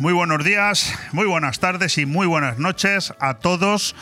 [0.00, 3.94] Muy buenos días, muy buenas tardes y muy buenas noches a todos.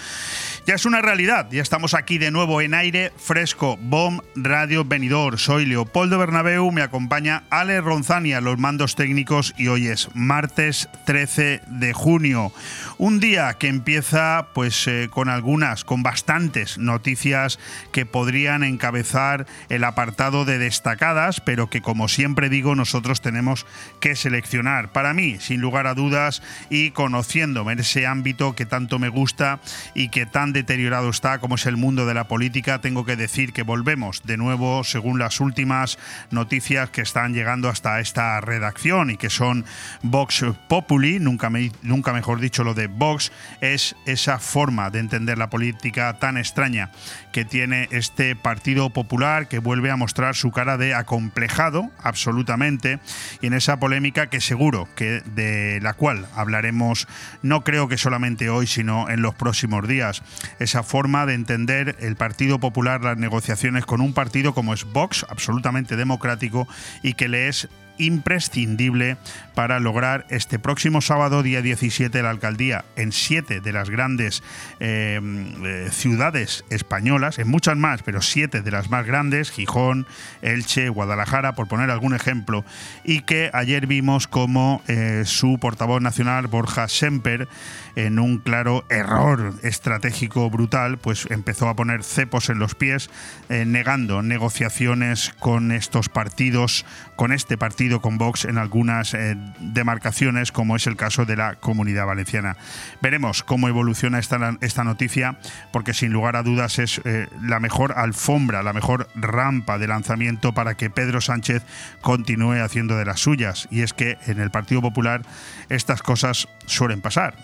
[0.66, 5.38] Ya es una realidad, ya estamos aquí de nuevo en aire fresco, BOM Radio Venidor.
[5.38, 10.88] Soy Leopoldo Bernabeu, me acompaña Ale Ronzani a los mandos técnicos y hoy es martes
[11.04, 12.50] 13 de junio.
[12.98, 17.60] Un día que empieza pues eh, con algunas, con bastantes noticias
[17.92, 23.66] que podrían encabezar el apartado de destacadas, pero que como siempre digo nosotros tenemos
[24.00, 24.90] que seleccionar.
[24.90, 29.60] Para mí, sin lugar a dudas y conociéndome en ese ámbito que tanto me gusta
[29.94, 33.52] y que tan deteriorado está como es el mundo de la política, tengo que decir
[33.52, 35.98] que volvemos de nuevo, según las últimas
[36.30, 39.66] noticias que están llegando hasta esta redacción y que son
[40.02, 41.50] Vox Populi, nunca,
[41.82, 46.90] nunca mejor dicho lo de Vox, es esa forma de entender la política tan extraña
[47.36, 52.98] que tiene este Partido Popular que vuelve a mostrar su cara de acomplejado absolutamente
[53.42, 57.06] y en esa polémica que seguro que de la cual hablaremos
[57.42, 60.22] no creo que solamente hoy sino en los próximos días.
[60.60, 65.26] Esa forma de entender el Partido Popular, las negociaciones con un partido como es Vox,
[65.28, 66.66] absolutamente democrático
[67.02, 69.16] y que le es imprescindible
[69.56, 74.42] para lograr este próximo sábado, día 17, la alcaldía en siete de las grandes
[74.80, 75.18] eh,
[75.64, 80.06] eh, ciudades españolas, en muchas más, pero siete de las más grandes, Gijón,
[80.42, 82.66] Elche, Guadalajara, por poner algún ejemplo,
[83.02, 87.48] y que ayer vimos como eh, su portavoz nacional, Borja Semper,
[87.94, 93.08] en un claro error estratégico brutal, pues empezó a poner cepos en los pies,
[93.48, 96.84] negando negociaciones con estos partidos,
[97.16, 99.16] con este partido, con Vox, en algunas
[99.60, 102.56] demarcaciones, como es el caso de la comunidad valenciana.
[103.00, 105.38] Veremos cómo evoluciona esta, esta noticia,
[105.72, 110.52] porque sin lugar a dudas es eh, la mejor alfombra, la mejor rampa de lanzamiento
[110.52, 111.62] para que Pedro Sánchez
[112.00, 113.68] continúe haciendo de las suyas.
[113.70, 115.22] Y es que en el Partido Popular
[115.68, 117.34] estas cosas suelen pasar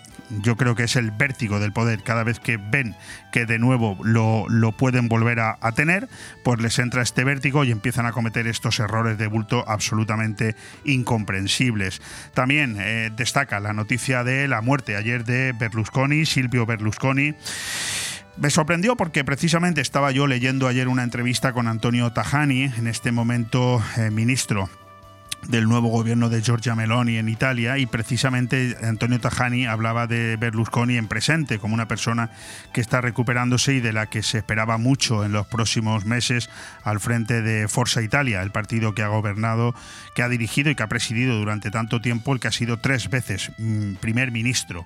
[0.41, 2.03] yo creo que es el vértigo del poder.
[2.03, 2.97] Cada vez que ven
[3.32, 6.09] que de nuevo lo, pueden volver a, tener,
[6.44, 12.00] pues les entra este vértigo y empiezan a cometer estos errores de bulto absolutamente incomprensibles.
[12.34, 17.34] También eh, destaca la noticia de la muerte ayer de Berlusconi, Silvio Berlusconi.
[18.37, 23.12] Me sorprendió porque precisamente estaba yo leyendo ayer una entrevista con Antonio Tajani, en este
[23.12, 24.71] momento eh, ministro
[25.48, 30.97] del nuevo gobierno de Giorgia Meloni en Italia y precisamente Antonio Tajani hablaba de Berlusconi
[30.97, 32.30] en presente como una persona
[32.72, 36.48] que está recuperándose y de la que se esperaba mucho en los próximos meses
[36.84, 39.75] al frente de Forza Italia, el partido que ha gobernado,
[40.14, 43.10] que ha dirigido y que ha presidido durante tanto tiempo, el que ha sido tres
[43.10, 44.84] veces mm, primer ministro.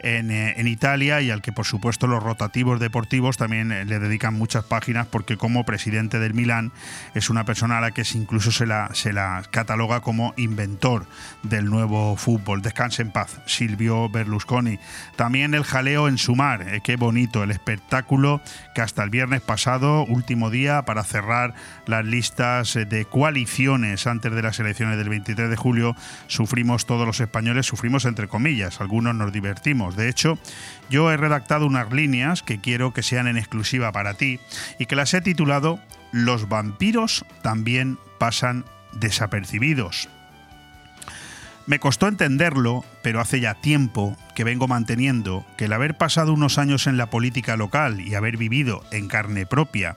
[0.00, 4.34] Eh, en, Italia y al que por supuesto los rotativos deportivos también eh, le dedican
[4.34, 6.72] muchas páginas porque como presidente del Milán
[7.14, 11.06] es una persona a la que incluso se la, se la cataloga como inventor
[11.42, 12.62] del nuevo fútbol.
[12.62, 14.78] Descanse en paz, Silvio Berlusconi.
[15.16, 18.40] También el jaleo en Sumar, mar, eh, qué bonito el espectáculo
[18.74, 21.54] que hasta el viernes pasado, último día para cerrar
[21.86, 25.96] las listas de coaliciones antes de las elecciones del 23 de julio,
[26.28, 30.38] sufrimos todos los españoles, sufrimos entre comillas, algunos nos divertimos de hecho,
[30.90, 34.40] yo he redactado unas líneas que quiero que sean en exclusiva para ti
[34.78, 35.80] y que las he titulado
[36.12, 40.08] Los vampiros también pasan desapercibidos.
[41.66, 46.56] Me costó entenderlo, pero hace ya tiempo que vengo manteniendo que el haber pasado unos
[46.56, 49.96] años en la política local y haber vivido en carne propia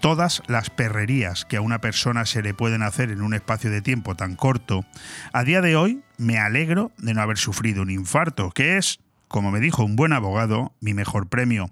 [0.00, 3.82] todas las perrerías que a una persona se le pueden hacer en un espacio de
[3.82, 4.84] tiempo tan corto,
[5.32, 9.50] a día de hoy me alegro de no haber sufrido un infarto, que es como
[9.50, 11.70] me dijo un buen abogado, mi mejor premio.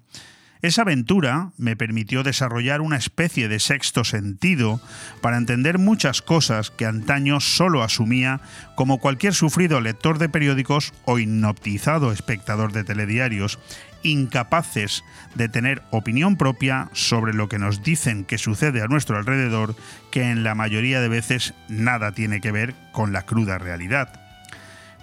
[0.62, 4.80] Esa aventura me permitió desarrollar una especie de sexto sentido
[5.20, 8.40] para entender muchas cosas que antaño solo asumía
[8.74, 13.58] como cualquier sufrido lector de periódicos o hipnotizado espectador de telediarios,
[14.02, 15.04] incapaces
[15.34, 19.76] de tener opinión propia sobre lo que nos dicen que sucede a nuestro alrededor,
[20.10, 24.25] que en la mayoría de veces nada tiene que ver con la cruda realidad.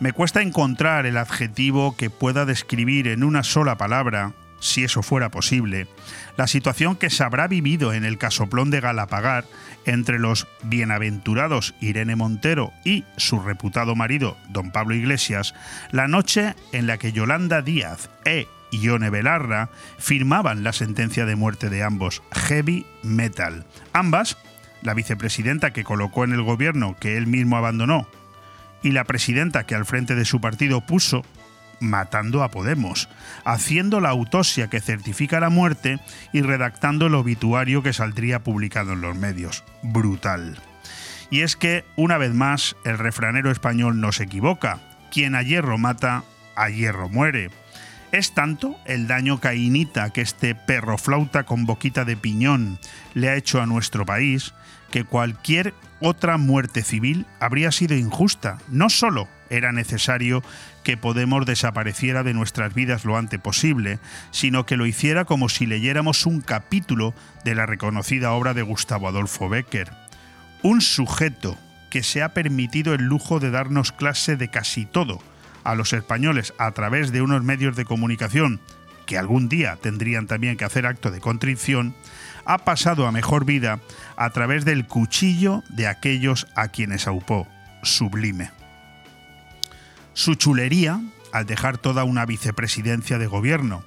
[0.03, 5.29] Me cuesta encontrar el adjetivo que pueda describir en una sola palabra, si eso fuera
[5.29, 5.87] posible,
[6.35, 9.45] la situación que se habrá vivido en el casoplón de Galapagar
[9.85, 15.55] entre los bienaventurados Irene Montero y su reputado marido, don Pablo Iglesias,
[15.91, 21.69] la noche en la que Yolanda Díaz e Ione Belarra firmaban la sentencia de muerte
[21.69, 23.65] de ambos, Heavy Metal.
[23.93, 24.37] Ambas,
[24.81, 28.05] la vicepresidenta que colocó en el gobierno que él mismo abandonó,
[28.83, 31.23] y la presidenta que al frente de su partido puso
[31.79, 33.09] matando a Podemos,
[33.45, 35.99] haciendo la autopsia que certifica la muerte
[36.31, 39.63] y redactando el obituario que saldría publicado en los medios.
[39.81, 40.59] Brutal.
[41.29, 44.79] Y es que, una vez más, el refranero español no se equivoca,
[45.11, 46.23] quien a hierro mata,
[46.55, 47.49] a hierro muere.
[48.11, 52.77] Es tanto el daño cainita que este perro flauta con boquita de piñón
[53.15, 54.53] le ha hecho a nuestro país,
[54.93, 58.59] que cualquier otra muerte civil habría sido injusta.
[58.67, 60.43] No solo era necesario
[60.83, 63.97] que Podemos desapareciera de nuestras vidas lo antes posible,
[64.29, 69.07] sino que lo hiciera como si leyéramos un capítulo de la reconocida obra de Gustavo
[69.07, 69.91] Adolfo Becker.
[70.61, 71.57] Un sujeto
[71.89, 75.23] que se ha permitido el lujo de darnos clase de casi todo,
[75.63, 78.61] a los españoles a través de unos medios de comunicación
[79.05, 81.95] que algún día tendrían también que hacer acto de contrición,
[82.45, 83.79] ha pasado a mejor vida
[84.15, 87.47] a través del cuchillo de aquellos a quienes aupó,
[87.81, 88.51] sublime.
[90.13, 91.01] Su chulería
[91.31, 93.83] al dejar toda una vicepresidencia de gobierno,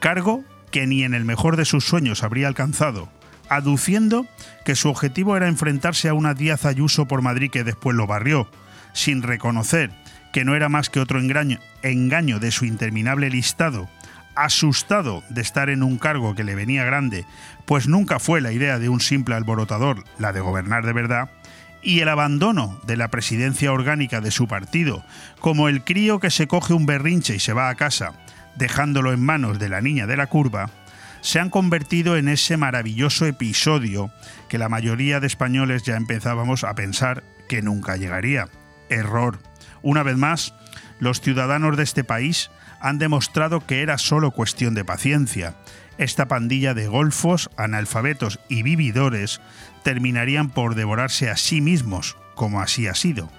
[0.00, 3.10] cargo que ni en el mejor de sus sueños habría alcanzado,
[3.48, 4.26] aduciendo
[4.64, 8.48] que su objetivo era enfrentarse a una Díaz Ayuso por Madrid que después lo barrió,
[8.92, 9.90] sin reconocer
[10.32, 13.88] que no era más que otro engaño, engaño de su interminable listado,
[14.34, 17.24] asustado de estar en un cargo que le venía grande,
[17.66, 21.30] pues nunca fue la idea de un simple alborotador la de gobernar de verdad,
[21.82, 25.04] y el abandono de la presidencia orgánica de su partido,
[25.40, 28.14] como el crío que se coge un berrinche y se va a casa,
[28.56, 30.70] dejándolo en manos de la niña de la curva,
[31.20, 34.10] se han convertido en ese maravilloso episodio
[34.48, 38.48] que la mayoría de españoles ya empezábamos a pensar que nunca llegaría.
[38.88, 39.40] Error.
[39.82, 40.54] Una vez más,
[40.98, 45.56] los ciudadanos de este país han demostrado que era solo cuestión de paciencia.
[45.98, 49.40] Esta pandilla de golfos, analfabetos y vividores
[49.82, 53.30] terminarían por devorarse a sí mismos, como así ha sido.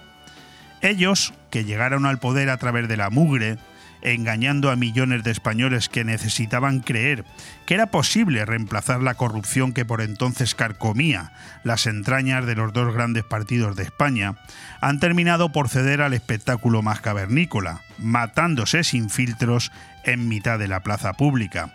[0.81, 3.57] Ellos, que llegaron al poder a través de la mugre,
[4.01, 7.25] engañando a millones de españoles que necesitaban creer
[7.65, 11.31] que era posible reemplazar la corrupción que por entonces carcomía
[11.63, 14.35] las entrañas de los dos grandes partidos de España,
[14.81, 19.71] han terminado por ceder al espectáculo más cavernícola, matándose sin filtros
[20.03, 21.73] en mitad de la plaza pública.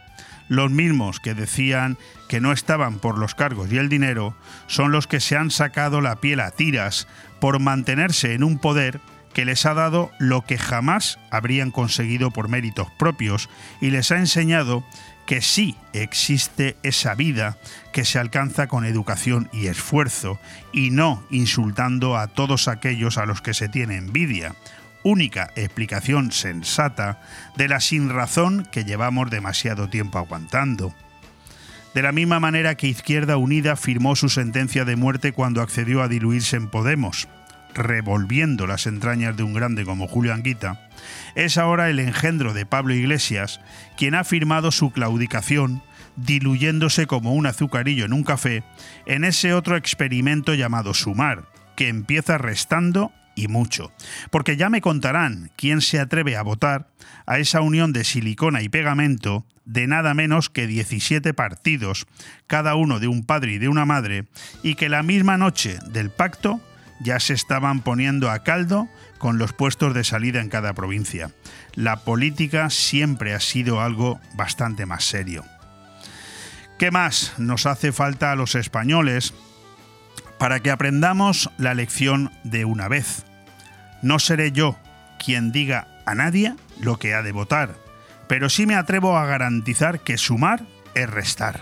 [0.52, 1.96] Los mismos que decían
[2.28, 6.02] que no estaban por los cargos y el dinero son los que se han sacado
[6.02, 7.08] la piel a tiras
[7.40, 9.00] por mantenerse en un poder
[9.32, 13.48] que les ha dado lo que jamás habrían conseguido por méritos propios
[13.80, 14.84] y les ha enseñado
[15.24, 17.56] que sí existe esa vida
[17.94, 20.38] que se alcanza con educación y esfuerzo
[20.70, 24.54] y no insultando a todos aquellos a los que se tiene envidia,
[25.02, 27.20] única explicación sensata
[27.56, 30.94] de la sinrazón que llevamos demasiado tiempo aguantando.
[31.94, 36.08] De la misma manera que Izquierda Unida firmó su sentencia de muerte cuando accedió a
[36.08, 37.28] diluirse en Podemos,
[37.74, 40.88] revolviendo las entrañas de un grande como Julio Anguita,
[41.34, 43.60] es ahora el engendro de Pablo Iglesias
[43.96, 45.82] quien ha firmado su claudicación,
[46.16, 48.64] diluyéndose como un azucarillo en un café,
[49.06, 51.44] en ese otro experimento llamado Sumar,
[51.76, 53.92] que empieza restando y mucho.
[54.30, 56.88] Porque ya me contarán quién se atreve a votar
[57.26, 62.06] a esa unión de silicona y pegamento de nada menos que 17 partidos,
[62.46, 64.24] cada uno de un padre y de una madre,
[64.62, 66.60] y que la misma noche del pacto
[67.00, 71.30] ya se estaban poniendo a caldo con los puestos de salida en cada provincia.
[71.74, 75.44] La política siempre ha sido algo bastante más serio.
[76.78, 79.34] ¿Qué más nos hace falta a los españoles
[80.42, 83.24] para que aprendamos la lección de una vez?
[84.02, 84.76] No seré yo
[85.24, 87.76] quien diga a nadie lo que ha de votar,
[88.26, 90.64] pero sí me atrevo a garantizar que sumar
[90.96, 91.60] es restar.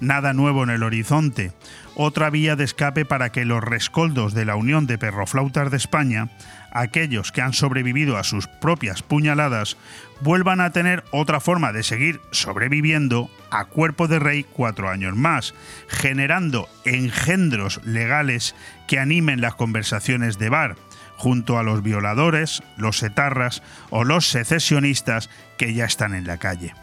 [0.00, 1.52] Nada nuevo en el horizonte,
[1.94, 6.28] otra vía de escape para que los rescoldos de la Unión de Perroflautas de España,
[6.72, 9.76] aquellos que han sobrevivido a sus propias puñaladas,
[10.20, 15.54] vuelvan a tener otra forma de seguir sobreviviendo a cuerpo de rey cuatro años más,
[15.88, 18.54] generando engendros legales
[18.86, 20.76] que animen las conversaciones de bar,
[21.16, 26.74] junto a los violadores, los etarras o los secesionistas que ya están en la calle.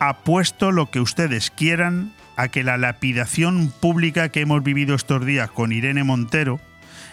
[0.00, 5.50] Apuesto lo que ustedes quieran a que la lapidación pública que hemos vivido estos días
[5.50, 6.60] con Irene Montero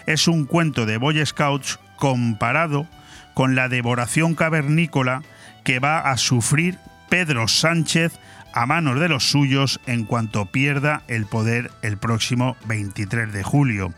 [0.06, 2.86] es un cuento de Boy Scouts comparado
[3.34, 5.22] con la devoración cavernícola
[5.64, 8.18] que va a sufrir Pedro Sánchez
[8.54, 13.92] a manos de los suyos en cuanto pierda el poder el próximo 23 de julio.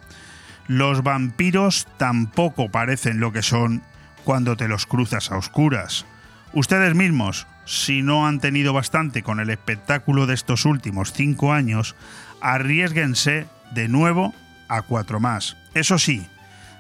[0.67, 3.83] Los vampiros tampoco parecen lo que son
[4.25, 6.07] cuando te los cruzas a oscuras.
[6.53, 11.95] Ustedes mismos, si no han tenido bastante con el espectáculo de estos últimos cinco años,
[12.41, 14.35] arriesguense de nuevo
[14.69, 15.57] a cuatro más.
[15.79, 16.27] Eso sí,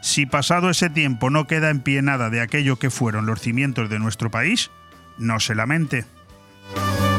[0.00, 3.88] si pasado ese tiempo no queda en pie nada de aquello que fueron los cimientos
[3.88, 4.70] de nuestro país,
[5.18, 6.04] no se lamente.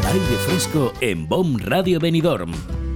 [0.05, 1.27] Aire fresco en
[1.59, 2.51] Radio Benidorm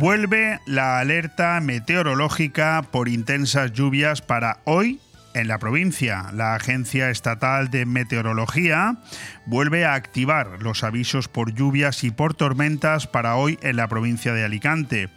[0.00, 4.98] Vuelve la alerta meteorológica por intensas lluvias para hoy
[5.34, 6.30] en la provincia.
[6.32, 8.96] La Agencia Estatal de Meteorología
[9.44, 14.32] vuelve a activar los avisos por lluvias y por tormentas para hoy en la provincia
[14.32, 15.10] de Alicante.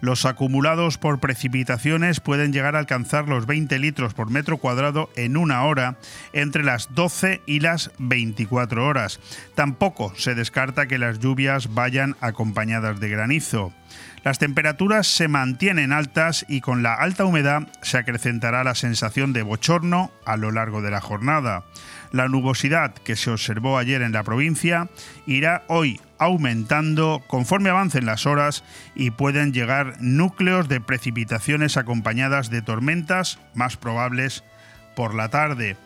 [0.00, 5.36] Los acumulados por precipitaciones pueden llegar a alcanzar los 20 litros por metro cuadrado en
[5.36, 5.96] una hora
[6.32, 9.18] entre las 12 y las 24 horas.
[9.56, 13.72] Tampoco se descarta que las lluvias vayan acompañadas de granizo.
[14.24, 19.42] Las temperaturas se mantienen altas y con la alta humedad se acrecentará la sensación de
[19.42, 21.64] bochorno a lo largo de la jornada.
[22.10, 24.88] La nubosidad que se observó ayer en la provincia
[25.26, 32.62] irá hoy aumentando conforme avancen las horas y pueden llegar núcleos de precipitaciones acompañadas de
[32.62, 34.42] tormentas más probables
[34.98, 35.76] por la tarde.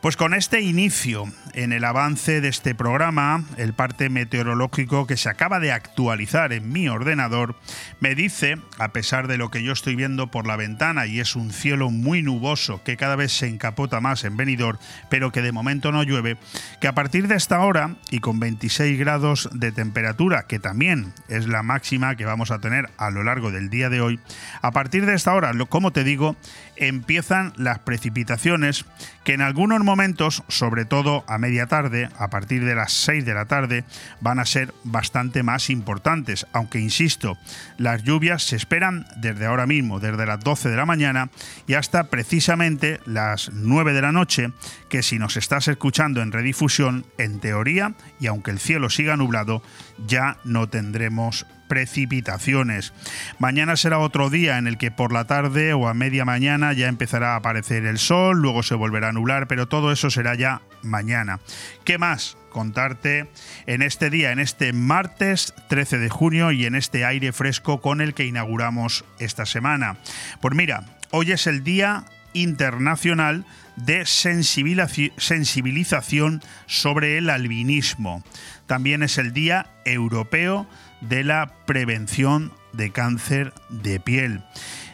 [0.00, 5.28] Pues con este inicio en el avance de este programa, el parte meteorológico que se
[5.28, 7.56] acaba de actualizar en mi ordenador
[8.00, 11.36] me dice, a pesar de lo que yo estoy viendo por la ventana y es
[11.36, 14.78] un cielo muy nuboso que cada vez se encapota más en venidor,
[15.10, 16.38] pero que de momento no llueve,
[16.80, 21.48] que a partir de esta hora y con 26 grados de temperatura, que también es
[21.48, 24.20] la máxima que vamos a tener a lo largo del día de hoy,
[24.62, 26.36] a partir de esta hora, como te digo,
[26.76, 28.84] empiezan las precipitaciones
[29.24, 33.34] que en algunos momentos, sobre todo a media tarde, a partir de las 6 de
[33.34, 33.84] la tarde,
[34.20, 37.38] van a ser bastante más importantes, aunque insisto,
[37.78, 41.30] las lluvias se esperan desde ahora mismo, desde las 12 de la mañana
[41.66, 44.52] y hasta precisamente las 9 de la noche,
[44.88, 49.62] que si nos estás escuchando en redifusión, en teoría, y aunque el cielo siga nublado,
[50.06, 52.92] ya no tendremos precipitaciones.
[53.38, 56.88] Mañana será otro día en el que por la tarde o a media mañana ya
[56.88, 60.62] empezará a aparecer el sol, luego se volverá a nublar, pero todo eso será ya
[60.82, 61.40] mañana.
[61.84, 62.36] ¿Qué más?
[62.54, 63.28] contarte
[63.66, 68.00] en este día, en este martes 13 de junio y en este aire fresco con
[68.00, 69.96] el que inauguramos esta semana.
[70.40, 73.44] Pues mira, hoy es el Día Internacional
[73.76, 78.22] de Sensibilización sobre el Albinismo.
[78.66, 80.66] También es el Día Europeo
[81.00, 84.42] de la Prevención de Cáncer de Piel.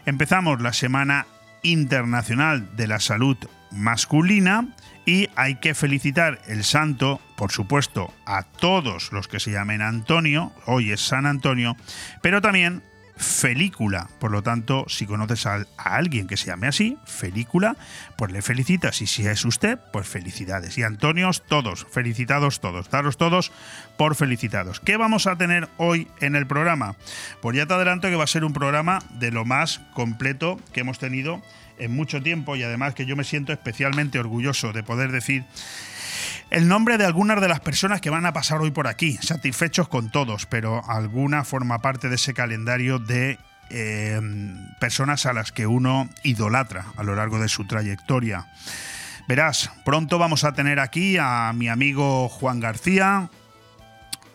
[0.06, 1.26] Empezamos la Semana
[1.62, 3.36] Internacional de la Salud
[3.70, 4.68] Masculina
[5.06, 10.52] y hay que felicitar el santo, por supuesto, a todos los que se llamen Antonio,
[10.66, 11.76] hoy es San Antonio,
[12.22, 12.82] pero también
[13.20, 14.08] Felícula.
[14.18, 17.76] Por lo tanto, si conoces a, alguien que se llame así, Felícula,
[18.16, 19.02] pues le felicitas.
[19.02, 20.78] Y si es usted, pues felicidades.
[20.78, 22.88] Y Antonios, todos, felicitados todos.
[22.88, 23.52] Daros todos
[23.98, 24.80] por felicitados.
[24.80, 26.96] ¿Qué vamos a tener hoy en el programa?
[27.42, 30.80] Pues ya te adelanto que va a ser un programa de lo más completo que
[30.80, 31.42] hemos tenido
[31.78, 35.44] en mucho tiempo y además que yo me siento especialmente orgulloso de poder decir
[36.50, 39.88] el nombre de algunas de las personas que van a pasar hoy por aquí, satisfechos
[39.88, 43.38] con todos, pero alguna forma parte de ese calendario de
[43.70, 44.20] eh,
[44.80, 48.48] personas a las que uno idolatra a lo largo de su trayectoria.
[49.28, 53.30] Verás, pronto vamos a tener aquí a mi amigo Juan García,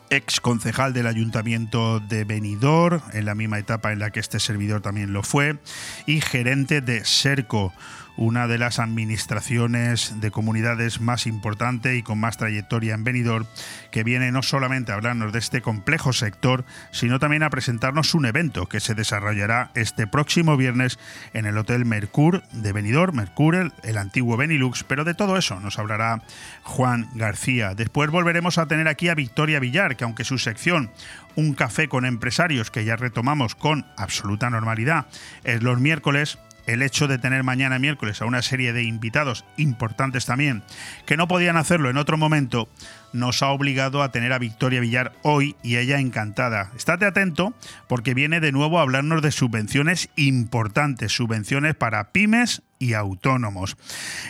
[0.08, 4.80] ex concejal del ayuntamiento de Benidorm, en la misma etapa en la que este servidor
[4.80, 5.58] también lo fue,
[6.06, 7.74] y gerente de Serco,
[8.16, 13.46] una de las administraciones de comunidades más importante y con más trayectoria en Benidorm,
[13.90, 18.26] que viene no solamente a hablarnos de este complejo sector, sino también a presentarnos un
[18.26, 20.98] evento que se desarrollará este próximo viernes
[21.32, 25.78] en el Hotel Mercur de Benidorm, Mercur, el antiguo Benilux, pero de todo eso nos
[25.78, 26.22] hablará
[26.62, 27.74] Juan García.
[27.74, 30.90] Después volveremos a tener aquí a Victoria Villar, que aunque su sección
[31.36, 35.06] un café con empresarios que ya retomamos con absoluta normalidad
[35.44, 40.26] es los miércoles, el hecho de tener mañana miércoles a una serie de invitados importantes
[40.26, 40.62] también,
[41.06, 42.68] que no podían hacerlo en otro momento,
[43.12, 46.70] nos ha obligado a tener a Victoria Villar hoy y ella encantada.
[46.76, 47.54] Estate atento
[47.88, 53.76] porque viene de nuevo a hablarnos de subvenciones importantes, subvenciones para pymes y autónomos.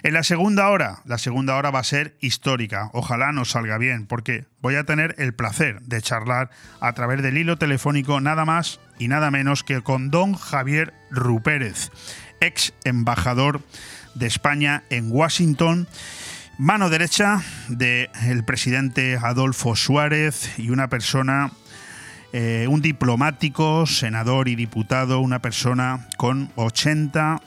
[0.05, 2.91] En la segunda hora, la segunda hora va a ser histórica.
[2.93, 6.51] Ojalá nos salga bien porque voy a tener el placer de charlar
[6.81, 11.91] a través del hilo telefónico nada más y nada menos que con don Javier Rupérez
[12.41, 13.63] ex embajador
[14.15, 15.87] de España en Washington,
[16.59, 21.53] mano derecha del presidente Adolfo Suárez y una persona
[22.33, 27.41] eh, un diplomático, senador y diputado, una persona con 80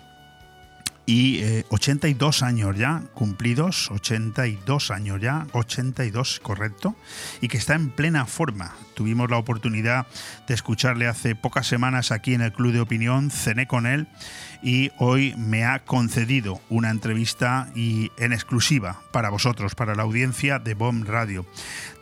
[1.05, 6.95] y 82 eh, años ya cumplidos, 82 años ya, 82 correcto,
[7.41, 8.75] y que está en plena forma.
[8.95, 10.07] Tuvimos la oportunidad
[10.47, 14.07] de escucharle hace pocas semanas aquí en el Club de Opinión, cené con él
[14.61, 20.59] y hoy me ha concedido una entrevista y en exclusiva para vosotros, para la audiencia
[20.59, 21.45] de BOM Radio.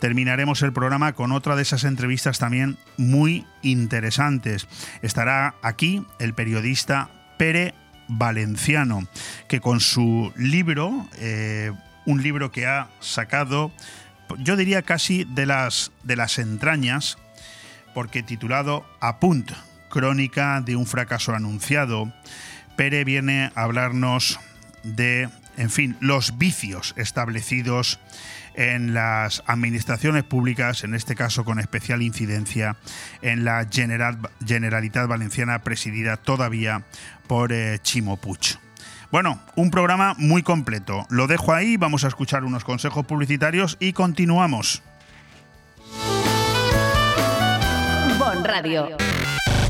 [0.00, 4.66] Terminaremos el programa con otra de esas entrevistas también muy interesantes.
[5.02, 7.74] Estará aquí el periodista Pere
[8.08, 9.06] valenciano,
[9.48, 11.72] que con su libro, eh,
[12.06, 13.70] un libro que ha sacado,
[14.38, 17.18] yo diría casi de las, de las entrañas,
[17.94, 19.52] porque titulado Apunt,
[19.88, 22.12] crónica de un fracaso anunciado,
[22.76, 24.38] Pere viene a hablarnos
[24.84, 27.98] de, en fin, los vicios establecidos
[28.54, 32.76] en las administraciones públicas, en este caso con especial incidencia
[33.22, 36.82] en la General, Generalitat Valenciana presidida todavía
[37.28, 38.58] por eh, Chimo Puig.
[39.10, 41.06] Bueno, un programa muy completo.
[41.08, 44.82] Lo dejo ahí, vamos a escuchar unos consejos publicitarios y continuamos.
[48.18, 48.96] Bon Radio.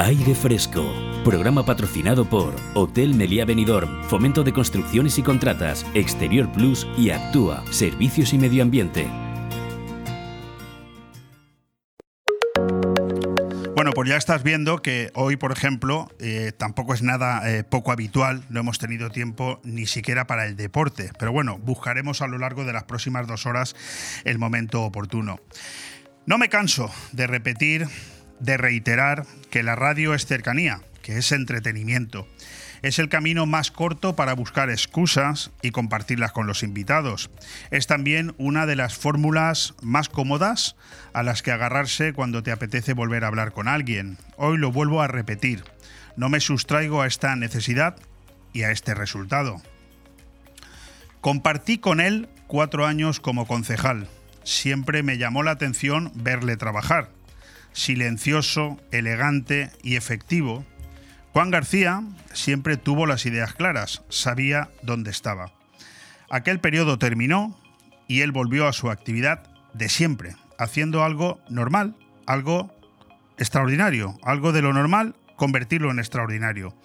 [0.00, 0.94] Aire Fresco.
[1.24, 7.64] Programa patrocinado por Hotel Meliá Benidorm, Fomento de Construcciones y Contratas, Exterior Plus y Actúa,
[7.72, 9.08] Servicios y Medio Ambiente.
[13.74, 17.90] Bueno, pues ya estás viendo que hoy, por ejemplo, eh, tampoco es nada eh, poco
[17.90, 22.38] habitual, no hemos tenido tiempo ni siquiera para el deporte, pero bueno, buscaremos a lo
[22.38, 23.74] largo de las próximas dos horas
[24.24, 25.40] el momento oportuno.
[26.24, 27.88] No me canso de repetir,
[28.40, 32.26] de reiterar que la radio es cercanía, que es entretenimiento
[32.82, 37.30] es el camino más corto para buscar excusas y compartirlas con los invitados.
[37.70, 40.76] Es también una de las fórmulas más cómodas
[41.12, 44.18] a las que agarrarse cuando te apetece volver a hablar con alguien.
[44.36, 45.64] Hoy lo vuelvo a repetir.
[46.16, 47.96] No me sustraigo a esta necesidad
[48.52, 49.60] y a este resultado.
[51.20, 54.08] Compartí con él cuatro años como concejal.
[54.44, 57.17] Siempre me llamó la atención verle trabajar.
[57.78, 60.64] Silencioso, elegante y efectivo,
[61.32, 65.52] Juan García siempre tuvo las ideas claras, sabía dónde estaba.
[66.28, 67.56] Aquel periodo terminó
[68.08, 71.94] y él volvió a su actividad de siempre, haciendo algo normal,
[72.26, 72.74] algo
[73.38, 76.76] extraordinario, algo de lo normal, convertirlo en extraordinario.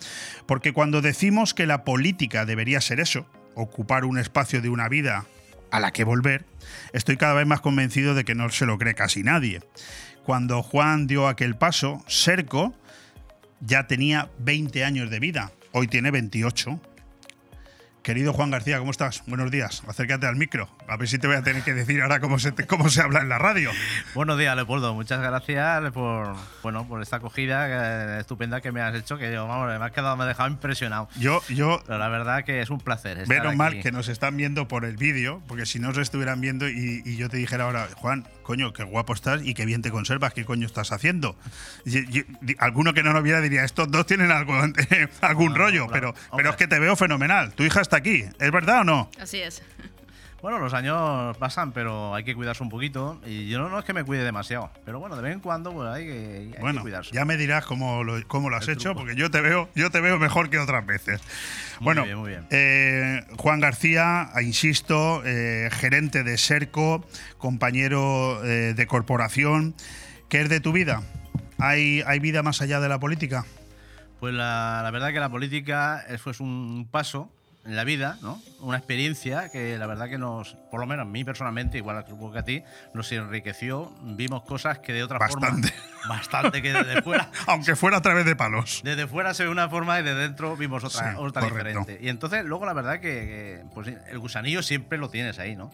[0.46, 3.26] Porque cuando decimos que la política debería ser eso,
[3.56, 5.26] ocupar un espacio de una vida
[5.72, 6.46] a la que volver,
[6.94, 9.62] estoy cada vez más convencido de que no se lo cree casi nadie.
[10.26, 12.74] Cuando Juan dio aquel paso, Serco
[13.60, 16.80] ya tenía 20 años de vida, hoy tiene 28.
[18.04, 19.24] Querido Juan García, ¿cómo estás?
[19.28, 19.82] Buenos días.
[19.88, 20.68] Acércate al micro.
[20.90, 23.22] A ver si te voy a tener que decir ahora cómo se, cómo se habla
[23.22, 23.72] en la radio.
[24.14, 24.94] Buenos días, Leopoldo.
[24.94, 29.48] Muchas gracias por, bueno, por esta acogida eh, estupenda que me has hecho, que yo,
[29.48, 31.08] vamos, me has quedado, me ha dejado impresionado.
[31.18, 31.82] Yo, yo.
[31.88, 33.20] Pero la verdad que es un placer.
[33.20, 36.42] Estar menos mal que nos están viendo por el vídeo, porque si no nos estuvieran
[36.42, 39.82] viendo y, y yo te dijera ahora, Juan, coño, qué guapo estás y qué bien
[39.82, 41.38] te conservas, qué coño estás haciendo.
[42.60, 44.54] alguno que no nos viera diría, estos dos tienen algo,
[45.22, 47.54] algún rollo, pero, pero es que te veo fenomenal.
[47.54, 49.10] Tu hija está aquí, ¿es verdad o no?
[49.20, 49.62] Así es.
[50.42, 53.22] Bueno, los años pasan, pero hay que cuidarse un poquito.
[53.26, 55.72] Y yo no, no es que me cuide demasiado, pero bueno, de vez en cuando
[55.72, 57.12] pues, hay, que, hay que Bueno, cuidarse.
[57.16, 59.00] ya me dirás cómo lo, cómo lo has El hecho, truco.
[59.02, 61.22] porque yo te veo, yo te veo mejor que otras veces.
[61.80, 62.46] Muy bueno, bien, muy bien.
[62.50, 69.74] eh, Juan García, insisto, eh, gerente de Serco, compañero eh, de corporación.
[70.28, 71.04] ¿Qué es de tu vida?
[71.58, 73.46] ¿Hay, ¿Hay vida más allá de la política?
[74.20, 77.32] Pues la, la verdad que la política es pues, un paso
[77.66, 78.42] en la vida, ¿no?
[78.60, 82.34] Una experiencia que la verdad que nos, por lo menos a mí personalmente, igual supongo
[82.34, 83.92] que a ti, nos enriqueció.
[84.02, 85.70] Vimos cosas que de otra Bastante.
[85.70, 85.84] forma.
[86.10, 86.62] Bastante.
[86.62, 87.30] que desde fuera.
[87.48, 88.82] Aunque fuera a través de palos.
[88.84, 91.98] Desde fuera se ve una forma y de dentro vimos otra, Sí, otra diferente.
[92.02, 95.72] Y entonces, luego la verdad que, que, pues, el gusanillo siempre lo tienes ahí, ¿no?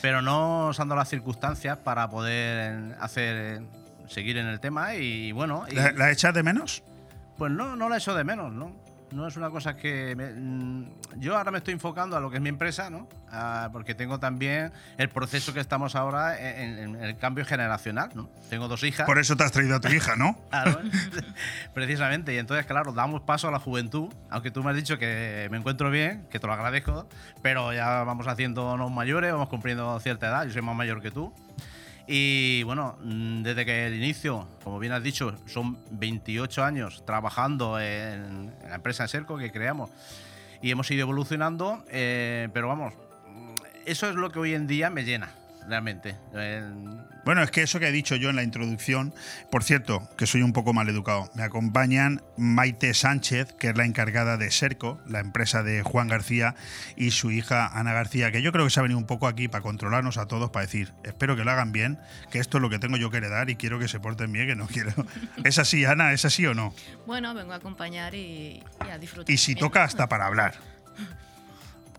[0.00, 3.60] Pero no usando las circunstancias para poder hacer
[4.06, 5.66] seguir en el tema y bueno.
[5.70, 6.82] y- ¿La, la echas de menos?
[7.36, 8.74] pues no, no la echo de menos, ¿no?
[9.10, 10.14] No es una cosa que...
[10.14, 13.08] me- mm, yo ahora me estoy enfocando a lo que es mi empresa, ¿no?
[13.32, 18.10] Ah, porque tengo también el proceso que estamos ahora en, en- en el cambio generacional,
[18.14, 18.28] ¿no?
[18.50, 19.06] Tengo dos hijas.
[19.06, 20.38] Por eso te has traído a tu hija, ¿no?
[20.50, 20.80] Claro,
[21.74, 22.34] precisamente.
[22.34, 25.56] Y entonces, claro, damos paso a la juventud, aunque tú me has dicho que me
[25.58, 27.08] encuentro bien, que te lo agradezco,
[27.42, 31.32] pero ya vamos haciéndonos mayores, vamos cumpliendo cierta edad, yo soy más mayor que tú.
[32.10, 37.78] Y bueno, mm, desde que el inicio, como bien has dicho, son 28 años trabajando
[37.78, 39.90] en, la empresa Serco que creamos
[40.62, 44.88] y hemos ido evolucionando, eh, pero vamos, mm, eso es lo que hoy en día
[44.88, 45.28] me llena,
[45.68, 46.16] realmente.
[46.34, 46.62] Eh,
[47.24, 49.14] Bueno, es que eso que he dicho yo en la introducción,
[49.50, 53.84] por cierto, que soy un poco mal educado, me acompañan Maite Sánchez, que es la
[53.84, 56.54] encargada de Serco, la empresa de Juan García,
[56.96, 59.46] y su hija Ana García, que yo creo que se ha venido un poco aquí
[59.48, 61.98] para controlarnos a todos, para decir, espero que lo hagan bien,
[62.30, 64.46] que esto es lo que tengo yo que heredar y quiero que se porten bien,
[64.46, 64.92] que no quiero.
[65.44, 66.12] ¿Es así, Ana?
[66.12, 66.74] ¿Es así o no?
[67.06, 69.30] Bueno, vengo a acompañar y, y a disfrutar.
[69.32, 70.54] Y si toca hasta para hablar.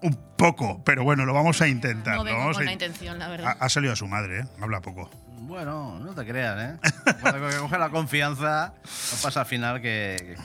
[0.01, 2.13] Un poco, pero bueno, lo vamos a intentar.
[2.15, 3.57] No lo vengo vamos con a la in- intención, la ha, verdad.
[3.59, 4.45] ha salido a su madre, ¿eh?
[4.61, 5.09] Habla poco.
[5.41, 6.91] Bueno, no te creas, ¿eh?
[7.21, 10.15] Cuando coge la confianza, no pasa al final que...
[10.19, 10.35] que-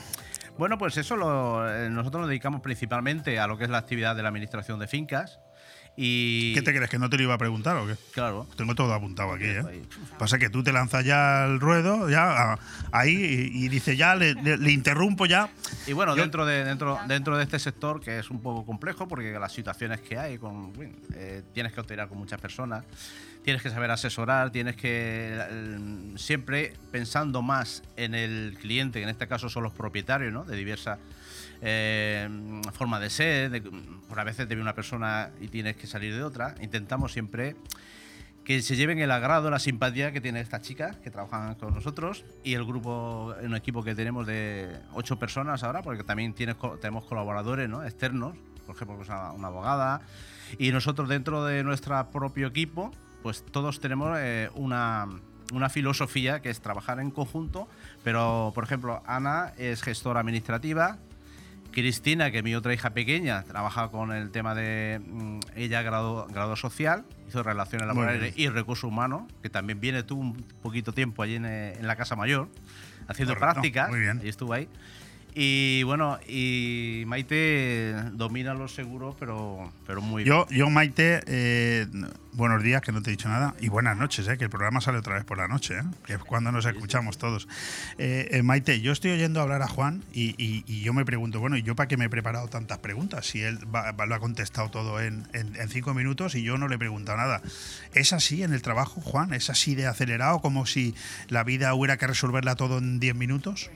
[0.57, 4.15] Bueno, pues eso lo, eh, nosotros nos dedicamos principalmente a lo que es la actividad
[4.15, 5.39] de la administración de fincas
[5.97, 6.53] y...
[6.53, 6.89] ¿Qué te crees?
[6.89, 7.95] ¿Que no te lo iba a preguntar o qué?
[8.11, 8.47] Claro.
[8.57, 9.63] Tengo todo apuntado aquí, ¿eh?
[9.67, 9.81] Ahí.
[10.19, 12.57] Pasa que tú te lanzas ya al ruedo, ya
[12.91, 15.49] ahí, y, y dice ya, le, le- le interrumpo ya.
[15.87, 19.07] Y bueno, Yo- dentro, de, dentro, dentro de este sector, que es un poco complejo,
[19.07, 20.73] porque las situaciones que hay, con,
[21.13, 22.83] eh, tienes que operar con muchas personas,
[23.43, 29.09] tienes que saber asesorar, tienes que eh, siempre pensando más en el cliente, que en
[29.09, 30.43] este caso son los propietarios ¿no?
[30.43, 30.97] de diversas
[31.61, 32.29] eh,
[32.73, 36.13] formas de ser, de- por a veces te ve una persona y tienes que salir
[36.15, 37.55] de otra, intentamos siempre
[38.43, 42.23] que se lleven el agrado, la simpatía que tienen estas chicas que trabajan con nosotros
[42.43, 47.05] y el grupo, un equipo que tenemos de ocho personas ahora, porque también tienes, tenemos
[47.05, 47.83] colaboradores ¿no?
[47.83, 48.35] externos,
[48.67, 50.01] por ejemplo, pues, una, una abogada,
[50.59, 52.91] y nosotros dentro de nuestro propio equipo,
[53.23, 55.07] pues todos tenemos eh, una,
[55.51, 57.67] una filosofía que es trabajar en conjunto,
[58.03, 60.99] pero por ejemplo, Ana es gestora administrativa,
[61.75, 66.25] Cristina, que es mi otra hija pequeña, trabaja con el tema de mm, ella grado,
[66.27, 70.33] grado social, hizo relaciones laborales y recursos humanos, que también viene tú un
[70.63, 72.49] poquito tiempo allí en, eh, en la Casa Mayor,
[73.07, 73.91] haciendo Correcto, prácticas,
[74.23, 74.69] y estuvo ahí.
[75.37, 80.33] Y bueno, y Maite domina los seguros, pero, pero muy bien.
[80.33, 81.87] Yo, yo Maite, eh,
[82.31, 84.79] buenos días, que no te he dicho nada, y buenas noches, eh, que el programa
[84.79, 87.49] sale otra vez por la noche, eh, que es cuando nos escuchamos todos.
[87.97, 91.41] Eh, eh, Maite, yo estoy oyendo hablar a Juan y, y- y yo me pregunto,
[91.41, 93.25] bueno, ¿y yo para qué me he preparado tantas preguntas?
[93.25, 96.57] Si él va- va- lo ha contestado todo en, en- en cinco minutos y yo
[96.57, 97.41] no le he preguntado nada.
[97.93, 99.33] ¿Es así en el trabajo, Juan?
[99.33, 100.95] ¿Es así de acelerado, como si
[101.27, 103.69] la vida hubiera que resolverla todo en diez minutos?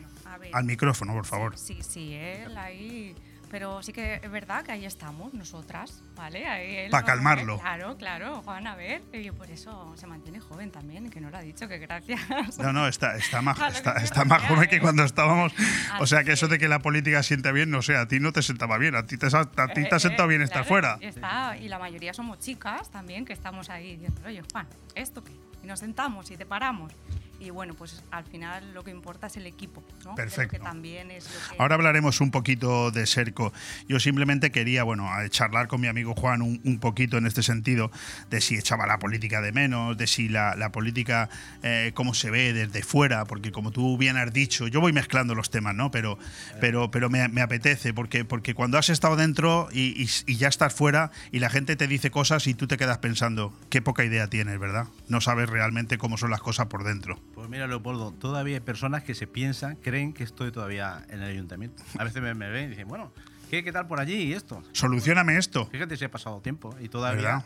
[0.54, 1.58] Al micrófono, por favor.
[1.58, 3.16] Sí, sí, él ahí.
[3.52, 6.46] Pero sí que es verdad que ahí estamos, nosotras, ¿vale?
[6.48, 7.58] Ahí él Pa' no- calmarlo.
[7.60, 9.02] Claro, claro, Juan, a ver.
[9.12, 12.22] Y por eso se mantiene joven también, que no lo ha dicho, que gracias.
[12.60, 14.80] No, no, está, está, más, está, está más joven que ¿eh?
[14.80, 15.52] cuando estábamos.
[16.00, 18.32] O sea, que eso de que la política sienta bien, no sé, a ti no
[18.32, 20.68] te sentaba bien, a ti te, a ti te ha Eh, sentado bien estar claro,
[20.68, 20.98] fuera.
[21.02, 25.32] Está, y la mayoría somos chicas también, que estamos ahí diciendo, oye, Juan, ¿esto qué?
[25.64, 26.94] Y nos sentamos y te paramos.
[27.40, 30.14] Y bueno, pues al final lo que importa es el equipo, ¿no?
[30.16, 30.58] Perfecto.
[30.58, 31.62] que también es lo que...
[31.62, 33.54] Ahora hablaremos un poquito de Serco.
[33.88, 37.42] Yo simplemente quería, bueno, a- charlar con mi amigo Juan un, un poquito en este
[37.42, 37.92] sentido,
[38.30, 41.30] de si echaba la política de menos, de si la, la política,
[41.64, 45.34] eh, cómo se ve desde fuera, porque como tú bien has dicho, yo voy mezclando
[45.34, 45.92] los temas, ¿no?
[45.92, 46.20] Pero,
[46.60, 50.50] pero, pero me, me apetece, porque, porque cuando has estado dentro y, y- y ya
[50.50, 54.04] estás fuera y la gente te dice cosas y tú te quedas pensando, qué poca
[54.04, 54.88] idea tienes, ¿verdad?
[55.08, 57.18] No sabes realmente cómo son las cosas por dentro.
[57.40, 61.30] Pues mira, Leopoldo, todavía hay personas que se piensan, creen que estoy todavía en el
[61.30, 61.82] ayuntamiento.
[61.98, 63.14] A veces me, me ven y dicen, bueno,
[63.50, 64.62] ¿qué, qué tal por allí y esto?
[64.74, 65.66] Solucioname esto.
[65.68, 67.46] Fíjate si ha pasado tiempo y todavía ¿Verdad?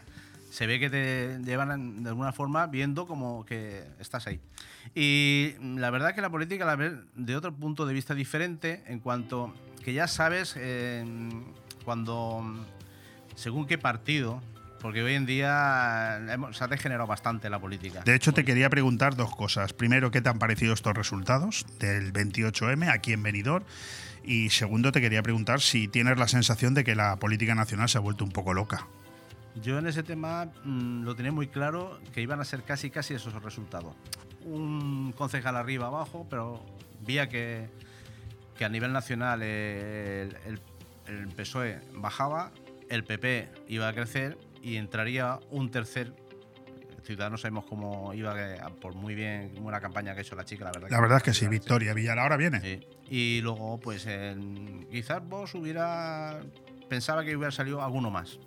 [0.49, 4.39] se ve que te llevan de alguna forma viendo como que estás ahí.
[4.95, 8.99] Y la verdad que la política la ves de otro punto de vista diferente en
[8.99, 9.53] cuanto
[9.85, 11.05] que ya sabes eh,
[11.85, 12.65] cuando,
[13.35, 14.41] según qué partido,
[14.83, 16.19] porque hoy en día
[16.51, 18.01] se ha degenerado bastante la política.
[18.03, 19.71] De hecho, te quería preguntar dos cosas.
[19.73, 23.63] Primero, ¿qué te han parecido estos resultados del 28M aquí en Benidorm?
[24.25, 27.97] Y segundo, te quería preguntar si tienes la sensación de que la política nacional se
[27.97, 28.85] ha vuelto un poco loca.
[29.61, 33.13] Yo en ese tema mm, lo tenía muy claro que iban a ser casi casi
[33.13, 33.95] esos resultados.
[34.43, 36.61] Un concejal arriba abajo, pero
[37.05, 37.69] vía que,
[38.57, 40.59] que a nivel nacional el, el-
[41.07, 42.51] el PSOE bajaba,
[42.89, 46.13] el PP iba a crecer y entraría un tercer.
[47.03, 50.63] Ciudadanos sabemos cómo iba, eh, por muy bien, buena campaña que ha hecho la chica,
[50.63, 50.87] la verdad.
[50.89, 52.61] La verdad es que sí, Victoria Villar ahora viene.
[52.61, 52.79] Sí.
[53.09, 54.07] Y luego, pues
[54.89, 56.39] quizás vos hubiera.
[56.89, 58.39] Pensaba que hubiera salido alguno más.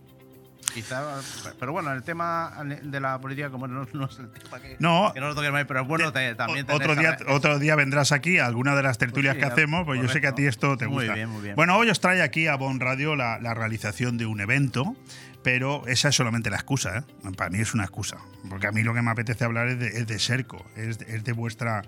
[0.72, 1.20] Quizá,
[1.58, 2.52] pero bueno, el tema
[2.82, 5.10] de la política, como no, no es el tema que No.
[5.14, 8.38] que no lo toquemos pero es bueno te- también otro día, otro día vendrás aquí
[8.38, 10.44] a alguna de las tertulias Pues sí, que hacemos, pues yo sé que a ti
[10.44, 11.14] esto te Muy gusta.
[11.14, 11.56] bien, muy bien.
[11.56, 14.94] Bueno, hoy os trae aquí a Bon Radio la, la realización de un evento,
[15.46, 17.02] pero esa es solamente la excusa, ¿eh?
[17.36, 18.16] Para mí es una excusa,
[18.50, 19.78] porque a mí lo que me apetece hablar es
[20.08, 21.82] de, Serco, es, de- es vuestra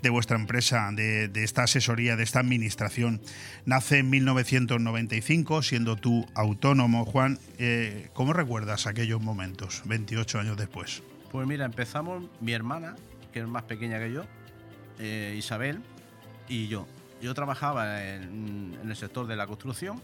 [0.00, 3.20] de vuestra empresa, de, de esta asesoría, de esta administración.
[3.66, 7.40] Nace en 1995, siendo tú autónomo, Juan.
[7.58, 11.02] Eh, ¿Cómo recuerdas aquellos momentos, 28 años después?
[11.32, 12.94] Pues mira, empezamos mi hermana,
[13.32, 14.24] que es más pequeña que yo,
[15.00, 15.80] eh, Isabel,
[16.48, 16.86] y yo.
[17.20, 20.00] Yo trabajaba en, en el sector de la construcción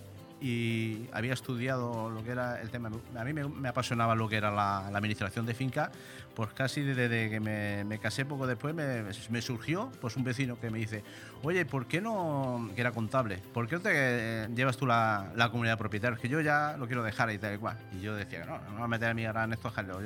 [0.47, 2.91] y había estudiado lo que era el tema.
[3.17, 5.91] A mí me, me apasionaba lo que era la, la administración de finca,
[6.35, 10.59] pues casi desde que me, me casé poco después me, me surgió pues un vecino
[10.61, 11.03] que me dice,
[11.43, 15.33] oye, ¿por qué no, que era contable, ¿por qué no te eh, llevas tú la,
[15.35, 16.19] la comunidad propietaria?
[16.19, 17.79] Que yo ya lo quiero dejar y tal y cual.
[17.93, 20.03] Y yo decía, no, no me voy a meter a mí ahora en estos jaleos.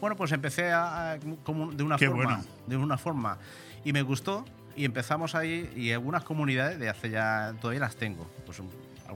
[0.00, 2.44] Bueno, pues empecé a, a- como de una Qué forma, bueno.
[2.66, 3.38] de una forma
[3.84, 4.44] y me gustó
[4.76, 8.60] y empezamos ahí y algunas comunidades de hace ya todavía las tengo, pues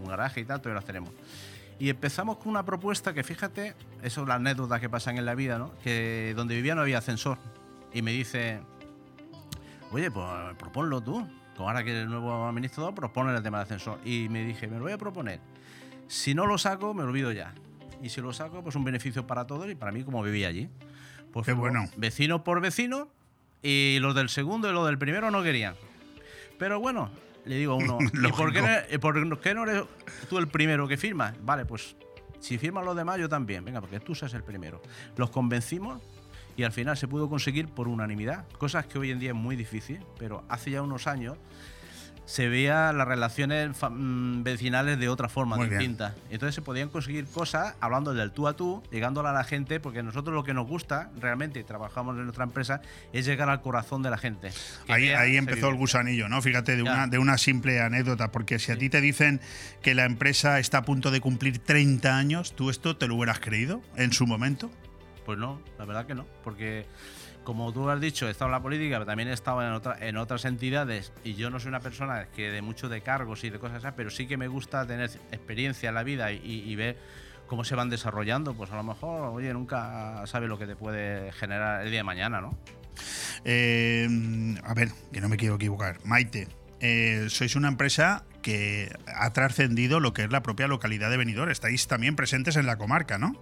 [0.02, 1.10] un- garaje y tal todavía las tenemos.
[1.78, 5.34] Y empezamos con una propuesta que fíjate, eso es la anécdota que pasan en la
[5.34, 5.72] vida, ¿no?
[5.84, 7.38] Que donde vivía no había ascensor
[7.92, 8.60] y me dice,
[9.92, 10.26] oye, pues
[10.58, 11.26] proponlo tú.
[11.56, 13.98] Como ahora que eres el nuevo administrador, propone el tema del ascensor.
[14.04, 15.40] Y me dije, me lo voy a proponer.
[16.06, 17.52] Si no lo saco, me olvido ya.
[18.02, 20.68] Y si lo saco, pues un beneficio para todos y para mí como vivía allí.
[21.32, 21.84] Pues Qué bueno.
[21.96, 23.08] Vecino por vecino
[23.62, 25.74] y los del segundo y los del primero no querían.
[26.60, 27.10] Pero bueno,
[27.44, 29.84] le digo a uno, ¿y por qué, no, y por qué no eres
[30.28, 31.34] tú el primero que firma?
[31.40, 31.96] Vale, pues
[32.40, 33.64] si firman los demás, yo también.
[33.64, 34.80] Venga, porque tú seas el primero.
[35.16, 36.00] Los convencimos
[36.56, 38.46] y al final se pudo conseguir por unanimidad.
[38.58, 41.36] Cosas que hoy en día es muy difícil, pero hace ya unos años
[42.28, 45.78] se veían las relaciones mm, vecinales de otra forma Muy bien.
[45.78, 46.14] distinta.
[46.28, 50.02] Entonces se podían conseguir cosas hablando del tú a tú, llegándole a la gente, porque
[50.02, 52.82] nosotros lo que nos gusta realmente, trabajamos en nuestra empresa,
[53.14, 54.50] es llegar al corazón de la gente.
[54.88, 56.42] Ahí, vea ahí empezó el gusanillo, ¿no?
[56.42, 59.40] Fíjate, de una, de una simple anécdota, porque si a ti te dicen
[59.80, 63.40] que la empresa está a punto de cumplir 30 años, ¿tú esto te lo hubieras
[63.40, 64.70] creído en su momento?
[65.24, 66.84] Pues no, la verdad que no, porque
[67.48, 69.96] como tú has dicho, he estado en la política, pero también he estado en, otra-
[70.06, 73.48] en otras entidades y yo no soy una persona que de mucho de cargos y
[73.48, 76.98] de cosas así, pero sí que me gusta tener experiencia en la vida y, ver
[77.46, 81.32] cómo se van desarrollando, pues a lo mejor, oye, nunca sabes lo que te puede
[81.32, 82.54] generar el día de mañana, ¿no?
[83.46, 84.06] Eh,
[84.62, 86.04] a ver, que no me quiero equivocar.
[86.04, 86.48] Maite,
[86.80, 91.50] eh, sois una empresa que ha trascendido lo que es la propia localidad de Benidorm.
[91.50, 93.32] Estáis también presentes en la comarca, ¿no?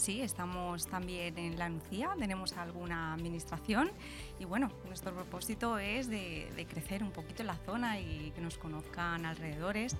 [0.00, 3.90] Sí, estamos también en la Nucía, tenemos alguna administración
[4.38, 9.26] y bueno, nuestro propósito es de, crecer un poquito la zona y que nos conozcan
[9.26, 9.98] alrededores.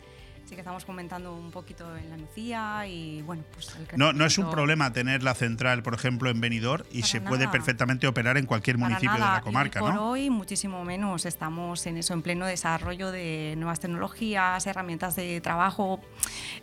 [0.51, 4.25] Así que estamos comentando un poquito en la Nucía y bueno, pues el No, no
[4.27, 8.09] es un problema tener la central, por ejemplo, en Benidorm y Para se puede perfectamente
[8.09, 10.11] operar en cualquier Para municipio de la comarca, y por ¿no?
[10.11, 16.01] hoy muchísimo menos estamos en eso, en pleno desarrollo de nuevas tecnologías, herramientas de trabajo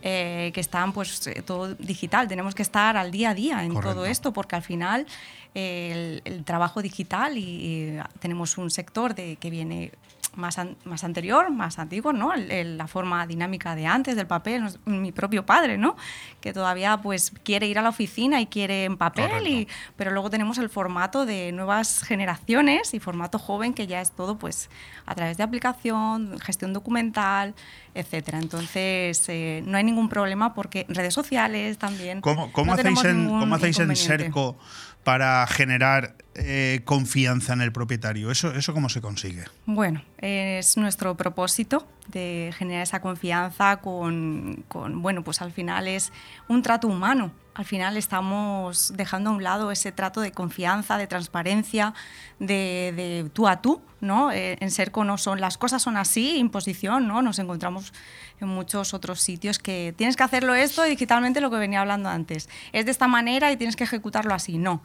[0.02, 2.28] eh, que están pues eh, todo digital.
[2.28, 3.96] Tenemos que estar al día a día en Correcto.
[3.96, 5.06] todo esto porque al final
[5.54, 9.94] el, el trabajo digital y, y tenemos un sector de, que viene
[10.38, 12.34] más, an- más anterior, más antiguo, ¿no?
[12.34, 15.96] El- el- la forma dinámica de antes del papel, mi propio padre, ¿no?
[16.40, 20.30] Que todavía pues quiere ir a la oficina y quiere en papel, y, pero luego
[20.30, 24.70] tenemos el formato de nuevas generaciones y formato joven que ya es todo pues
[25.06, 27.56] a través de aplicación, gestión documental,
[27.96, 28.38] etcétera.
[28.40, 32.22] Entonces eh, no hay ningún problema porque redes sociales también.
[32.22, 33.96] ¿Cómo, cómo no hacéis, en, cómo hacéis en.
[33.96, 34.58] Serco
[35.04, 38.32] para generar eh, confianza en el propietario?
[38.32, 39.46] ¿Eso, ¿Eso cómo se consigue?
[39.66, 46.14] Bueno, es nuestro propósito de generar esa confianza con, con, bueno, pues al final es
[46.48, 51.08] un trato humano al final estamos dejando a un lado ese trato de confianza, de
[51.08, 51.96] transparencia,
[52.38, 54.32] de, tú a tú, ¿no?
[54.32, 57.24] Eh, en Serco no son, las cosas son así, imposición, ¿no?
[57.24, 57.94] Nos encontramos
[58.40, 62.48] en muchos otros sitios que tienes que hacerlo esto digitalmente lo que venía hablando antes.
[62.74, 64.60] Es de esta manera y tienes que ejecutarlo así.
[64.60, 64.84] No.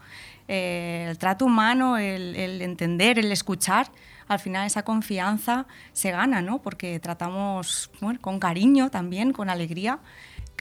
[0.49, 3.89] Eh, el trato humano, el, entender, el escuchar,
[4.29, 6.63] al final esa confianza se gana, ¿no?
[6.63, 7.91] Porque tratamos
[8.23, 9.99] con cariño también, con alegría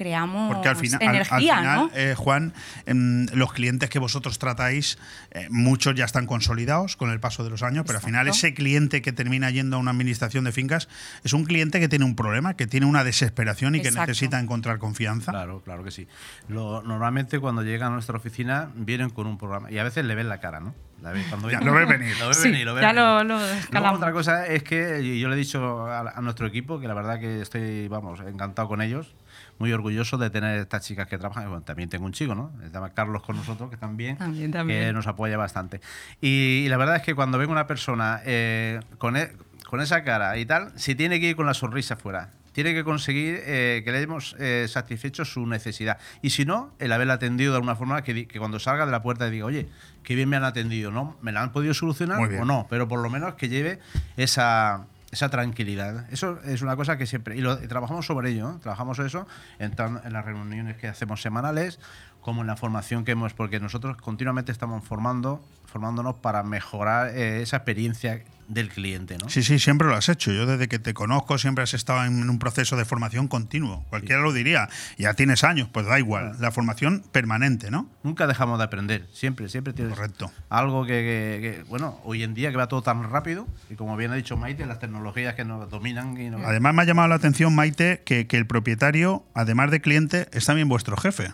[0.01, 1.91] creamos Porque al final, al- al energía, final, ¿no?
[1.93, 2.53] eh, Juan,
[2.87, 4.97] em, los clientes que vosotros tratáis,
[5.31, 8.53] eh, muchos ya están consolidados con el paso de los años, pero al final ese
[8.55, 10.89] cliente que termina yendo a una administración de fincas
[11.23, 14.79] es un cliente que tiene un problema, que tiene una desesperación y que necesita encontrar
[14.79, 15.31] confianza.
[15.31, 16.07] Claro, claro que sí.
[16.47, 20.15] Lo- normalmente cuando llegan a nuestra oficina vienen con un programa y a veces le
[20.15, 20.73] ven la cara, ¿no?
[21.01, 21.73] La ven cuando Ya vienen.
[21.73, 22.17] lo ves venir.
[22.19, 23.01] Lo ves Sí, venir, lo ves ya venir.
[23.03, 23.97] lo- lo Luego escalamos.
[23.99, 27.19] otra cosa es que yo le he dicho a, a nuestro equipo que la verdad
[27.19, 29.13] que estoy, vamos, encantado con ellos,
[29.61, 31.47] muy orgulloso de tener estas chicas que trabajan.
[31.47, 32.51] Bueno, también tengo un chico, ¿no?
[32.61, 34.87] Se llama Carlos con nosotros, que también, También, también.
[34.87, 35.79] que nos apoya bastante.
[36.19, 39.31] Y, y la verdad es que cuando venga una persona eh, con, e-
[39.69, 42.31] con esa cara y tal, si tiene que ir con la sonrisa fuera.
[42.53, 45.97] Tiene que conseguir eh, que le hayamos eh, satisfecho su necesidad.
[46.21, 49.01] Y si no, el haberla atendido de alguna forma que, que cuando salga de la
[49.01, 49.69] puerta diga, oye,
[50.03, 51.15] qué bien me han atendido, ¿no?
[51.21, 52.67] ¿Me la han podido solucionar o no?
[52.69, 53.79] Pero por lo menos que lleve
[54.17, 56.05] esa, esa tranquilidad.
[56.11, 57.35] Eso es una cosa que siempre.
[57.35, 58.59] Y, lo, trabajamos sobre ello, ¿no?
[58.59, 59.27] Trabajamos eso
[59.59, 61.79] en, tan- en las reuniones que hacemos semanales,
[62.21, 63.33] como en la formación que hemos.
[63.33, 69.29] Porque nosotros continuamente estamos formando, formándonos para mejorar eh, esa experiencia del cliente, ¿no?
[69.29, 70.31] Sí, sí, siempre lo has hecho.
[70.31, 73.85] Yo desde que te conozco siempre has estado en un proceso de formación continuo.
[73.89, 74.67] Cualquiera lo diría.
[74.97, 76.33] Ya tienes años, pues da igual.
[76.39, 77.89] La formación permanente, ¿no?
[78.03, 80.31] Nunca dejamos de aprender, siempre, siempre tienes Correcto.
[80.49, 83.95] algo que, que- que, bueno, hoy en día que va todo tan rápido, y como
[83.95, 87.07] bien ha dicho Maite, las tecnologías que nos dominan y nos- Además me ha llamado
[87.07, 91.31] la atención, Maite, que, que el propietario, además de cliente, es también vuestro jefe.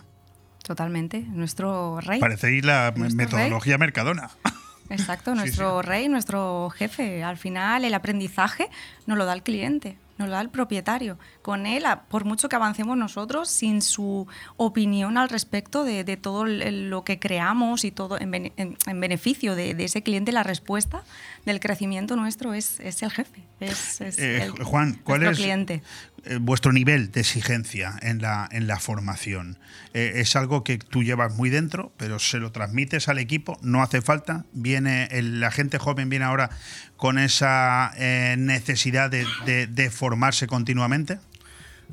[0.62, 1.22] Totalmente.
[1.22, 2.20] Nuestro rey.
[2.20, 4.30] Parecéis la metodología Mercadona.
[4.90, 7.22] Exacto, Sí, nuestro rey, nuestro jefe.
[7.22, 8.68] Al final, el aprendizaje
[9.06, 11.18] nos lo da el cliente, nos lo da el propietario.
[11.42, 16.44] Con él, por mucho que avancemos nosotros, sin su opinión al respecto de, de todo
[16.46, 20.42] lo que creamos y todo en, bene- en- en beneficio de, de ese cliente, la
[20.42, 21.02] respuesta
[21.44, 23.42] del crecimiento nuestro es, es el jefe.
[23.60, 25.82] Es, es Eh, el- Juan, ¿cuál es cliente.
[26.28, 29.58] Eh, vuestro nivel de exigencia en la, en la formación?
[29.94, 33.58] Eh, ¿Es algo que tú llevas muy dentro, pero se lo transmites al equipo?
[33.62, 34.44] ¿No hace falta?
[34.52, 36.50] ¿Viene el- la gente joven viene ahora
[36.96, 39.26] con esa eh, necesidad de,
[39.66, 41.18] de- formarse continuamente?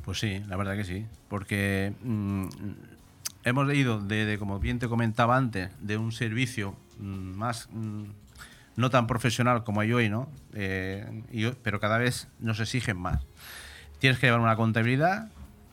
[0.03, 1.05] Pues sí, la verdad que sí.
[1.29, 2.47] Porque mm,
[3.45, 7.03] hemos ido, de, como bien te comentaba antes, de un servicio mm,
[7.35, 8.03] más mm,
[8.75, 10.29] no tan profesional como hay hoy, ¿no?
[10.53, 13.23] Eh, y pero cada vez nos exigen más.
[14.05, 15.29] Tienes que llevar una contabilidad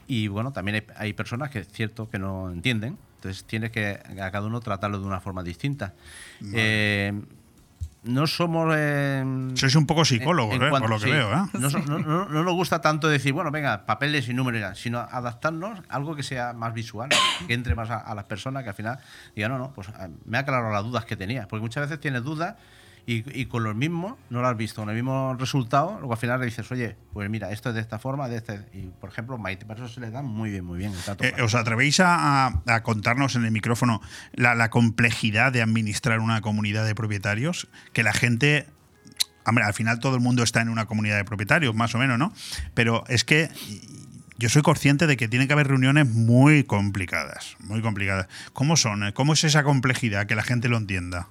[0.07, 2.97] y, bueno, también hay, hay personas que es cierto que no entienden.
[3.17, 5.93] Entonces tienes que a cada uno tratarlo de una forma distinta.
[6.51, 7.13] Eh,
[8.05, 8.73] no somos...
[8.75, 11.11] eh, Sois un poco psicólogos, eh, cuanto- por lo que sí.
[11.11, 11.31] veo.
[11.31, 11.45] ¿eh?
[11.59, 14.97] No, so- no- no- no nos gusta tanto decir, bueno, venga, papeles y números, sino
[14.99, 17.09] adaptarnos a algo que sea más visual,
[17.47, 18.97] que entre más a, a las personas, que al final
[19.35, 21.47] digan, no, no, pues ah, me ha aclarado las dudas que tenía.
[21.47, 22.55] Porque muchas veces tienes dudas
[23.05, 26.17] y, y con los mismos no lo has visto, con el mismo resultado, luego al
[26.19, 28.61] final le dices, oye, pues mira, esto es de esta forma, de este.
[28.73, 30.91] Y por ejemplo, Maite, para eso se le da muy bien, muy bien.
[30.93, 31.23] el trato.
[31.23, 34.01] Eh, ¿Os atrevéis a, a- a contarnos en el micrófono
[34.33, 37.67] la, la complejidad de administrar una comunidad de propietarios?
[37.91, 38.67] Que la gente.
[39.45, 42.17] Hombre, al final todo el mundo está en una comunidad de propietarios, más o menos,
[42.17, 42.31] ¿no?
[42.73, 43.49] Pero es que
[44.37, 48.27] yo soy consciente de que tiene que haber reuniones muy complicadas, muy complicadas.
[48.53, 49.11] ¿Cómo son?
[49.11, 50.27] ¿Cómo es esa complejidad?
[50.27, 51.27] Que la gente lo entienda.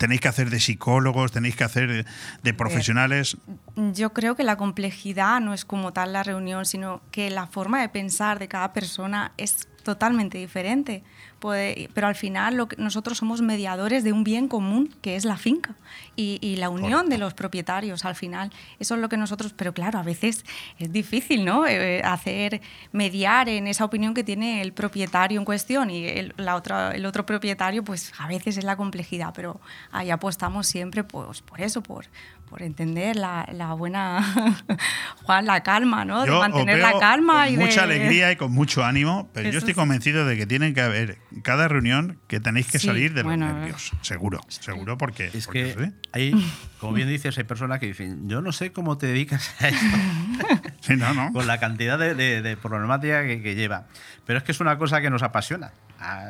[0.00, 1.30] ¿Tenéis que hacer de psicólogos?
[1.30, 2.06] ¿Tenéis que hacer de,
[2.42, 3.36] de profesionales?
[3.76, 7.82] Yo creo que la complejidad no es como tal la reunión, sino que la forma
[7.82, 11.02] de pensar de cada persona es totalmente diferente.
[11.40, 15.24] Puede- pero al final lo que- nosotros somos mediadores de un bien común que es
[15.24, 15.74] la finca
[16.16, 18.50] y, y la unión de los propietarios al final.
[18.78, 20.44] Eso es lo que nosotros, pero claro, a veces
[20.78, 21.66] es difícil, ¿no?
[21.66, 22.60] Eh, hacer
[22.92, 27.06] mediar en esa opinión que tiene el propietario en cuestión y el, la otra, el
[27.06, 29.60] otro propietario, pues a veces es la complejidad, pero
[29.92, 32.04] ahí apostamos siempre pues, por eso, por,
[32.50, 34.22] por entender la, la buena,
[35.24, 36.20] Juan, la calma, ¿no?
[36.22, 37.94] de Yo os mantener la veo calma con y mucha de...
[37.94, 39.78] alegría y con mucho ánimo, pero yo Eso estoy sí.
[39.80, 43.46] convencido de que tienen que haber cada reunión que tenéis que Sí, salir de bueno,
[43.46, 45.92] los nervios, seguro, seguro porque Es porque que sí.
[46.12, 49.68] hay, como bien dices, hay personas que dicen, yo no sé cómo te dedicas a
[49.68, 49.86] esto.
[50.80, 51.32] Sí, no, no.
[51.32, 53.84] con la cantidad de, de- de problemática que, que lleva.
[54.26, 55.72] Pero es que es una cosa que nos apasiona.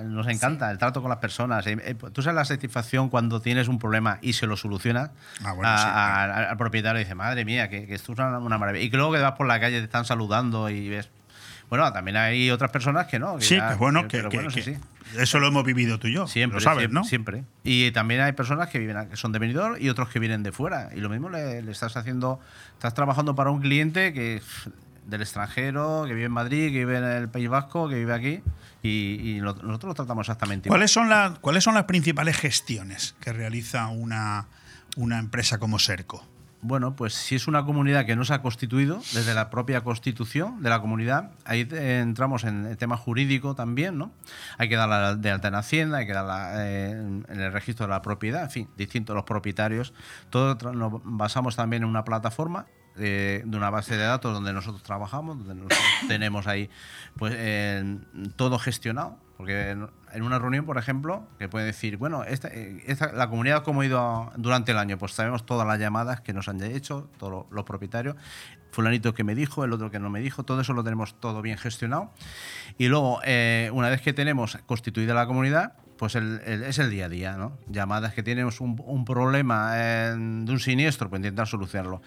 [0.05, 1.65] Nos encanta el trato con las personas.
[1.69, 5.13] Eh, eh, Tú sabes la satisfacción cuando tienes un problema y se lo soluciona
[5.45, 6.51] Ah, bueno, a- sí, a- claro.
[6.51, 8.85] al propietario y dice, madre mía, que, que esto es una, una maravilla.
[8.85, 11.09] Y que luego que vas por la calle te están saludando y ves.
[11.71, 13.37] Bueno, también hay otras personas que no.
[13.39, 14.81] que Sí, ya- que bueno, que, pero que- bueno, sí, que- sí.
[15.19, 16.27] eso lo hemos vivido tú y yo.
[16.27, 17.05] Siempre, lo sabes, siempre, ¿no?
[17.05, 17.45] siempre.
[17.65, 20.53] Y también hay personas que viven que son de Benidorm y otros que vienen de
[20.53, 20.91] fuera.
[20.95, 22.41] Y lo mismo le, le estás haciendo,
[22.75, 24.67] estás trabajando para un cliente que pff,
[25.07, 28.43] del extranjero, que vive en Madrid, que vive en el País Vasco, que vive aquí.
[28.83, 28.89] Y,
[29.21, 30.79] y lo- nosotros lo tratamos exactamente igual.
[30.79, 34.47] ¿Cuáles son, las, ¿Cuáles son las principales gestiones que realiza una,
[34.97, 36.27] una empresa como Serco?
[36.63, 40.63] Bueno, pues si es una comunidad que no se ha constituido desde la propia constitución
[40.63, 44.13] de la comunidad, ahí eh, entramos en el tema jurídico también, ¿no?
[44.59, 47.91] Hay que darla de alta en Hacienda, hay que darla eh, en el registro de
[47.91, 49.95] la propiedad, en fin, distintos los propietarios.
[50.29, 54.83] Todo nos basamos también en una plataforma eh, de una base de datos donde nosotros
[54.83, 56.69] trabajamos, donde nosotros tenemos ahí
[57.17, 57.99] pues eh,
[58.37, 59.17] todo gestionado.
[59.41, 62.85] Porque en una reunión, por ejemplo, que puede decir, bueno, esta, eh,
[63.15, 66.47] la comunidad cómo ha ido durante el año, pues sabemos todas las llamadas que nos
[66.51, 68.17] han hecho, todos los, propietarios,
[68.71, 71.41] fulanito que me dijo, el otro que no me dijo, todo eso lo tenemos todo
[71.41, 72.13] bien gestionado.
[72.77, 77.07] Y luego, eh, una vez que tenemos constituida la comunidad, pues el- es el día
[77.07, 77.57] a día, ¿no?
[77.67, 82.03] Llamadas que tenemos un, un problema eh, de un siniestro, pues intentar solucionarlo.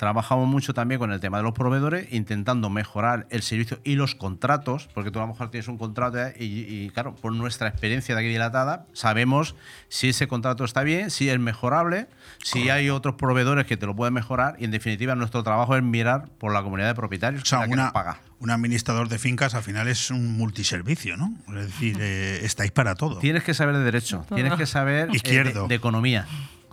[0.00, 4.14] Trabajamos mucho también con el tema de los proveedores, intentando mejorar el servicio y los
[4.14, 8.14] contratos, porque tú a lo mejor tienes un contrato y, y, claro, por nuestra experiencia
[8.14, 9.54] de aquí dilatada, sabemos
[9.88, 12.06] si ese contrato está bien, si es mejorable,
[12.42, 15.82] si hay otros proveedores que te lo pueden mejorar y en definitiva nuestro trabajo es
[15.82, 18.20] mirar por la comunidad de propietarios O sea, que una- nos paga.
[18.38, 21.34] un administrador de fincas al final es un multiservicio, ¿no?
[21.48, 23.18] Es decir, eh, estáis para todo.
[23.18, 26.26] Tienes que saber de derecho, tienes que saber eh, de economía,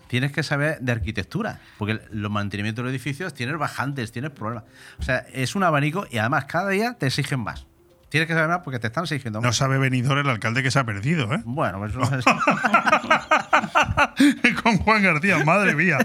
[0.08, 4.64] tienes que saber de arquitectura, porque los mantenimientos de los edificios tienes bajantes, tienes problemas.
[5.00, 7.66] O sea, es un abanico y además cada día te exigen más.
[8.10, 9.58] Tienes que saber más porque te están exigiendo No más.
[9.58, 11.42] sabe venidor el alcalde que se ha perdido, ¿eh?
[11.44, 12.26] Bueno, pues eso es-
[14.64, 15.98] Con Juan García, madre mía.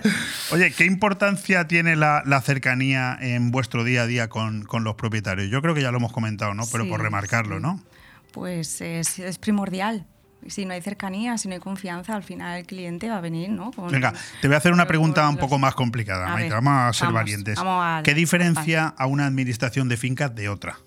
[0.51, 4.95] Oye, ¿qué importancia tiene la, la cercanía en vuestro día a día con, con los
[4.97, 5.49] propietarios?
[5.51, 6.65] Yo creo que ya lo hemos comentado, ¿no?
[6.71, 7.63] Pero Sí, por remarcarlo, sí.
[7.63, 7.81] ¿no?
[8.33, 10.07] Pues es, es primordial.
[10.47, 13.51] Si no hay cercanía, si no hay confianza, al final el cliente va a venir,
[13.51, 13.71] ¿no?
[13.71, 16.51] Con- Venga, te voy a hacer una pregunta un poco más complicada, A Maite.
[16.55, 17.57] ver, Vamos a ser vamos, valientes.
[17.57, 20.79] vamos ¿Qué diferencia a una administración de fincas de otra?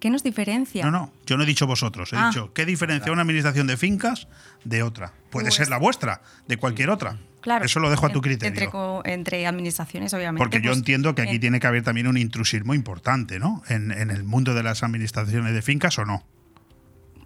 [0.00, 0.84] ¿Qué nos diferencia?
[0.84, 2.28] No, no, yo no he dicho vosotros, he Ah.
[2.28, 4.28] dicho, ¿qué diferencia una administración de fincas
[4.64, 5.12] de otra?
[5.30, 7.18] Puede Pues- ser la vuestra, de cualquier otra.
[7.40, 7.64] Claro.
[7.64, 9.02] Eso lo dejo a tu criterio.
[9.04, 10.38] Entre, administraciones, obviamente.
[10.42, 13.62] Porque yo pues, entiendo que aquí en- tiene que haber también un intrusismo importante, ¿no?
[13.68, 16.22] En, en el mundo de las administraciones de fincas o no.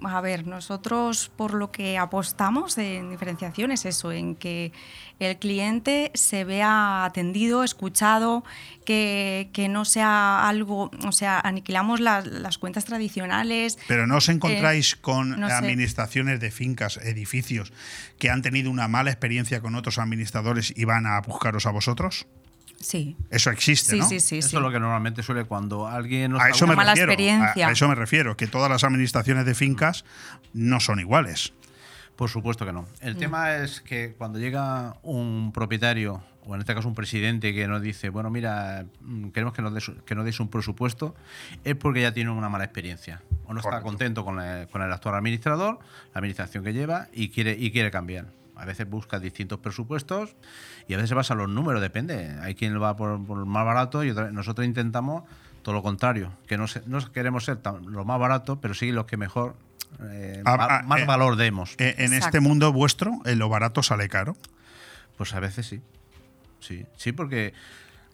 [0.05, 4.73] A ver, nosotros por lo que apostamos en diferenciación es eso, en que
[5.19, 8.45] el cliente se vea atendido, escuchado,
[8.85, 13.79] que, que no sea algo, o sea, aniquilamos las, las cuentas tradicionales.
[13.89, 15.55] Pero no os encontráis con Eh, no sé.
[15.55, 17.73] administraciones de fincas, edificios,
[18.19, 22.27] que han tenido una mala experiencia con otros administradores y van a buscaros a vosotros.
[22.81, 23.17] Sí.
[23.31, 24.09] Eso existe, Sí, ¿no?
[24.09, 24.39] sí, sí.
[24.39, 24.57] eso sí.
[24.57, 27.11] es lo que normalmente suele cuando alguien no A eso me Una mala refiero.
[27.11, 27.69] a- experiencia.
[27.69, 30.05] A, eso me refiero, que todas las administraciones de fincas
[30.53, 31.53] no son iguales.
[32.17, 32.87] Por supuesto que no.
[33.01, 37.69] El tema es que cuando llega un propietario, o en este caso un presidente, que
[37.69, 41.15] nos dice, bueno, mira, mm, queremos que nos, des, que nos deis un presupuesto,
[41.65, 43.23] es porque ya tiene una mala experiencia.
[43.45, 45.79] O no está contento con, el- con el actual administrador,
[46.15, 48.27] la administración que lleva, y quiere, y quiere cambiar.
[48.59, 50.35] A veces busca distintos presupuestos
[50.89, 52.37] y a veces se basa en los números, depende.
[52.43, 55.23] Hay quien va por, por lo más barato y otra- nosotros intentamos
[55.63, 58.91] todo lo contrario, que no, se- no queremos ser tan- lo más barato, pero sí
[58.93, 59.55] los que mejor,
[60.11, 61.75] eh, Ah, ah, más eh, valor demos.
[61.79, 64.37] Eh, en este mundo vuestro, eh, lo barato sale caro.
[65.17, 65.81] Pues a veces sí.
[66.61, 67.55] Sí, sí, porque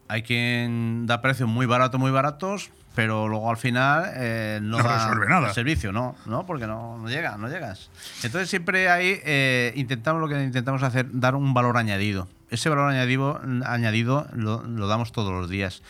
[0.08, 4.84] hay quien da precios muy baratos, muy baratos, pero luego al final eh, no, No
[4.84, 5.48] da resuelve nada.
[5.48, 7.90] el servicio, no, no, porque no, no llega, no llegas.
[8.22, 12.28] Entonces siempre ahí eh, intentamos lo que intentamos hacer, dar un valor añadido.
[12.50, 15.82] Ese valor añadido, añadido lo, lo damos todos los días.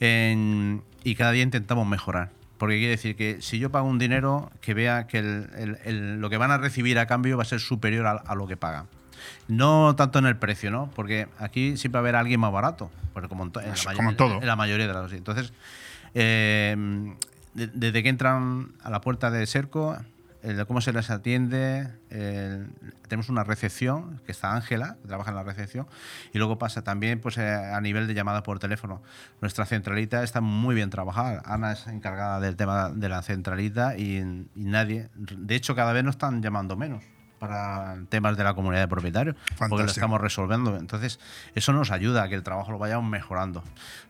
[0.00, 2.30] En- y cada día intentamos mejorar.
[2.58, 6.20] Porque quiere decir que si yo pago un dinero, que vea que el- el- el-
[6.20, 8.56] lo que van a recibir a cambio va a ser superior a, a lo que
[8.56, 8.86] pagan.
[9.48, 10.90] No tanto en el precio, ¿no?
[10.94, 12.90] Porque aquí siempre va a haber alguien más barato.
[13.14, 14.40] Pero como en, to- en la, como en todo.
[14.40, 15.52] en la mayoría de las Entonces,
[16.18, 16.74] eh,
[17.54, 19.96] de- desde que entran a la puerta de Serco,
[20.42, 22.68] el- cómo se les atiende, el-
[23.08, 25.86] tenemos una recepción, que está Ángela, que trabaja en la recepción,
[26.32, 29.02] y luego pasa también pues, eh, a nivel de llamadas por teléfono.
[29.40, 31.42] Nuestra centralita está muy bien trabajada.
[31.44, 34.18] Ana es encargada del tema de la centralita y,
[34.54, 37.02] y nadie, de hecho cada vez nos están llamando menos
[37.38, 39.90] para temas de la comunidad de propietarios, porque lo Fantástico.
[39.90, 40.76] estamos resolviendo.
[40.78, 41.20] Entonces,
[41.54, 43.62] eso nos ayuda a que el trabajo lo vayamos mejorando.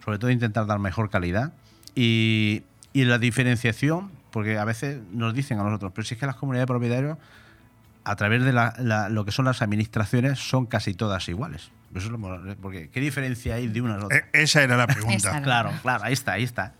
[0.04, 1.52] Sobre todo intentar dar mejor calidad
[1.96, 6.26] y, y la diferenciación, porque a veces nos dicen a nosotros, pero si es que
[6.26, 7.18] las comunidades de propietarios,
[8.04, 11.70] a través de la- la- lo que son las administraciones, son casi todas iguales.
[11.94, 14.20] Eso es lo porque, ¿Qué diferencia hay de unas a otras?
[14.20, 15.30] Eh, esa era la pregunta.
[15.30, 15.42] Era.
[15.42, 16.74] Claro, claro, ahí está, ahí está.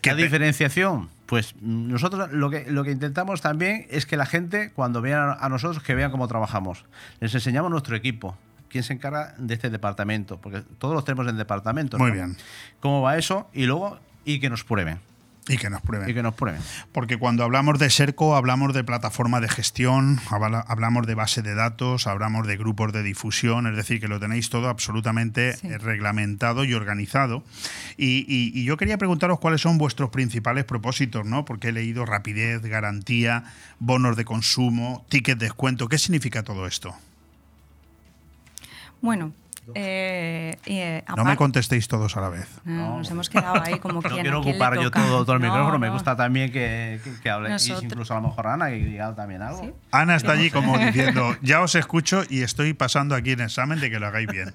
[0.00, 1.08] ¿Qué te- diferenciación?
[1.26, 5.48] Pues nosotros lo que, lo que intentamos también es que la gente, cuando vean a
[5.48, 6.84] nosotros, que vean cómo trabajamos.
[7.20, 8.36] Les enseñamos nuestro equipo,
[8.68, 11.98] quién se encarga de este departamento, porque todos los tenemos en departamento.
[11.98, 12.36] Muy bien.
[12.80, 13.48] ¿Cómo va eso?
[13.52, 14.98] Y luego, y que nos prueben.
[15.48, 16.08] Y que nos prueben.
[16.08, 16.60] Y que nos prueben.
[16.92, 21.54] Porque cuando hablamos de Serco, hablamos de plataforma de gestión, habla- hablamos de base de
[21.54, 25.66] datos, hablamos de grupos de difusión, es decir, que lo tenéis todo absolutamente Sí.
[25.68, 27.42] eh, reglamentado y organizado.
[27.96, 31.44] Y, y- y yo quería preguntaros cuáles son vuestros principales propósitos, ¿no?
[31.44, 33.44] Porque he leído rapidez, garantía,
[33.80, 35.88] bonos de consumo, ticket descuento.
[35.88, 36.94] ¿Qué significa todo esto?
[39.00, 39.32] Bueno,
[39.74, 42.48] eh, eh, No me contestéis todos a la vez.
[42.64, 45.48] No, nos hemos quedado ahí como No quien quiero ocupar yo todo, todo el No,
[45.48, 45.92] micrófono, me no.
[45.94, 47.48] gusta también que, que, que hable.
[47.50, 49.60] Nosotros- incluso a lo mejor Ana, que diga también algo.
[49.62, 49.72] ¿Sí?
[49.92, 53.90] Ana está allí como diciendo, ya os escucho y estoy pasando aquí en examen de
[53.90, 54.54] que lo hagáis bien.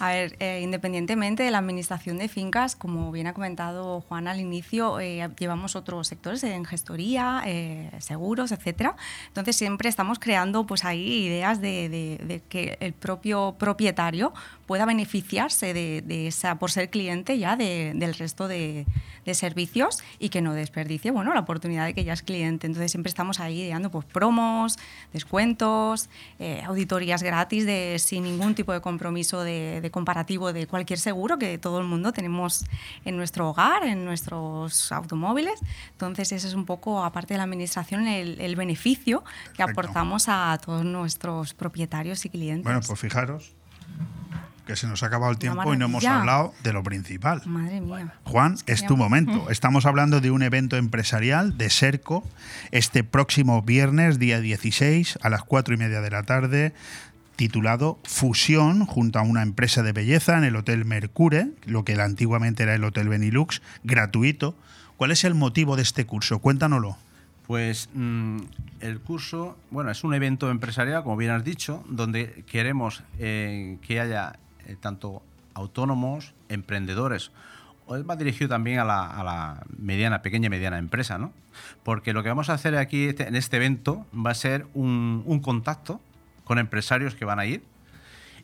[0.00, 4.40] A ver, eh, independientemente de la administración de fincas, como bien ha comentado Juan al
[4.40, 8.96] inicio, eh, llevamos otros sectores en gestoría, eh, seguros, etcétera.
[9.28, 14.32] Entonces siempre estamos creando pues ahí ideas de, que el propio propietario
[14.70, 18.86] pueda beneficiarse de, de esa, por ser cliente ya de- del resto de,
[19.24, 22.68] de servicios y que no desperdicie bueno, la oportunidad de que ya es cliente.
[22.68, 24.78] Entonces siempre estamos ahí ideando pues, promos,
[25.12, 26.08] descuentos,
[26.38, 31.58] eh, auditorías gratis de, sin ningún tipo de compromiso de, comparativo de cualquier seguro que
[31.58, 32.64] todo el mundo tenemos
[33.04, 35.58] en nuestro hogar, en nuestros automóviles.
[35.90, 39.80] Entonces ese es un poco, aparte de la administración, el, el beneficio que Perfecto.
[39.80, 42.62] aportamos a todos nuestros propietarios y clientes.
[42.62, 43.52] Bueno, pues fijaros
[44.70, 47.42] que se nos ha acabado el tiempo y no hemos hablado de lo principal.
[47.44, 48.14] Madre mía.
[48.22, 49.50] Juan, que es tu momento.
[49.50, 52.22] Estamos hablando de un evento empresarial de Serco
[52.70, 56.72] este próximo viernes, día 16, a las 4 y media de la tarde,
[57.34, 62.62] titulado Fusión, junto a una empresa de belleza en el Hotel Mercure, lo que antiguamente
[62.62, 64.54] era el Hotel Benilux, gratuito.
[64.96, 66.38] ¿Cuál es el motivo de este curso?
[66.38, 66.96] Cuéntanoslo.
[67.48, 68.38] Pues mm,
[68.78, 73.98] el curso, bueno, es un evento empresarial, como bien has dicho, donde queremos eh, que
[73.98, 75.22] haya eh, tanto
[75.54, 77.30] autónomos, emprendedores,
[77.86, 81.32] o más dirigido también a la, a la mediana, pequeña y mediana empresa, ¿no?
[81.82, 85.22] Porque lo que vamos a hacer aquí este- en este evento va a ser un,
[85.26, 86.00] un contacto
[86.44, 87.62] con empresarios que van a ir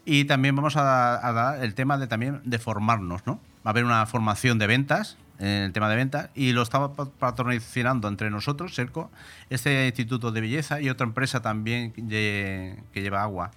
[0.05, 3.35] y también vamos a, a dar el tema de también de formarnos, ¿no?
[3.65, 6.95] Va a haber una formación de ventas, en el tema de ventas, y lo estaba
[6.95, 9.11] pa- patrocinando entre nosotros, Serco,
[9.51, 13.51] este instituto de belleza y otra empresa también de- que lleva agua.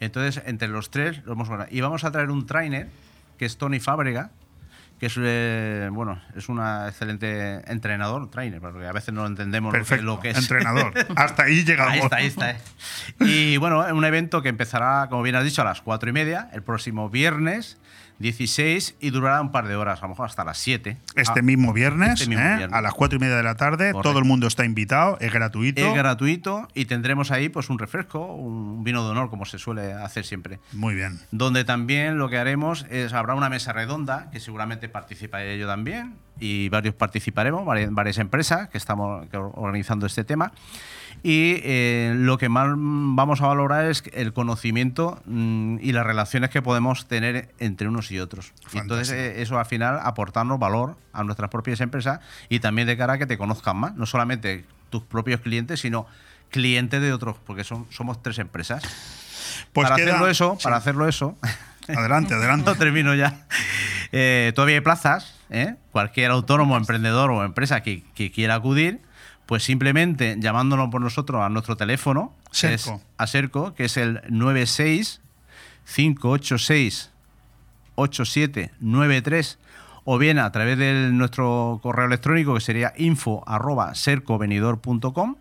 [0.00, 2.88] Entonces, entre los tres, lo hemos y vamos a traer un trainer,
[3.36, 4.30] que es Tony Fábrega,
[5.00, 9.78] que es, eh, bueno, es una excelente entrenador, trainer, porque a veces no entendemos lo
[9.78, 10.04] que- Perfecto.
[10.04, 10.38] lo que es.
[10.38, 10.92] Entrenador.
[11.16, 11.92] Hasta ahí llegamos.
[11.94, 12.50] Ahí está, ahí está.
[12.50, 12.56] eh.
[13.20, 16.48] Y bueno, un evento que empezará, como bien has dicho, a las cuatro y media,
[16.52, 17.76] el próximo viernes
[18.18, 20.96] 16 y durará un par de horas, a lo mejor hasta las 7.
[21.14, 22.56] Este mismo viernes, Este mismo ¿eh?
[22.56, 22.76] viernes.
[22.76, 24.02] a las 4 y media de la tarde, Correcto.
[24.02, 25.86] todo el mundo está invitado, es gratuito.
[25.86, 29.92] Es gratuito y tendremos ahí pues un refresco, un vino de honor, como se suele
[29.92, 30.58] hacer siempre.
[30.72, 31.20] Muy bien.
[31.30, 36.14] Donde también lo que haremos es, habrá una mesa redonda, que seguramente participaré yo también,
[36.40, 40.52] y varios participaremos, varias, varias empresas que estamos organizando este tema.
[41.22, 46.50] Y eh, lo que más vamos a valorar es el conocimiento mm, y las relaciones
[46.50, 48.52] que podemos tener entre unos y otros.
[48.72, 52.96] Y entonces eh, eso al final aportarnos valor a nuestras propias empresas y también de
[52.96, 56.06] cara a que te conozcan más, no solamente tus propios clientes, sino
[56.50, 58.82] clientes de otros, porque son, somos tres empresas.
[59.72, 60.64] Pues para queda- hacerlo eso, sí.
[60.64, 61.36] para hacerlo eso,
[61.88, 62.70] Adelante, adelante.
[62.70, 63.46] no termino ya.
[64.12, 65.74] Eh, todavía hay plazas, ¿eh?
[65.90, 69.00] cualquier autónomo, emprendedor o empresa que, que quiera acudir,
[69.48, 73.00] pues simplemente llamándonos por nosotros a nuestro teléfono, que es- Serco.
[73.16, 75.22] a Serco, que es el 96
[75.96, 77.10] 586
[77.94, 79.58] 8793
[80.04, 85.36] o bien a través de nuestro correo electrónico que sería info arroba sercovenidor.com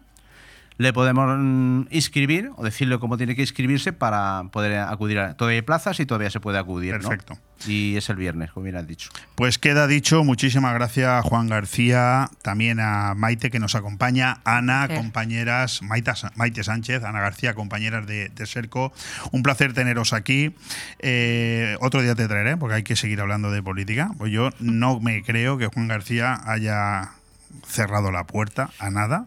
[0.78, 5.20] le podemos mm, inscribir o decirle cómo tiene que inscribirse para poder acudir.
[5.20, 6.94] A, todavía hay plazas y todavía se puede acudir.
[6.94, 7.00] ¿no?
[7.10, 7.38] Perfecto.
[7.66, 9.10] Y es el viernes, como bien has dicho.
[9.34, 14.86] Pues queda dicho, muchísimas gracias a Juan García, también a Maite que nos acompaña, Ana,
[14.88, 14.96] placer.
[14.98, 18.94] compañeras, Maite, Sa- Maite Sánchez, Ana García, compañeras de, de Serco.
[19.32, 20.54] Un placer teneros aquí.
[21.00, 24.12] Eh, otro día te traeré, porque hay que seguir hablando de política.
[24.20, 27.14] Pues yo no me creo que Juan García haya
[27.66, 29.26] cerrado la puerta a nada.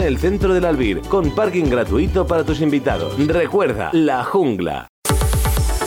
[0.07, 3.15] el centro del Albir, con parking gratuito para tus invitados.
[3.27, 4.90] Recuerda, La Jungla.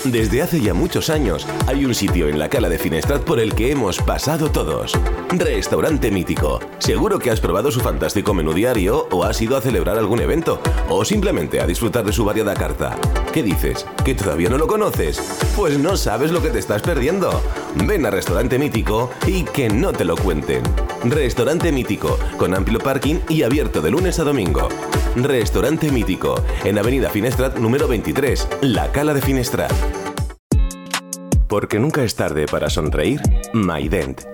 [0.04, 3.54] Desde hace ya muchos años hay un sitio en la cala de Finestrat por el
[3.54, 4.92] que hemos pasado todos.
[5.30, 6.60] Restaurante Mítico.
[6.78, 10.60] Seguro que has probado su fantástico menú diario o has ido a celebrar algún evento
[10.90, 12.98] o simplemente a disfrutar de su variada carta.
[13.32, 13.86] ¿Qué dices?
[14.04, 15.18] ¿Que todavía no lo conoces?
[15.56, 17.40] Pues no sabes lo que te estás perdiendo.
[17.86, 20.62] Ven a Restaurante Mítico y que no te lo cuenten.
[21.04, 24.68] Restaurante Mítico, con amplio parking y abierto de lunes a domingo.
[25.16, 29.72] Restaurante Mítico, en Avenida Finestrat número 23, La Cala de Finestrat.
[31.48, 33.20] Porque nunca es tarde para sonreír,
[33.52, 34.33] MyDent,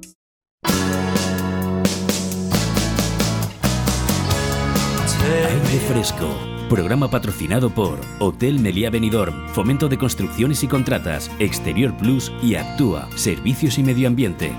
[5.91, 6.25] Fresco.
[6.69, 13.09] Programa patrocinado por Hotel Meliá Benidorm, Fomento de Construcciones y Contratas, Exterior Plus y Actúa,
[13.17, 14.53] Servicios y Medio Ambiente.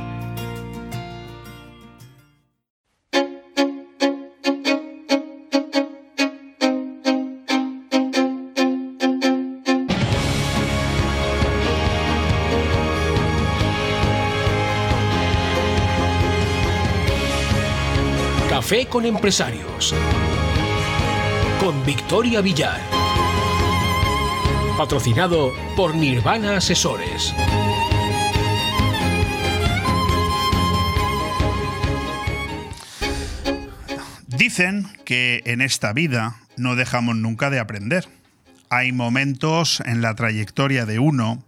[18.51, 19.95] Café con empresarios.
[21.63, 22.81] Con Victoria Villar.
[24.77, 27.33] Patrocinado por Nirvana Asesores.
[34.27, 38.09] Dicen que en esta vida no dejamos nunca de aprender.
[38.69, 41.45] Hay momentos en la trayectoria de uno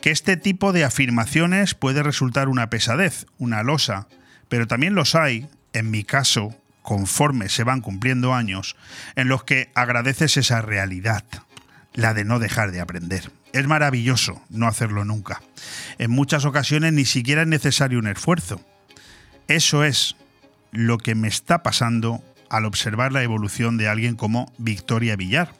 [0.00, 4.06] que este tipo de afirmaciones puede resultar una pesadez, una losa,
[4.48, 6.54] pero también los hay, en mi caso,
[6.86, 8.76] conforme se van cumpliendo años,
[9.16, 11.24] en los que agradeces esa realidad,
[11.94, 13.32] la de no dejar de aprender.
[13.52, 15.42] Es maravilloso no hacerlo nunca.
[15.98, 18.60] En muchas ocasiones ni siquiera es necesario un esfuerzo.
[19.48, 20.14] Eso es
[20.70, 25.52] lo que me está pasando al observar la evolución de alguien como Victoria Villar.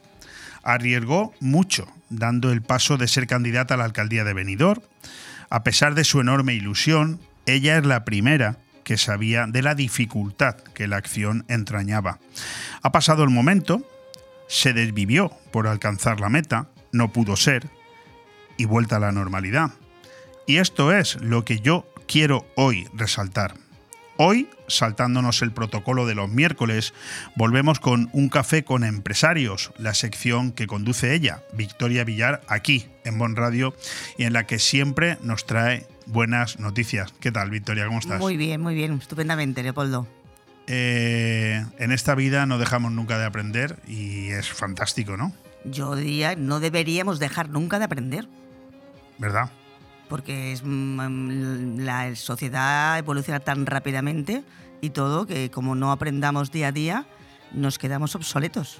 [0.63, 4.81] Arriesgó mucho dando el paso de ser candidata a la alcaldía de Benidorm.
[5.49, 10.55] A pesar de su enorme ilusión, ella es la primera que sabía de la dificultad
[10.73, 12.19] que la acción entrañaba.
[12.81, 13.85] Ha pasado el momento,
[14.47, 17.67] se desvivió por alcanzar la meta, no pudo ser,
[18.55, 19.71] y vuelta a la normalidad.
[20.45, 23.55] Y esto es lo que yo quiero hoy resaltar.
[24.15, 26.93] Hoy, saltándonos el protocolo de los miércoles,
[27.35, 33.17] volvemos con un café con empresarios, la sección que conduce ella, Victoria Villar, aquí en
[33.17, 33.75] Bon Radio,
[34.17, 37.13] y en la que siempre nos trae buenas noticias.
[37.19, 37.85] ¿Qué tal, Victoria?
[37.85, 38.19] ¿Cómo estás?
[38.19, 40.07] Muy bien, muy bien, estupendamente, Leopoldo.
[40.67, 45.33] Eh, en esta vida no dejamos nunca de aprender y es fantástico, ¿no?
[45.63, 48.27] Yo diría, no deberíamos dejar nunca de aprender,
[49.17, 49.49] ¿Verdad?
[50.07, 54.43] porque es, mm, la sociedad evoluciona tan rápidamente
[54.81, 57.05] y todo que como no aprendamos día a día,
[57.51, 58.79] nos quedamos obsoletos.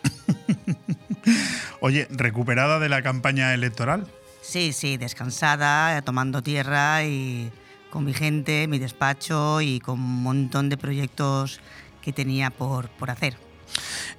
[1.82, 4.08] Oye, recuperada de la campaña electoral.
[4.48, 7.52] Sí, sí, descansada, tomando tierra y
[7.90, 11.60] con mi gente, mi despacho y con un montón de proyectos
[12.02, 13.36] que tenía por, por hacer.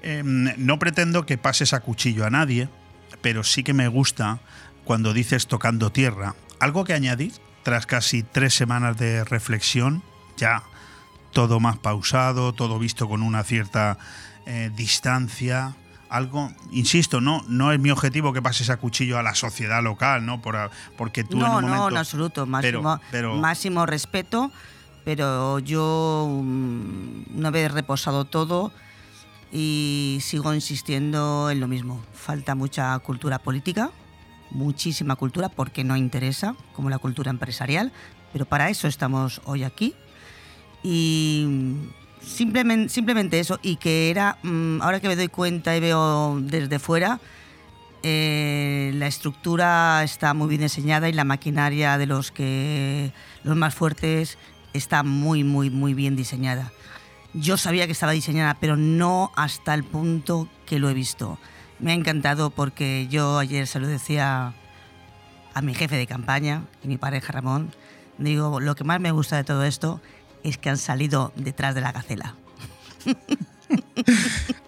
[0.03, 2.69] Em, no pretendo que pases a cuchillo a nadie,
[3.23, 4.41] pero sí que me gusta
[4.85, 6.35] cuando dices tocando tierra.
[6.61, 10.03] Algo que añadir tras casi tres semanas de reflexión,
[10.37, 10.63] ya
[11.33, 13.97] todo más pausado, todo visto con una cierta
[14.45, 15.75] eh, distancia.
[16.11, 20.25] Algo, insisto, no, no es mi objetivo que pases a cuchillo a la sociedad local,
[20.25, 20.41] ¿no?
[20.41, 20.57] Por,
[20.97, 21.77] porque tú en no, un momento.
[21.77, 22.47] no, en absoluto.
[22.47, 24.51] Máximo, pero- pero- máximo respeto,
[25.05, 28.73] pero yo mm, una vez reposado todo
[29.53, 32.03] y sigo insistiendo en lo mismo.
[32.15, 33.91] Falta mucha cultura política,
[34.51, 37.93] muchísima cultura porque no interesa, como la cultura empresarial,
[38.33, 39.95] pero para eso estamos hoy aquí.
[40.83, 41.47] Y
[42.29, 47.21] simplemente, eso, y que era, mm, ahora que me doy cuenta y veo desde fuera,
[48.03, 53.13] eh, la estructura está muy bien diseñada y la maquinaria de los que
[53.43, 54.39] los más fuertes
[54.73, 56.73] está muy muy muy bien diseñada.
[57.35, 61.39] Yo sabía que estaba diseñada, pero no hasta el punto que lo he visto.
[61.81, 64.55] Me ha encantado porque yo ayer se lo decía
[65.55, 67.71] a mi jefe de campaña y mi pareja Ramón.
[68.17, 70.01] Digo, lo que más me gusta de todo esto
[70.45, 72.35] es que han salido detrás de la gacela.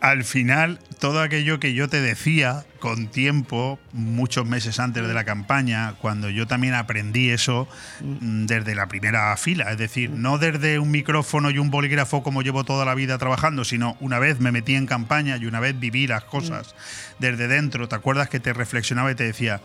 [0.01, 5.25] Al final, todo aquello que yo te decía con tiempo, muchos meses antes de la
[5.25, 7.69] campaña, cuando yo también aprendí eso
[8.01, 12.43] mm, desde la primera fila, es decir, no desde un micrófono y un bolígrafo como
[12.43, 15.79] llevo toda la vida trabajando, sino una vez me metí en campaña y una vez
[15.79, 16.75] viví las cosas
[17.19, 17.89] desde dentro.
[17.89, 19.61] ¿Te acuerdas que te reflexionaba y te decía,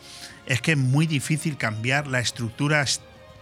[0.45, 2.85] es que es muy difícil cambiar la estructura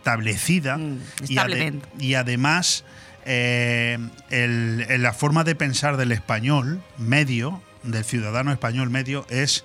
[0.08, 1.88] establecida Mm, y, ade- establecimiento.
[1.98, 2.84] y además
[3.26, 3.98] eh,
[4.32, 9.64] el- el- la forma de pensar del español medio, del ciudadano español medio, es,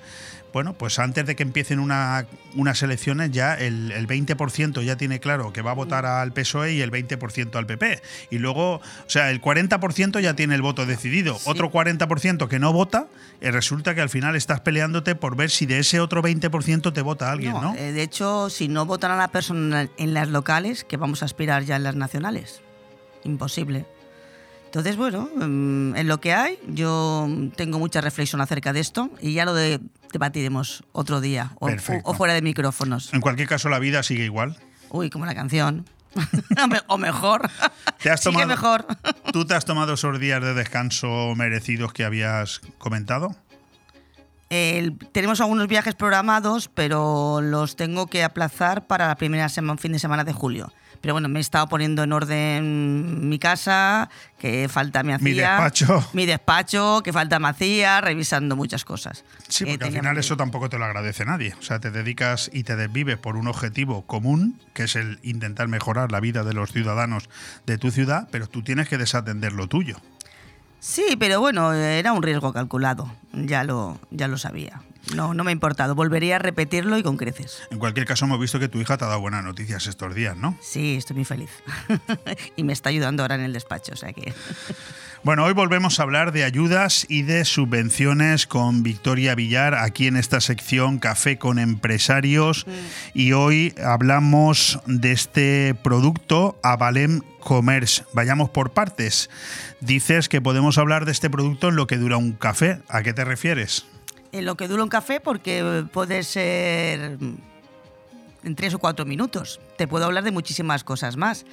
[0.52, 5.20] bueno, pues antes de que empiecen una- unas elecciones ya el, el 20% ya tiene
[5.20, 8.00] claro que va a votar al PSOE y el 20% al PP.
[8.30, 11.38] Y luego, o sea, el 40% ya tiene el voto decidido.
[11.44, 13.06] Otro 40% que no vota,
[13.40, 17.02] y resulta que al final estás peleándote por ver si de ese otro 20% te
[17.02, 17.74] vota alguien, ¿no?
[17.76, 21.26] eh, de hecho, si no votan a la persona en las locales, que vamos a
[21.26, 22.60] aspirar ya en las nacionales.
[23.24, 23.84] Imposible.
[24.68, 29.32] Entonces, bueno, mm, en lo que hay, yo tengo mucha reflexión acerca de esto y
[29.32, 29.80] ya lo de-
[30.12, 33.12] debatiremos otro día o, fuera de micrófonos.
[33.14, 34.56] En cualquier caso, la vida sigue igual.
[34.90, 35.86] Uy, como la canción.
[36.86, 37.48] o mejor.
[38.02, 38.86] ¿Te has Sigue mejor.
[39.32, 43.34] ¿Tú te has tomado esos días de descanso merecidos que habías comentado?
[44.50, 49.92] El- tenemos algunos viajes programados, pero los tengo que aplazar para la primera semana, fin
[49.92, 50.72] de semana de julio.
[51.00, 55.24] Pero bueno, me he estado poniendo en orden mi casa, que falta me hacía.
[55.24, 56.08] Mi despacho.
[56.12, 59.24] Mi despacho, que falta me hacía, revisando muchas cosas.
[59.48, 61.54] Sí, que porque al final eso tampoco te lo agradece nadie.
[61.58, 65.68] O sea, te dedicas y te desvives por un objetivo común, que es el intentar
[65.68, 67.28] mejorar la vida de los ciudadanos
[67.66, 69.96] de tu ciudad, pero tú tienes que desatender lo tuyo.
[70.80, 73.12] Sí, pero bueno, era un riesgo calculado.
[73.32, 74.80] Ya lo, ya lo sabía.
[75.14, 75.94] No, no me ha importado.
[75.94, 77.62] Volvería a repetirlo y con creces.
[77.70, 80.36] En cualquier caso, hemos visto que tu hija te ha dado buenas noticias estos días,
[80.36, 80.56] ¿no?
[80.60, 81.50] Sí, estoy muy feliz.
[82.56, 84.32] y me está ayudando ahora en el despacho, o sea que.
[85.24, 90.16] Bueno, hoy volvemos a hablar de ayudas y de subvenciones con Victoria Villar aquí en
[90.16, 92.66] esta sección Café con Empresarios
[93.14, 98.04] y hoy hablamos de este producto Avalem Commerce.
[98.12, 99.28] Vayamos por partes.
[99.80, 102.80] Dices que podemos hablar de este producto en lo que dura un café.
[102.88, 103.86] ¿A qué te refieres?
[104.32, 107.18] En lo que dura un café, porque puede ser
[108.44, 109.60] en tres o cuatro minutos.
[109.76, 111.44] Te puedo hablar de muchísimas cosas más.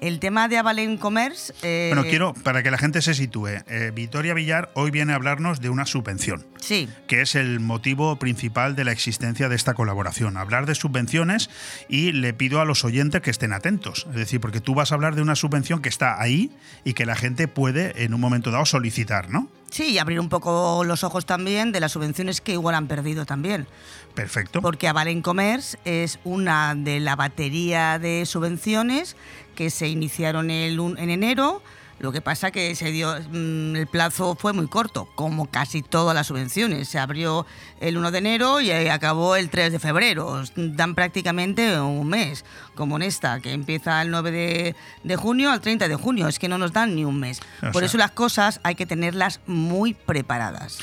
[0.00, 1.52] El tema de Avalen Commerce.
[1.62, 5.16] eh, Bueno, quiero, para que la gente se sitúe, eh, Victoria Villar hoy viene a
[5.16, 6.46] hablarnos de una subvención.
[6.60, 10.36] Sí, que es el motivo principal de la existencia de esta colaboración.
[10.36, 11.50] Hablar de subvenciones
[11.88, 14.06] y le pido a los oyentes que estén atentos.
[14.10, 16.52] Es decir, porque tú vas a hablar de una subvención que está ahí
[16.84, 19.48] y que la gente puede en un momento dado solicitar, ¿no?
[19.70, 23.26] sí, y abrir un poco los ojos también de las subvenciones que igual han perdido
[23.26, 23.66] también.
[24.18, 24.60] Perfecto.
[24.60, 29.16] Porque Avalen Commerce es una de la batería de subvenciones
[29.54, 31.62] que se iniciaron el en enero.
[32.00, 36.14] Lo que pasa que se dio mm, el plazo fue muy corto, como casi todas
[36.14, 36.88] las subvenciones.
[36.88, 37.44] Se abrió
[37.80, 40.42] el 1 de enero y acabó el 3 de febrero.
[40.54, 42.44] Dan prácticamente un mes,
[42.76, 46.28] como en esta, que empieza el 9 de, de junio al 30 de junio.
[46.28, 47.40] Es que no nos dan ni un mes.
[47.62, 50.78] O Por sea- eso las cosas hay que tenerlas muy preparadas.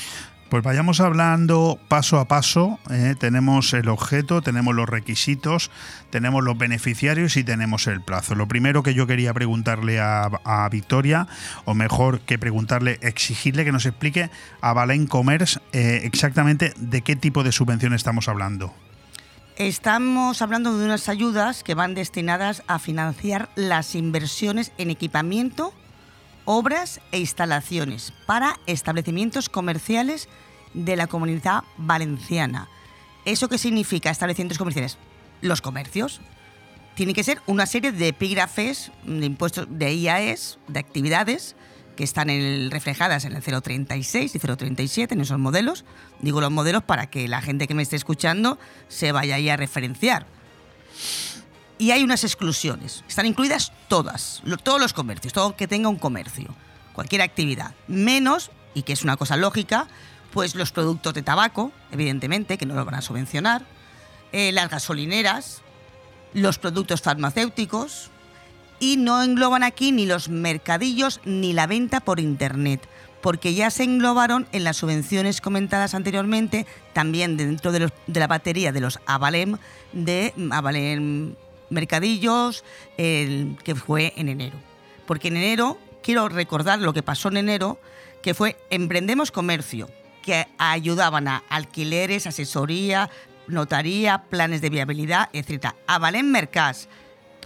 [0.48, 2.78] Pues vayamos hablando paso a paso.
[2.88, 3.16] ¿eh?
[3.18, 5.72] Tenemos el objeto, tenemos los requisitos,
[6.10, 8.36] tenemos los beneficiarios y tenemos el plazo.
[8.36, 11.26] Lo primero que yo quería preguntarle a, Victoria,
[11.64, 14.30] o mejor que preguntarle, exigirle que nos explique
[14.60, 18.72] a Valen Commerce eh, exactamente de qué tipo de subvención estamos hablando.
[19.56, 25.72] Estamos hablando de unas ayudas que van destinadas a financiar las inversiones en equipamiento,
[26.46, 30.30] obras e instalaciones para establecimientos comerciales
[30.72, 32.68] de la comunidad valenciana.
[33.26, 34.96] ¿Eso qué significa establecimientos comerciales?
[35.42, 36.22] Los comercios.
[36.94, 41.56] Tiene que ser una serie de epígrafes de impuestos de IAES, de actividades,
[41.96, 42.28] que están
[42.70, 45.84] reflejadas en el 036 y 037, en esos modelos.
[46.20, 49.56] Digo los modelos para que la gente que me esté escuchando se vaya ahí a
[49.56, 50.26] referenciar.
[51.78, 53.04] Y hay unas exclusiones.
[53.08, 56.54] Están incluidas todas, todos los comercios, todo que tenga un comercio,
[56.92, 57.74] cualquier actividad.
[57.86, 59.86] Menos, y que es una cosa lógica,
[60.32, 63.62] pues los productos de tabaco, evidentemente, que no lo van a subvencionar,
[64.32, 65.62] eh, las gasolineras,
[66.32, 68.10] los productos farmacéuticos,
[68.78, 72.86] y no engloban aquí ni los mercadillos ni la venta por internet,
[73.22, 78.72] porque ya se englobaron en las subvenciones comentadas anteriormente, también dentro de, de la batería
[78.72, 79.56] de los Avalem,
[79.92, 81.34] de Avalem
[81.70, 82.64] Mercadillos,
[82.96, 84.58] que fue en enero.
[85.06, 87.78] Porque en enero, quiero recordar lo que pasó en enero,
[88.22, 89.88] que fue Emprendemos Comercio,
[90.22, 93.10] que ayudaban a alquileres, asesoría,
[93.46, 95.74] notaría, planes de viabilidad, etc.
[95.86, 96.88] Avalem Mercas,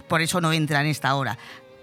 [0.07, 1.37] por eso no entra en esta hora.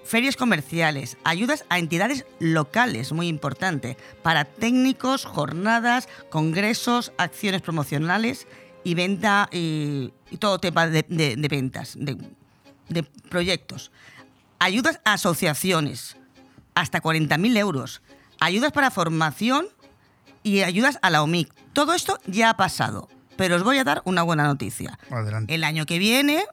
[0.05, 8.47] Ferias comerciales, ayudas a entidades locales, muy importante, para técnicos, jornadas, congresos, acciones promocionales
[8.84, 12.16] y venta y, y todo tema de, de- de ventas, de,
[12.89, 13.91] de proyectos.
[14.59, 16.16] Ayudas a asociaciones,
[16.74, 18.03] hasta 40.000 euros.
[18.41, 19.66] Ayudas para formación
[20.43, 21.53] y ayudas a la OMIC.
[21.72, 24.99] Todo esto ya ha pasado, pero os voy a dar una buena noticia.
[25.11, 25.55] Adelante.
[25.55, 26.45] El año que viene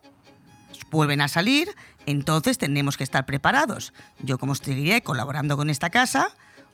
[0.91, 1.69] vuelven a salir,
[2.05, 3.93] entonces tenemos que estar preparados.
[4.19, 6.30] Yo, como seguiré colaborando con esta casa,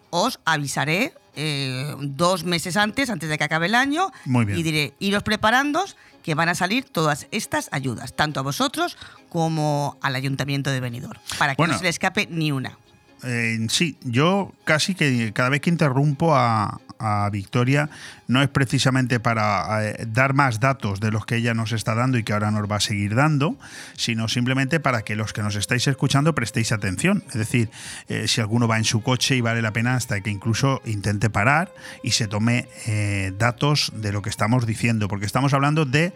[0.10, 4.58] os avisaré eh, dos meses antes, antes de que acabe el año, Muy bien.
[4.60, 5.84] y diré, iros preparando
[6.24, 8.98] que van a salir todas estas ayudas, tanto a vosotros
[9.30, 11.74] como al Ayuntamiento de Benidorm, para que Bueno.
[11.74, 12.78] no se le escape ni una.
[13.24, 17.90] Eh, sí, yo casi que cada vez que interrumpo a, a Victoria
[18.28, 22.18] no es precisamente para eh, dar más datos de los que ella nos está dando
[22.18, 23.58] y que ahora nos va a seguir dando,
[23.98, 27.24] sino simplemente para que los que nos estáis escuchando prestéis atención.
[27.28, 27.70] Es decir,
[28.08, 31.30] eh, si alguno va en su coche y vale la pena hasta que incluso intente
[31.30, 36.14] parar y se tome eh, datos de lo que estamos diciendo, porque estamos hablando de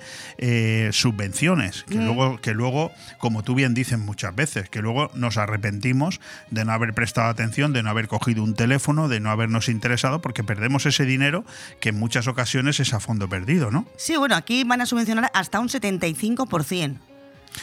[0.91, 6.21] subvenciones, que, luego, que luego, como tú bien dices muchas veces, que luego nos arrepentimos
[6.51, 10.21] de no haber prestado atención, de no haber cogido un teléfono, de no habernos interesado,
[10.21, 11.45] porque perdemos ese dinero
[11.79, 13.85] que en muchas ocasiones es a fondo perdido, ¿no?
[13.97, 16.97] Sí, bueno, aquí van a subvencionar hasta un 75%.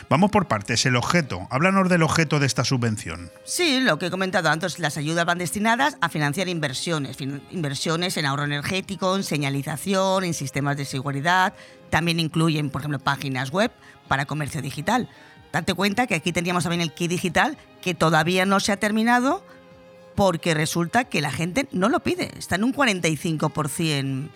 [0.09, 1.47] Vamos por partes, el objeto.
[1.51, 3.31] Háblanos del objeto de esta subvención.
[3.45, 8.17] Sí, lo que he comentado antes, las ayudas van destinadas a financiar inversiones, fin- inversiones
[8.17, 11.53] en ahorro energético, en señalización, en sistemas de seguridad,
[11.91, 13.71] también incluyen, por ejemplo, páginas web
[14.09, 15.11] para comercio digital.
[15.53, 19.45] Date cuenta que aquí teníamos también el kit digital que todavía no se ha terminado
[20.15, 24.29] porque resulta que la gente no lo pide, está en un 45%.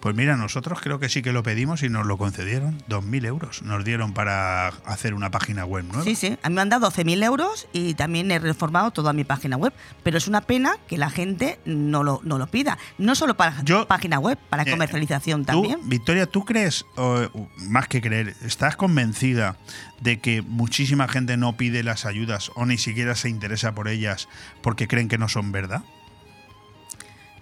[0.00, 2.78] Pues mira, nosotros creo que sí que lo pedimos y nos lo concedieron.
[2.88, 6.04] 2.000 euros nos dieron para hacer una página web nueva.
[6.04, 9.24] Sí, sí, a mí me han dado 12.000 euros y también he reformado toda mi
[9.24, 9.72] página web,
[10.02, 12.78] pero es una pena que la gente no lo, no lo pida.
[12.98, 15.78] No solo para Yo- página web, para Eh, comercialización Tú, también.
[15.88, 17.26] Victoria, ¿tú crees, o,
[17.68, 19.56] más que creer, estás convencida
[20.00, 24.28] de que muchísima gente no pide las ayudas o ni siquiera se interesa por ellas
[24.62, 25.82] porque creen que no son verdad?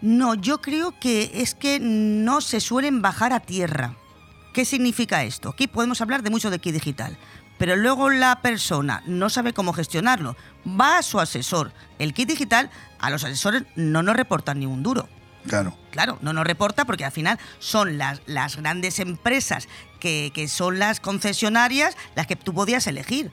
[0.02, 3.94] No, yo creo que es que no se suelen bajar a tierra.
[4.52, 5.50] ¿Qué significa esto?
[5.50, 7.16] Aquí podemos hablar de mucho de kit digital,
[7.56, 10.36] pero luego la persona no sabe cómo gestionarlo.
[10.66, 11.72] Va a su asesor.
[12.00, 15.08] El kit digital, a los asesores no nos reportan ni un duro.
[15.46, 15.76] Claro.
[15.92, 19.68] Claro, no nos reporta porque al final son las, las grandes empresas
[20.00, 23.30] que, que son las concesionarias las que tú podías elegir.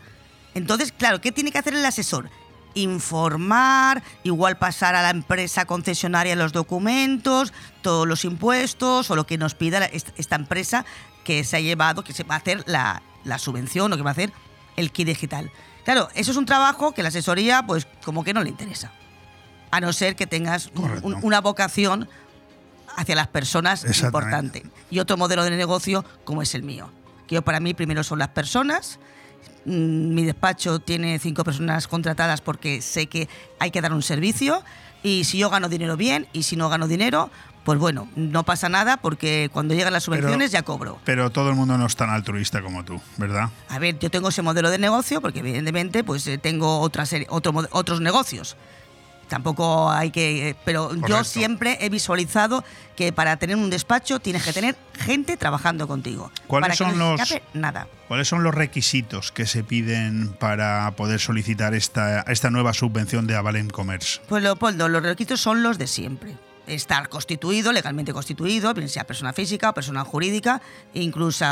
[0.53, 2.29] Entonces, claro, ¿qué tiene que hacer el asesor?
[2.75, 9.37] Informar, igual pasar a la empresa concesionaria los documentos, todos los impuestos o lo que
[9.37, 10.85] nos pida esta empresa
[11.23, 14.11] que se ha llevado, que se va a hacer la, la subvención o que va
[14.11, 14.31] a hacer
[14.75, 15.51] el kit digital.
[15.85, 18.91] Claro, eso es un trabajo que la asesoría, pues como que no le interesa.
[19.71, 22.09] A no ser que tengas un- una vocación
[22.95, 24.65] hacia las personas importante.
[24.89, 26.89] Y otro modelo de negocio como es el mío.
[27.27, 28.99] Que yo para mí primero son las personas.
[29.65, 33.27] Mm, Mi despacho tiene cinco personas contratadas porque sé que
[33.59, 34.63] hay que dar un servicio.
[35.03, 37.29] Y si yo gano dinero bien y si no gano dinero,
[37.63, 40.99] pues bueno, no pasa nada porque cuando llegan las subvenciones ya cobro.
[41.05, 43.49] Pero todo el mundo no es tan altruista como tú, ¿verdad?
[43.69, 47.27] A ver, yo tengo ese modelo de negocio porque evidentemente pues eh, tengo otra serie,
[47.29, 48.57] otro, otros negocios.
[49.29, 50.55] Tampoco hay que.
[50.65, 52.63] Pero yo siempre he visualizado
[52.97, 56.31] que para tener un despacho tienes que tener gente trabajando contigo.
[56.47, 57.87] ¿Cuáles para que son no los- nada.
[58.09, 63.35] ¿Cuáles son los requisitos que se piden para poder solicitar esta, esta nueva subvención de
[63.35, 64.19] Avalem Commerce?
[64.27, 66.35] Pues Leopoldo, los requisitos son los de siempre.
[66.67, 70.61] Estar constituido, legalmente constituido, bien sea persona física o persona jurídica,
[70.93, 71.45] incluso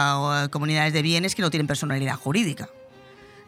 [0.44, 2.70] eh, comunidades de bienes que no tienen personalidad jurídica.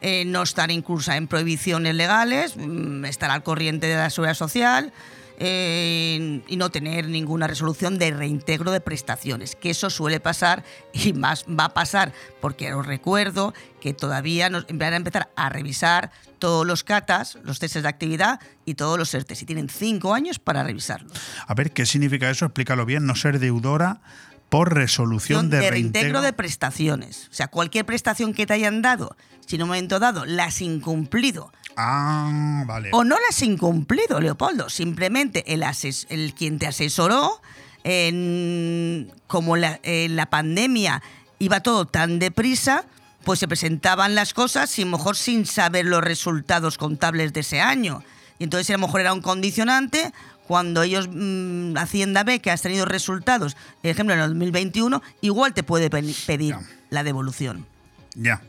[0.01, 4.93] Eh, no estar incluso en prohibiciones legales, mm, estar al corriente de la seguridad social
[5.41, 11.13] eh, y no tener ninguna resolución de reintegro de prestaciones, que eso suele pasar y
[11.13, 16.11] más va a pasar, porque os recuerdo que todavía nos van a empezar a revisar
[16.39, 20.39] todos los catas, los testes de actividad y todos los ERTES, y tienen cinco años
[20.39, 21.13] para revisarlos.
[21.47, 22.45] A ver, ¿qué significa eso?
[22.45, 23.05] Explícalo bien.
[23.05, 24.01] No ser deudora
[24.49, 27.27] por resolución de, reintegro de prestaciones.
[27.31, 30.61] O sea, cualquier prestación que te hayan dado, si en un momento dado la has
[30.61, 32.89] incumplido Ah, vale.
[32.91, 37.41] o no la has incumplido, Leopoldo, simplemente el, ases- el quien te asesoró,
[37.83, 41.01] en- como la, en la pandemia
[41.39, 42.85] iba todo tan deprisa,
[43.23, 47.41] pues se presentaban las cosas y a lo mejor sin saber los resultados contables de
[47.41, 48.03] ese año.
[48.39, 50.11] Y entonces a lo mejor era un condicionante
[50.49, 55.61] cuando ellos, mm, Hacienda ve que has tenido resultados, ejemplo en el 2021, igual te
[55.61, 56.61] puede pe- pedir Ya.
[56.89, 57.67] la devolución.
[58.15, 58.41] Ya.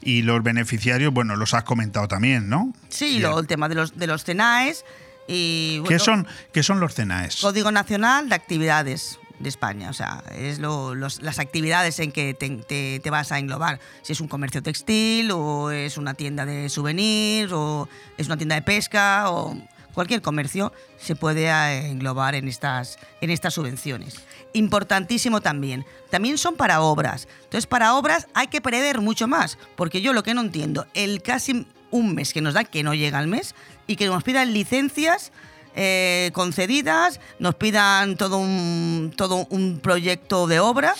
[0.00, 2.72] Y los beneficiarios, bueno, los has comentado también, ¿no?
[2.90, 4.84] Sí, luego el tema de los, de los CENAES
[5.26, 5.78] y...
[5.78, 7.40] ¿Qué, bueno, son, ¿Qué son los CENAES?
[7.40, 9.90] Código Nacional de Actividades de España.
[9.90, 13.80] O sea, es lo- los- las actividades en que te, te- te vas a englobar.
[14.02, 18.54] Si es un comercio textil, o es una tienda de souvenirs, o es una tienda
[18.54, 19.56] de pesca, o
[19.92, 24.16] cualquier comercio se puede eh, englobar en estas, en estas subvenciones.
[24.52, 25.84] Importantísimo también.
[26.10, 27.28] También son para obras.
[27.44, 29.58] Entonces, para obras hay que prever mucho más.
[29.76, 32.94] Porque yo lo que no entiendo, el casi un mes que nos da, que no
[32.94, 33.54] llega al mes,
[33.86, 35.32] y que nos pidan licencias
[35.74, 40.94] eh, concedidas, nos pidan todo un, todo un proyecto de obra.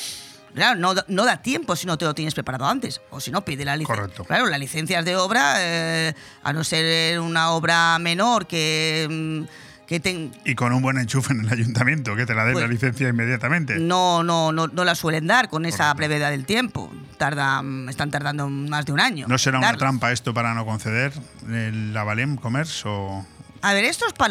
[0.54, 3.00] Claro, no, da- no da tiempo si no te lo tienes preparado antes.
[3.10, 4.02] O si no, pide la licencia.
[4.02, 4.24] Correcto.
[4.24, 10.00] Claro, las licencias de obra, eh, a no ser una obra menor que, mm, que
[10.00, 12.70] ten- Y con un buen enchufe en el ayuntamiento, que te la den Pues- la
[12.70, 13.78] licencia inmediatamente.
[13.78, 16.90] no, no, no, no la suelen dar con esa brevedad del tiempo.
[17.18, 19.26] Tardan, están tardando más de un año.
[19.28, 21.12] ¿No será una trampa esto para no conceder
[21.48, 23.26] el Avalem Commerce o...?
[23.62, 24.28] A ver, esto es para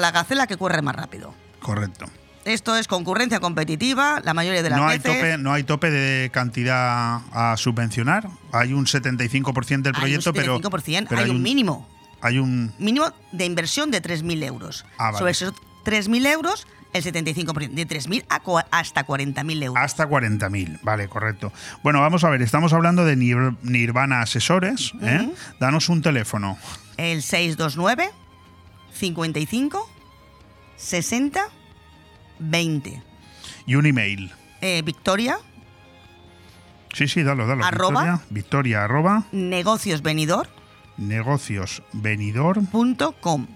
[0.00, 1.34] la gacela que corre más rápido.
[1.60, 2.06] Correcto.
[2.44, 5.14] Esto es concurrencia competitiva, la mayoría de las No hay, veces.
[5.16, 8.28] tope, no hay tope de cantidad a subvencionar.
[8.52, 11.88] Hay un 75% del proyecto, hay un pero, 75%, pero hay un mínimo.
[12.20, 12.72] Hay un...
[12.78, 14.84] Mínimo de inversión de 3.000 euros.
[14.98, 15.18] Ah, vale.
[15.18, 15.52] Sobre esos
[15.84, 17.70] 3.000 euros, el 75%.
[17.70, 19.82] De 3.000 a cua- hasta 40.000 euros.
[19.84, 21.52] Hasta 40.000, vale, correcto.
[21.82, 24.92] Bueno, vamos a ver, estamos hablando de Nir- Nirvana Asesores.
[25.00, 25.28] ¿eh?
[25.60, 26.58] Danos un teléfono.
[26.96, 28.10] El 629
[28.94, 29.88] 55
[30.76, 31.44] 60
[32.42, 33.02] 20.
[33.66, 34.30] Y un email.
[34.60, 35.38] Eh, Victoria,
[36.92, 37.64] Sí, sí, dalo, dalo.
[37.64, 38.02] Arroba.
[38.02, 40.52] Victoria, Victoria, arroba, negociosvenidor.com.
[40.98, 43.46] negociosvenidor.com.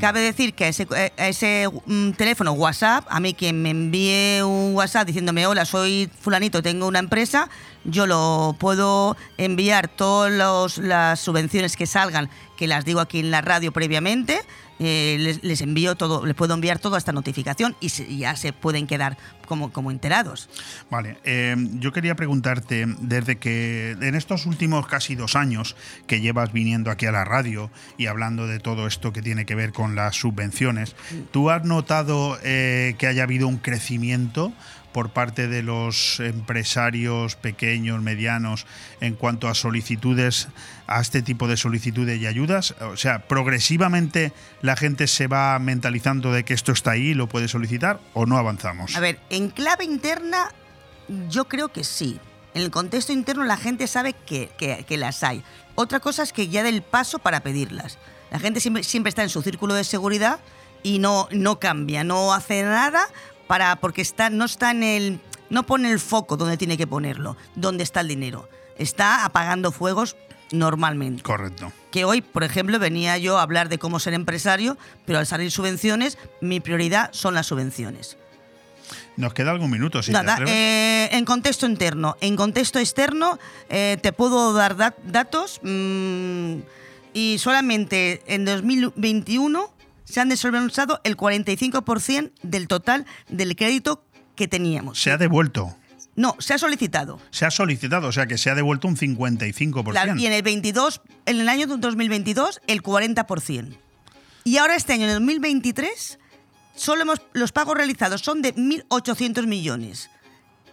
[0.00, 3.70] Cabe decir que a ese, eh, a ese mm, teléfono WhatsApp, a mí quien me
[3.70, 7.48] envíe un WhatsApp diciéndome, hola, soy fulanito, tengo una empresa,
[7.84, 13.40] yo lo puedo enviar todas las subvenciones que salgan, que las digo aquí en la
[13.40, 14.40] radio previamente,
[14.82, 18.36] eh, les, les envío todo, les puedo enviar toda esta notificación y, se- y ya
[18.36, 19.16] se pueden quedar
[19.46, 20.48] como, como enterados.
[20.90, 25.76] Vale, eh, yo quería preguntarte, desde que en estos últimos casi dos años
[26.06, 29.54] que llevas viniendo aquí a la radio y hablando de todo esto que tiene que
[29.54, 30.96] ver con las subvenciones,
[31.30, 34.52] ¿tú has notado eh, que haya habido un crecimiento
[34.92, 38.66] por parte de los empresarios pequeños, medianos,
[39.00, 40.48] en cuanto a solicitudes,
[40.86, 42.74] a este tipo de solicitudes y ayudas?
[42.80, 47.28] O sea, ¿progresivamente la gente se va mentalizando de que esto está ahí y lo
[47.28, 48.94] puede solicitar o no avanzamos?
[48.96, 50.50] A ver, en clave interna,
[51.28, 52.20] yo creo que sí.
[52.54, 55.42] En el contexto interno la gente sabe que, que- las hay.
[55.74, 57.98] Otra cosa es que ya del paso para pedirlas.
[58.30, 60.38] La gente siempre, siempre está en su círculo de seguridad
[60.82, 63.02] y no, no cambia, no hace nada
[63.46, 65.20] para porque está, no está en el.
[65.50, 68.48] no pone el foco donde tiene que ponerlo, donde está el dinero.
[68.78, 70.16] Está apagando fuegos
[70.50, 71.22] normalmente.
[71.22, 71.72] Correcto.
[71.90, 75.50] Que hoy, por ejemplo, venía yo a hablar de cómo ser empresario, pero al salir
[75.50, 78.16] subvenciones, mi prioridad son las subvenciones.
[79.16, 82.16] Nos queda algún minuto, si te Nada, eh, en contexto interno.
[82.20, 83.38] En contexto externo,
[83.68, 86.54] eh, te puedo dar dat- datos mm,
[87.12, 89.70] y solamente en 2021
[90.12, 94.04] se han desembolsado el 45% del total del crédito
[94.36, 95.00] que teníamos.
[95.00, 95.74] Se ha devuelto.
[96.14, 97.18] No, se ha solicitado.
[97.30, 99.92] Se ha solicitado, o sea que se ha devuelto un 55%.
[99.94, 103.74] La- y en el 22, en el año 2022, el 40%.
[104.44, 106.18] Y ahora este año, en el 2023,
[106.74, 110.10] solo hemos, los pagos realizados son de 1.800 millones.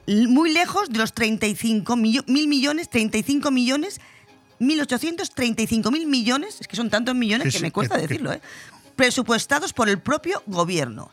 [0.07, 4.01] Muy lejos de los 35 millo- mil millones, 35 millones,
[4.59, 8.41] 1.835 mil millones, es que son tantos millones que me cuesta que- decirlo, ¿eh?
[9.03, 11.09] Presupuestados por el propio gobierno.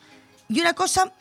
[0.48, 1.12] Y una cosa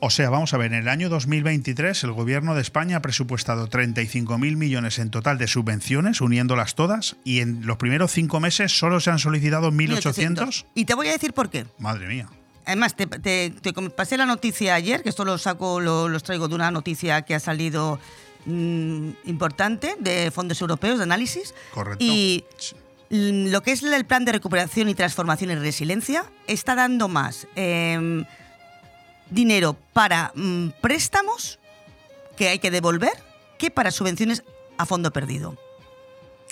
[0.00, 3.68] O sea, vamos a ver, en el año 2023 el gobierno de España ha presupuestado
[3.68, 8.98] 35.000 millones en total de subvenciones, uniéndolas todas, y en los primeros cinco meses solo
[9.00, 10.64] se han solicitado 1.800.
[10.74, 11.66] Y te voy a decir por qué.
[11.78, 12.28] Madre mía.
[12.64, 16.22] Además, te, te- te com- pasé la noticia ayer, que esto lo saco, lo, los
[16.22, 17.98] traigo de una noticia que ha salido
[18.46, 21.54] mm, importante de fondos europeos de análisis.
[21.72, 22.02] Correcto.
[22.04, 22.44] Y
[23.08, 28.24] lo que es el plan de recuperación y transformación y resiliencia está dando más em,
[29.30, 31.58] dinero para mm, préstamos
[32.36, 33.12] que hay que devolver
[33.58, 34.42] que para subvenciones
[34.78, 35.56] a fondo perdido.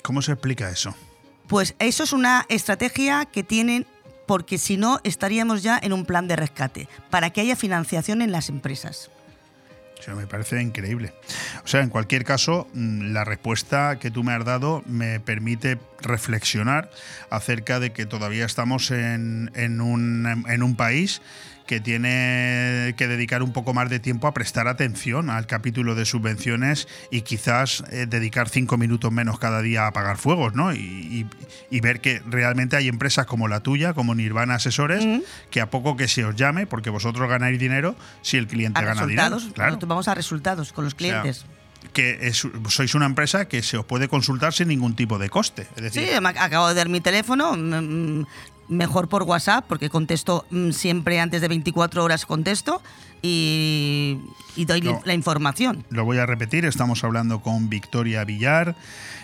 [0.01, 0.95] ¿Cómo se explica eso?
[1.47, 3.85] Pues eso es una estrategia que tienen
[4.25, 8.31] porque si no estaríamos ya en un plan de rescate, para que haya financiación en
[8.31, 9.11] las empresas.
[10.15, 11.13] Me parece increíble.
[11.63, 15.79] O sea, en cualquier caso, mm, la respuesta que tú me has dado me permite
[15.99, 16.91] reflexionar
[17.29, 21.21] acerca de que todavía estamos en, en un, en un país
[21.67, 26.05] que tiene que dedicar un poco más de tiempo a prestar atención al capítulo de
[26.05, 30.73] subvenciones y quizás eh, dedicar cinco minutos menos cada día a apagar fuegos, ¿no?
[30.73, 31.25] Y, y-
[31.71, 35.03] y ver que realmente hay empresas como la tuya, como Nirvana Asesores,
[35.49, 38.83] que a poco que se os llame, porque vosotros ganáis dinero, si el cliente A
[38.83, 39.55] gana resultados, dinero.
[39.55, 39.69] Claro.
[39.71, 41.45] nosotros vamos a resultados con los sea, clientes.
[41.93, 45.67] que es- sois una empresa que se os puede consultar sin ningún tipo de coste.
[45.75, 48.25] Es decir, Sí, me ac- acabo de dar mi teléfono, mm, mm,
[48.67, 52.81] mejor por WhatsApp, porque contesto mm, siempre antes de 24 horas contesto
[53.21, 54.17] y,
[54.55, 55.01] y doy No.
[55.05, 55.85] la información.
[55.89, 58.75] lo voy a repetir, estamos hablando con Victoria Villar,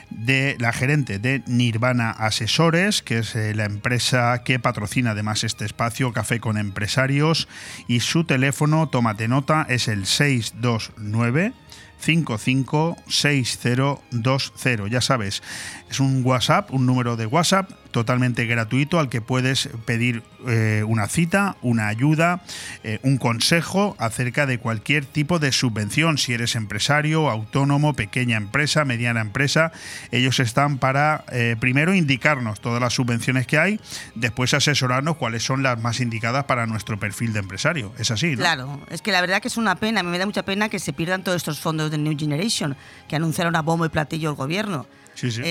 [0.09, 5.63] de la gerente de Nirvana Asesores, que es eh, la empresa que patrocina además este
[5.65, 7.47] espacio, Café con Empresarios,
[7.87, 11.53] y su teléfono, tómate nota, es el 629
[11.99, 14.89] 556020.
[14.89, 15.43] Ya sabes,
[15.89, 21.07] es un WhatsApp, un número de WhatsApp totalmente gratuito al que puedes pedir eh, una
[21.07, 22.41] cita, una ayuda,
[22.83, 26.17] eh, un consejo acerca de cualquier tipo de subvención.
[26.17, 29.71] Si eres empresario, autónomo, pequeña empresa, mediana empresa,
[30.11, 33.79] ellos están para eh, primero indicarnos todas las subvenciones que hay,
[34.15, 37.93] después asesorarnos cuáles son las más indicadas para nuestro perfil de empresario.
[37.99, 38.37] Es así, ¿no?
[38.37, 40.93] Claro, es que la verdad que es una pena, me da mucha pena que se
[40.93, 42.75] pierdan todos estos fondos de New Generation
[43.07, 44.87] que anunciaron a bombo y platillo el gobierno.
[45.13, 45.41] Sí, sí.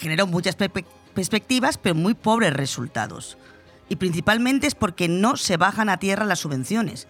[0.00, 0.56] Generó muchas
[1.14, 3.38] perspectivas, pero muy pobres resultados.
[3.88, 7.06] Y principalmente es porque no se bajan a tierra las subvenciones.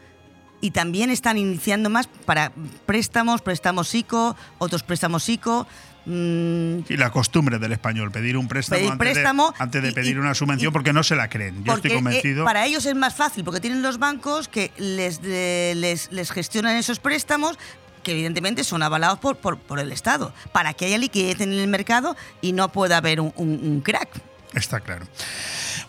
[0.61, 2.53] Y también están iniciando más para
[2.87, 5.67] préstamos, préstamos ICO, otros préstamos ICO.
[6.07, 9.89] mm, Y la costumbre del español, pedir un préstamo, Pedir antes, préstamo de, antes de
[9.91, 11.65] y- pedir y- una subvención y- porque no se la creen.
[11.65, 12.45] Yo estoy eh, convencido.
[12.45, 16.99] para ellos es más fácil, porque tienen los bancos que les, les, les gestionan esos
[16.99, 17.59] préstamos
[18.05, 21.67] que evidentemente son avalados por, por, por el Estado, para que haya liquidez en el
[21.67, 24.09] mercado y no pueda haber un, crack.
[24.55, 25.07] Está claro.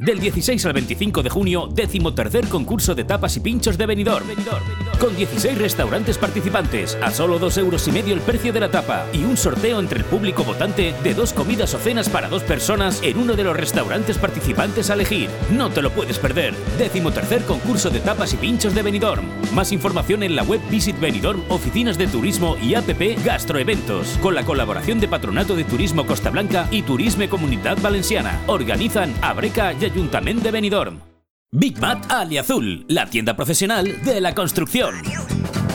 [0.00, 4.26] Del 16 al 25 de junio, décimo tercer concurso de tapas y pinchos de Benidorm.
[4.98, 9.06] Con 16 restaurantes participantes, a solo 2 euros y medio el precio de la tapa
[9.12, 13.00] y un sorteo entre el público votante de dos comidas o cenas para dos personas
[13.04, 15.30] en uno de los restaurantes participantes a elegir.
[15.52, 16.54] No te lo puedes perder.
[16.76, 19.24] Décimo tercer concurso de tapas y pinchos de Benidorm.
[19.52, 22.90] Más información en la web Visit Benidorm, oficinas de turismo y app
[23.24, 28.40] Gastroeventos, con la colaboración de Patronato de Turismo Costa Blanca y Turisme Comunidad Valenciana.
[28.48, 31.00] Organizan Abreca y Ayuntamiento de Benidorm.
[31.52, 34.94] Big Mat Aliazul, la tienda profesional de la construcción.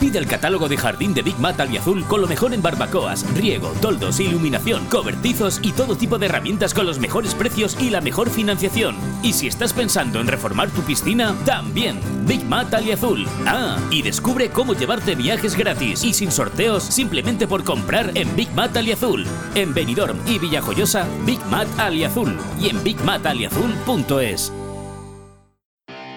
[0.00, 3.70] Pide el catálogo de jardín de Big Mat Aliazul con lo mejor en barbacoas, riego,
[3.82, 8.30] toldos, iluminación, cobertizos y todo tipo de herramientas con los mejores precios y la mejor
[8.30, 8.96] financiación.
[9.22, 13.26] Y si estás pensando en reformar tu piscina, también Big Mat Aliazul.
[13.46, 18.50] Ah, y descubre cómo llevarte viajes gratis y sin sorteos simplemente por comprar en Big
[18.54, 19.26] Mat Aliazul.
[19.54, 24.50] En Benidorm y Villajoyosa, Big Mat Aliazul y en bigmataliazul.es.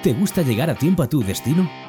[0.04, 1.83] ¿Te gusta llegar a tiempo a tu destino?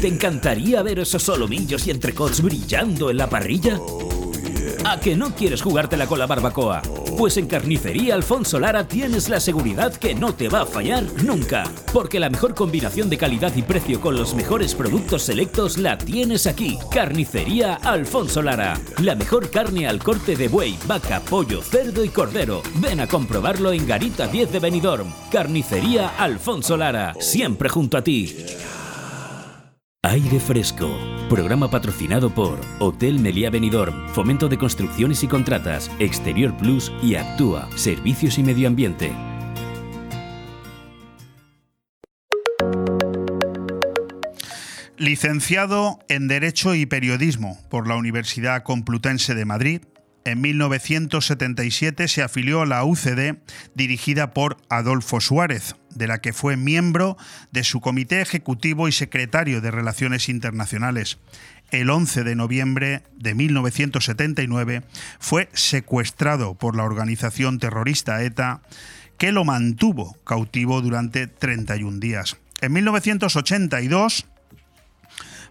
[0.00, 3.80] ¿Te encantaría ver esos solomillos y entrecots brillando en la parrilla?
[4.84, 6.82] ¿A que no quieres jugártela con la barbacoa?
[7.18, 11.64] Pues en Carnicería Alfonso Lara tienes la seguridad que no te va a fallar nunca.
[11.92, 16.46] Porque la mejor combinación de calidad y precio con los mejores productos selectos la tienes
[16.46, 16.78] aquí.
[16.92, 18.78] Carnicería Alfonso Lara.
[19.02, 22.62] La mejor carne al corte de buey, vaca, pollo, cerdo y cordero.
[22.76, 25.12] Ven a comprobarlo en Garita 10 de Benidorm.
[25.32, 27.16] Carnicería Alfonso Lara.
[27.18, 28.46] Siempre junto a ti.
[30.08, 30.88] Aire Fresco.
[31.28, 37.68] Programa patrocinado por Hotel Meliá Benidorm, Fomento de Construcciones y Contratas, Exterior Plus y Actúa,
[37.76, 39.12] Servicios y Medio Ambiente.
[44.96, 49.82] Licenciado en Derecho y Periodismo por la Universidad Complutense de Madrid,
[50.24, 53.38] en 1977 se afilió a la UCD
[53.74, 57.16] dirigida por Adolfo Suárez, de la que fue miembro
[57.50, 61.18] de su comité ejecutivo y secretario de Relaciones Internacionales.
[61.70, 64.82] El 11 de noviembre de 1979
[65.18, 68.62] fue secuestrado por la organización terrorista ETA,
[69.18, 72.36] que lo mantuvo cautivo durante 31 días.
[72.60, 74.26] En 1982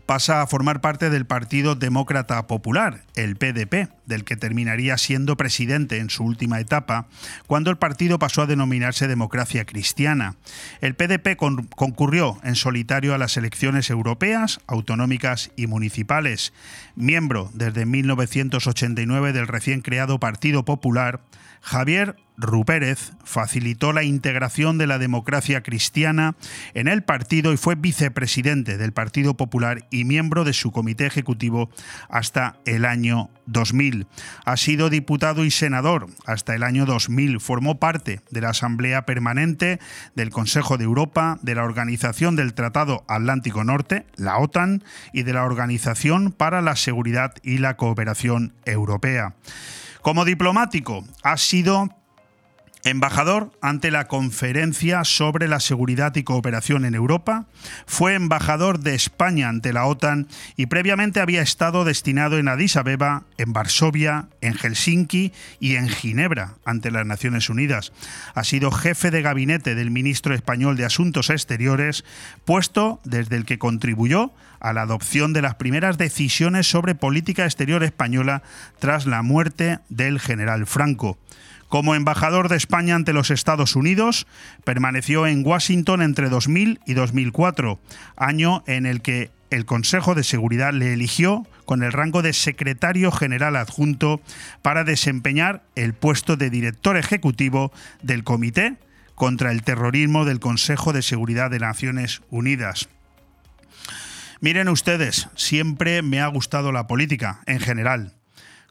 [0.07, 5.97] pasa a formar parte del Partido Demócrata Popular, el PDP, del que terminaría siendo presidente
[5.99, 7.07] en su última etapa,
[7.45, 10.35] cuando el partido pasó a denominarse Democracia Cristiana.
[10.81, 16.53] El PDP con- concurrió en solitario a las elecciones europeas, autonómicas y municipales.
[16.95, 21.19] Miembro desde 1989 del recién creado Partido Popular,
[21.67, 26.35] Javier Rupérez facilitó la integración de la democracia cristiana
[26.73, 31.69] en el partido y fue vicepresidente del Partido Popular y miembro de su comité ejecutivo
[32.07, 34.07] hasta el año 2000.
[34.45, 37.41] Ha sido diputado y senador hasta el año 2000.
[37.41, 39.81] Formó parte de la Asamblea Permanente
[40.15, 45.33] del Consejo de Europa, de la Organización del Tratado Atlántico Norte, la OTAN, y de
[45.33, 49.35] la Organización para la Seguridad y la Cooperación Europea.
[50.01, 51.89] Como diplomático, ha sido
[52.89, 57.45] embajador ante la Conferencia sobre la Seguridad y Cooperación en Europa,
[57.85, 63.23] fue embajador de España ante la OTAN y previamente había estado destinado en Addis Abeba,
[63.37, 67.93] en Varsovia, en Helsinki y en Ginebra ante las Naciones Unidas.
[68.35, 72.05] Ha sido jefe de gabinete del ministro español de Asuntos Exteriores,
[72.45, 77.83] puesto desde el que contribuyó a la adopción de las primeras decisiones sobre política exterior
[77.83, 78.43] española
[78.79, 81.17] tras la muerte del general Franco.
[81.67, 84.25] Como embajador de España ante los Estados Unidos,
[84.63, 87.79] permaneció en Washington entre 2000 y 2004,
[88.15, 93.11] año en el que el Consejo de Seguridad le eligió con el rango de secretario
[93.11, 94.21] general adjunto
[94.61, 97.71] para desempeñar el puesto de director ejecutivo
[98.01, 98.77] del Comité
[99.15, 102.87] contra el Terrorismo del Consejo de Seguridad de Naciones Unidas.
[104.39, 108.16] Miren ustedes, siempre me ha gustado la política en general.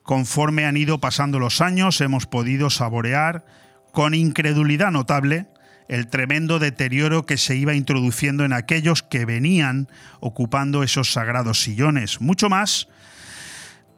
[0.07, 3.45] Conforme han ido pasando los años, hemos podido saborear
[3.91, 5.49] con incredulidad notable
[5.89, 9.89] el tremendo deterioro que se iba introduciendo en aquellos que venían
[10.20, 12.20] ocupando esos sagrados sillones.
[12.20, 12.87] Mucho más,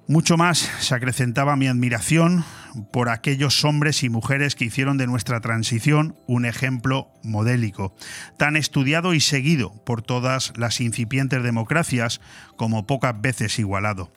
[0.07, 2.43] mucho más se acrecentaba mi admiración
[2.91, 7.95] por aquellos hombres y mujeres que hicieron de nuestra transición un ejemplo modélico,
[8.39, 12.23] tan estudiado y seguido por todas las incipientes democracias
[12.57, 14.11] como pocas veces igualado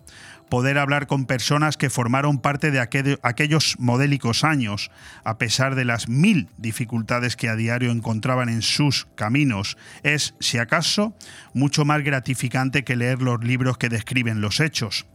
[0.51, 4.91] poder hablar con personas que formaron parte de aquel- aquellos modélicos años,
[5.23, 10.57] a pesar de las mil dificultades que a diario encontraban en sus caminos, es, si
[10.57, 11.15] acaso,
[11.53, 15.05] mucho más gratificante que leer los libros que describen los hechos.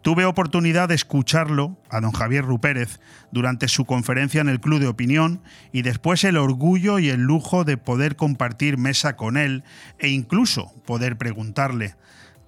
[0.00, 2.98] Tuve oportunidad de escucharlo a don Javier Rupérez
[3.30, 7.64] durante su conferencia en el Club de Opinión y después el orgullo y el lujo
[7.64, 9.64] de poder compartir mesa con él
[9.98, 11.94] e incluso poder preguntarle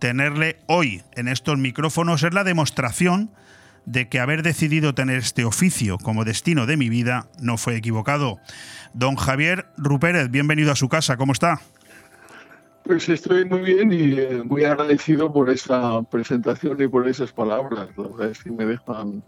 [0.00, 3.30] tenerle hoy en estos micrófonos es la demostración
[3.84, 8.38] de que haber decidido tener este oficio como destino de mi vida no fue equivocado.
[8.94, 11.60] Don Javier Rupérez, bienvenido a su casa, ¿cómo está?
[12.84, 17.88] Pues estoy muy bien y eh, muy agradecido por esa presentación y por esas palabras.
[17.96, 19.22] La verdad es que me dejan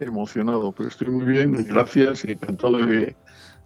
[0.00, 3.14] emocionado, pero estoy muy bien, gracias y encantado de,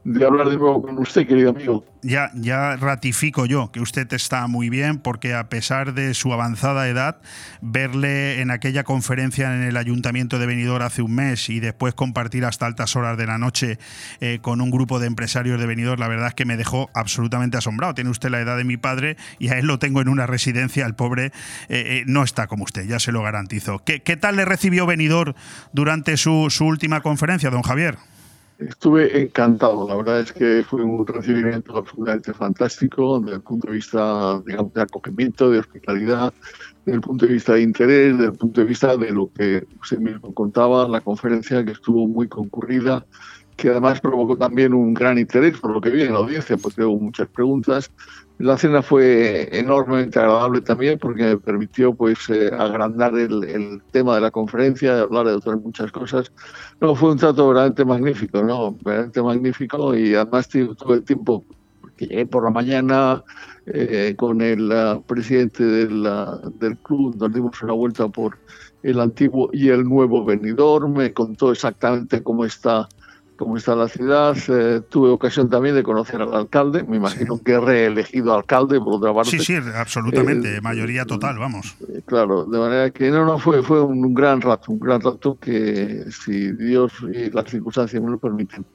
[0.04, 1.84] de hablar de nuevo con usted, querido amigo.
[2.02, 6.88] Ya, ya ratifico yo que usted está muy bien porque a pesar de su avanzada
[6.88, 7.20] edad,
[7.60, 12.46] verle en aquella conferencia en el Ayuntamiento de Benidorm hace un mes y después compartir
[12.46, 13.78] hasta altas horas de la noche
[14.20, 17.58] eh, con un grupo de empresarios de Benidorm, la verdad es que me dejó absolutamente
[17.58, 17.92] asombrado.
[17.92, 20.86] Tiene usted la edad de mi padre y a él lo tengo en una residencia,
[20.86, 21.32] el pobre eh,
[21.68, 23.80] eh, no está como usted, ya se lo garantizo.
[23.84, 25.34] ¿Qué, qué tal le recibió Benidorm
[25.74, 27.98] durante su, su última conferencia, don Javier?
[28.60, 33.74] Estuve encantado, la verdad es que fue un recibimiento absolutamente fantástico desde el punto de
[33.74, 36.34] vista, digamos, de acogimiento, de hospitalidad,
[36.84, 39.66] desde el punto de vista de interés, desde el punto de vista de lo que
[39.80, 43.06] usted mismo contaba, la conferencia que estuvo muy concurrida,
[43.60, 46.82] que además provocó también un gran interés por lo que vi en la audiencia, porque
[46.82, 47.90] hubo muchas preguntas,
[48.38, 54.22] la cena fue enormemente agradable también porque me permitió pues eh, agrandar el, tema de
[54.22, 56.32] la conferencia, hablar de otras muchas cosas.
[56.80, 58.72] No, fue un trato verdaderamente magnífico, ¿no?
[58.72, 61.44] Verdaderamente magnífico y además todo el tiempo
[61.98, 63.22] que llegué por la mañana
[63.66, 66.08] eh, con el uh, presidente del,
[66.58, 68.38] del club, nos dimos una vuelta por
[68.82, 72.88] el antiguo y el nuevo venidor, me contó exactamente cómo está
[73.40, 74.36] cómo está la ciudad.
[74.48, 78.96] Eh, tuve ocasión también de conocer al alcalde, me imagino que he reelegido alcalde, por
[78.96, 79.30] otra parte.
[79.30, 81.74] Sí, sí, absolutamente, eh, mayoría total, vamos.
[81.88, 85.38] Eh, claro, de manera que no, no, fue, fue un gran rato, un gran rato
[85.40, 88.66] que si Dios y las circunstancias me lo permiten,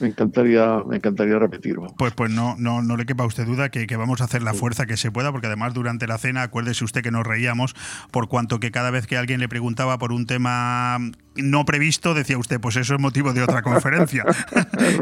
[0.00, 1.94] me encantaría, me encantaría repetirlo.
[1.98, 4.42] Pues, pues no, no, no le quepa a usted duda que, que vamos a hacer
[4.42, 7.74] la fuerza que se pueda, porque además durante la cena, acuérdese usted que nos reíamos,
[8.10, 10.98] por cuanto que cada vez que alguien le preguntaba por un tema
[11.36, 14.24] no previsto, decía usted, pues eso es motivo de otra conferencia.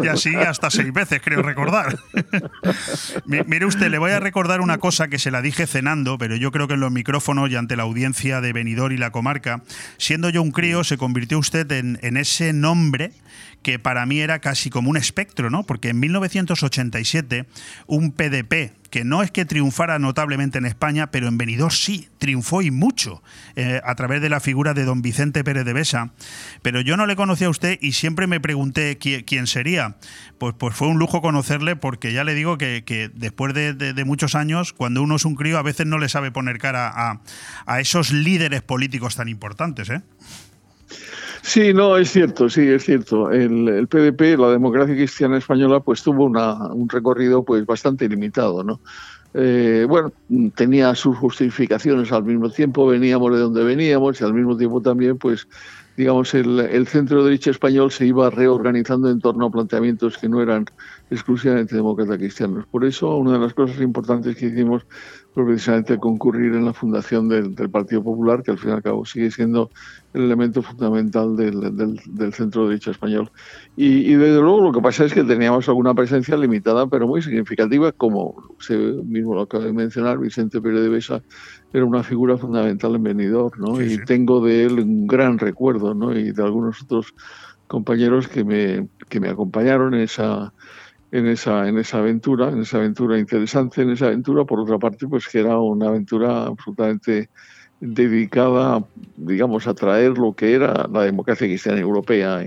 [0.03, 1.99] y así hasta seis veces, creo recordar.
[3.27, 6.51] Mire usted, le voy a recordar una cosa que se la dije cenando, pero yo
[6.51, 9.63] creo que en los micrófonos y ante la audiencia de Benidorm y la comarca,
[9.99, 13.13] siendo yo un crío, se convirtió usted en, en ese nombre
[13.63, 15.65] que para mí era casi como un espectro, ¿no?
[15.65, 17.47] Porque en 1987
[17.87, 22.61] un PDP que no es que triunfara notablemente en España, pero en Benidorm sí, triunfó
[22.61, 23.23] y mucho
[23.57, 26.11] eh, a través de la figura de don Vicente Pérez de Besa.
[26.61, 29.97] Pero yo no le conocía a usted y siempre me pregunté quién, sería.
[30.37, 34.75] Pues, pues fue un lujo conocerle porque ya le digo que, después de, muchos años,
[34.75, 37.23] cuando uno es un crío, a veces no le sabe poner cara a,
[37.65, 39.89] a esos líderes políticos tan importantes.
[39.89, 40.03] ¿eh?
[41.43, 43.31] Sí, no, es cierto, sí, es cierto.
[43.33, 48.81] El, PDP, la democracia cristiana española, pues tuvo un recorrido pues bastante limitado, ¿no?
[49.35, 50.13] Eh, bueno,
[50.55, 55.19] tenía sus justificaciones al mismo tiempo, veníamos de donde veníamos y al mismo tiempo también,
[55.19, 55.49] pues,
[55.97, 60.43] digamos, el, el centro derecha español se iba reorganizando en torno a planteamientos que no
[60.43, 60.67] eran
[61.11, 62.67] exclusivamente demócratas cristianos.
[62.71, 64.87] Por eso, una de las cosas importantes que hicimos
[65.35, 69.31] precisamente concurrir en la fundación del, Partido Popular, que al fin y al cabo sigue
[69.31, 69.71] siendo
[70.13, 73.31] el elemento fundamental del, del, centro derecha español.
[73.77, 77.93] Y, desde luego lo que pasa es que teníamos alguna presencia limitada, pero muy significativa,
[77.93, 81.23] como usted mismo lo acaba de mencionar, Vicente Pérez de Besa
[81.73, 83.81] era una figura fundamental en Benidorm, ¿no?
[83.81, 86.17] y tengo de él un gran recuerdo, ¿no?
[86.17, 87.15] y de algunos otros
[87.67, 90.53] compañeros que me, que me acompañaron en esa
[91.13, 95.07] en esa, en esa aventura, en esa aventura interesante, en esa aventura, por otra parte,
[95.07, 97.29] pues que era una aventura absolutamente
[97.81, 98.83] dedicada,
[99.17, 102.45] digamos, a traer lo que era la democracia cristiana europea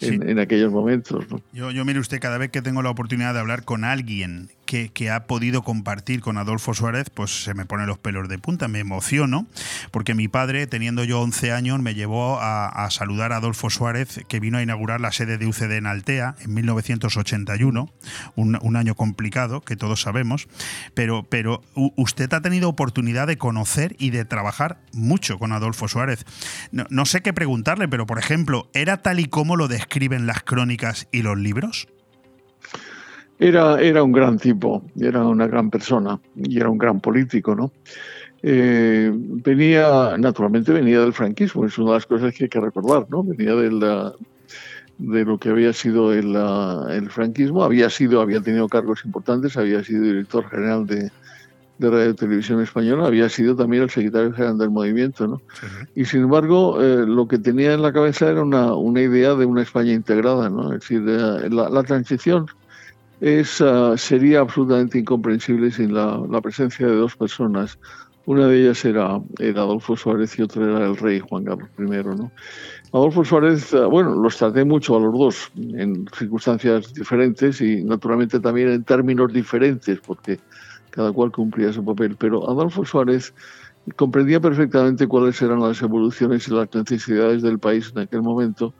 [0.00, 1.24] en, aquellos momentos.
[1.52, 5.10] Yo, yo, mire usted, cada vez que tengo la oportunidad de hablar con alguien que,
[5.10, 8.80] ha podido compartir con Adolfo Suárez, pues se me ponen los pelos de punta, me
[8.80, 9.46] emociono,
[9.92, 14.40] porque mi padre, teniendo yo 11 años, me llevó a, saludar a Adolfo Suárez, que
[14.40, 17.92] vino a inaugurar la sede de UCD en Altea en 1981,
[18.34, 20.48] un, año complicado, que todos sabemos,
[20.92, 21.62] pero, pero
[21.96, 26.26] usted ha tenido oportunidad de conocer y de trabajar mucho con Adolfo Suárez.
[26.72, 31.08] No sé qué preguntarle, pero por ejemplo, ¿era tal y como lo describen las crónicas
[31.12, 31.88] y los libros?
[33.38, 37.70] Era, era un gran tipo, era una gran persona y era un gran político, ¿no?
[38.42, 43.06] Eh, venía, naturalmente venía del franquismo, es una de las cosas que hay que recordar,
[43.10, 43.22] ¿no?
[43.22, 44.14] Venía de, la,
[44.98, 46.36] de lo que había sido el,
[46.90, 51.10] el, franquismo, había sido, había tenido cargos importantes, había sido director general de,
[51.78, 55.42] de Radio Televisión Española, había sido también el secretario general del movimiento, ¿no?
[55.94, 59.44] Y sin embargo, eh, lo que tenía en la cabeza era una, una, idea de
[59.44, 60.72] una España integrada, ¿no?
[60.72, 62.46] Es decir, eh, la, la transición
[63.20, 63.62] es,
[63.96, 67.78] sería absolutamente incomprensible sin la, presencia de dos personas
[68.26, 72.28] Una de ellas era, era Adolfo Suárez y otra era el rey Juan Carlos I.
[72.92, 78.40] Adolfo Suárez, eh, bueno, los traté mucho a los dos en circunstancias diferentes y naturalmente
[78.40, 80.38] también en términos diferentes, porque
[80.90, 82.16] cada cual cumplía su papel.
[82.18, 83.34] Pero Adolfo Suárez
[83.96, 88.72] comprendía perfectamente cuáles eran las evoluciones y las necesidades del país en aquel momento.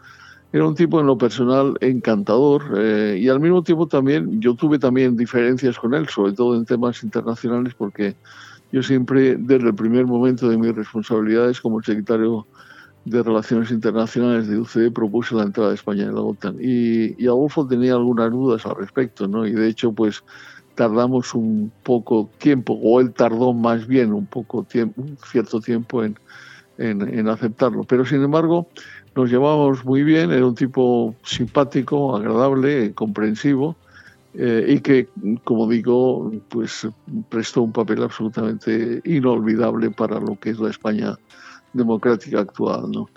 [0.53, 4.79] Era un tipo en lo personal encantador eh, y al mismo tiempo también yo tuve
[4.79, 8.15] también diferencias con él, sobre todo en temas internacionales, porque
[8.73, 12.47] yo siempre, desde el primer momento de mis responsabilidades como secretario
[13.05, 16.57] de Relaciones Internacionales de UCD, propuse la entrada de España en la OTAN.
[16.61, 19.47] Y, y Adolfo tenía algunas dudas al respecto, ¿no?
[19.47, 20.25] Y de hecho, pues
[20.75, 26.05] tardamos un poco tiempo, o él tardó más bien un poco tiempo, un cierto tiempo
[26.05, 26.19] en,
[26.79, 27.85] en, aceptarlo.
[27.85, 28.69] Pero sin embargo,
[29.17, 33.75] nos llevábamos muy bien, era un tipo simpático, agradable, comprensivo,
[34.35, 35.09] eh, y que,
[35.45, 36.87] como digo, pues
[37.31, 41.19] prestó un papel absolutamente inolvidable para lo que es la España
[41.73, 42.91] democrática actual.
[42.91, 43.09] ¿no?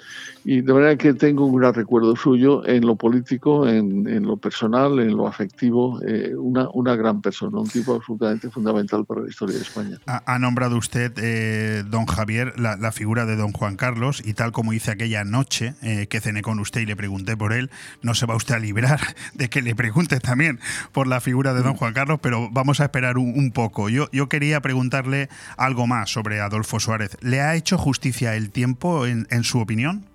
[0.44, 5.00] Y de manera que tengo un gran recuerdo suyo en lo político, en, lo personal,
[5.00, 9.56] en lo afectivo, eh, una, una gran persona, un tipo absolutamente fundamental para la historia
[9.56, 9.98] de España.
[10.06, 14.74] Ha, nombrado usted, eh, don Javier, la, figura de don Juan Carlos y tal como
[14.74, 17.70] hice aquella noche eh, que cené con usted y le pregunté por él,
[18.02, 19.00] no se va usted a librar
[19.36, 20.60] de que le pregunte también
[20.92, 23.90] por la figura de don Juan Carlos, pero vamos a esperar un, poco.
[23.90, 27.18] Yo, yo quería preguntarle algo más sobre Adolfo Suárez.
[27.22, 30.09] ¿Le ha hecho justicia el tiempo, en su opinión?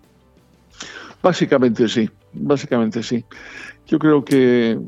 [1.24, 3.24] Básicamente sí, básicamente sí.
[3.86, 4.78] Yo creo que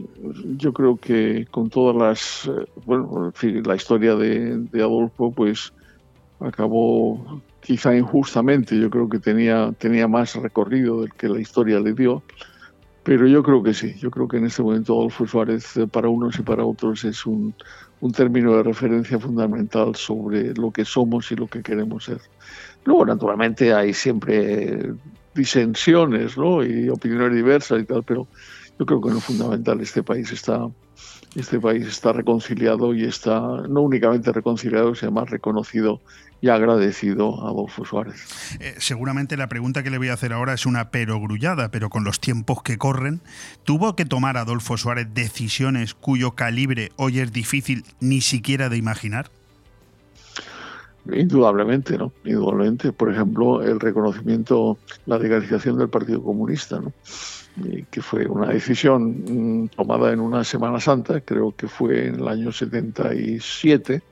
[0.58, 3.32] yo creo que con todas las eh, bueno,
[3.64, 5.72] la historia de, de, Adolfo pues
[6.38, 8.78] acabó quizá injustamente.
[8.78, 12.22] Yo creo que tenía tenía más recorrido del que la historia le dio,
[13.02, 13.94] pero yo creo que sí.
[13.98, 17.24] Yo creo que en este momento Adolfo Suárez eh, para unos y para otros es
[17.24, 17.54] un,
[18.00, 22.20] un término de referencia fundamental sobre lo que somos y lo que queremos ser.
[22.84, 24.92] Luego, naturalmente, hay siempre
[25.36, 26.64] disensiones ¿no?
[26.64, 28.26] y opiniones diversas y tal, pero
[28.78, 30.68] yo creo que en lo fundamental este país está
[31.36, 36.00] este país está reconciliado y está no únicamente reconciliado, sino más reconocido
[36.40, 38.56] y agradecido a Adolfo Suárez.
[38.60, 42.04] Eh, seguramente la pregunta que le voy a hacer ahora es una perogrullada, pero con
[42.04, 43.20] los tiempos que corren,
[43.64, 49.30] ¿tuvo que tomar Adolfo Suárez decisiones cuyo calibre hoy es difícil ni siquiera de imaginar?
[51.12, 52.12] Indudablemente, ¿no?
[52.24, 52.92] Indudablemente.
[52.92, 56.92] Por ejemplo, el reconocimiento, la legalización del Partido Comunista, ¿no?
[57.90, 62.28] que fue una decisión mm, tomada en una Semana Santa, creo que fue en el
[62.28, 64.02] año 77,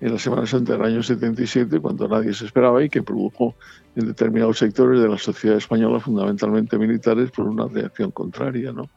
[0.00, 3.54] en la Semana Santa del año 77, cuando nadie se esperaba y que produjo
[3.94, 8.88] en determinados sectores de la sociedad española, fundamentalmente militares, por una reacción contraria, ¿no?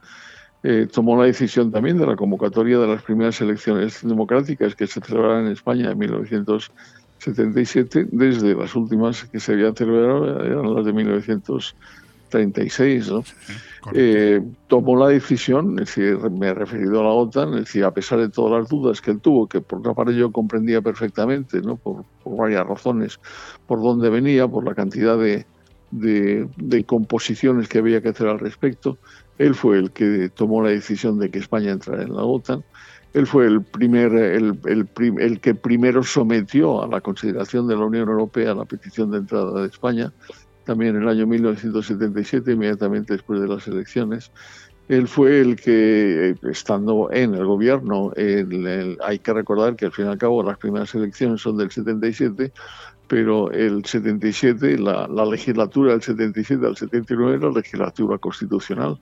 [0.63, 4.99] Eh, tomó la decisión también de la convocatoria de las primeras elecciones democráticas que se
[5.01, 5.99] celebraron en España en
[7.26, 11.76] 1977, desde las últimas que se habían celebrado, eran las de 1900
[12.30, 13.23] 36, ¿no?
[13.94, 17.91] Eh, tomó la decisión, es decir, me he referido a la OTAN, es decir, a
[17.91, 21.61] pesar de todas las dudas que él tuvo, que por otra parte yo comprendía perfectamente,
[21.61, 21.77] ¿no?
[21.77, 23.19] por, varias razones,
[23.65, 25.45] por dónde venía, por la cantidad de,
[25.91, 28.98] de, composiciones que había que hacer al respecto,
[29.38, 32.64] él fue el que tomó la decisión de que España entrara en la OTAN.
[33.18, 34.88] Él fue el, primer, el, el,
[35.19, 39.60] el que primero sometió a la consideración de la Unión Europea la petición de entrada
[39.60, 40.14] de España
[40.65, 44.31] también en el año 1977, inmediatamente después de las elecciones.
[44.88, 50.10] Él fue el que, estando en el gobierno, hay que recordar que al fin y
[50.10, 52.52] al cabo las primeras elecciones son del 77,
[53.07, 58.99] pero el 77, la, la legislatura del 77 al 79 es la legislatura constitucional.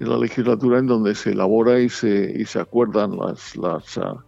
[0.00, 4.24] Es la legislatura en donde se elabora y se, y se acuerdan las, las, ah,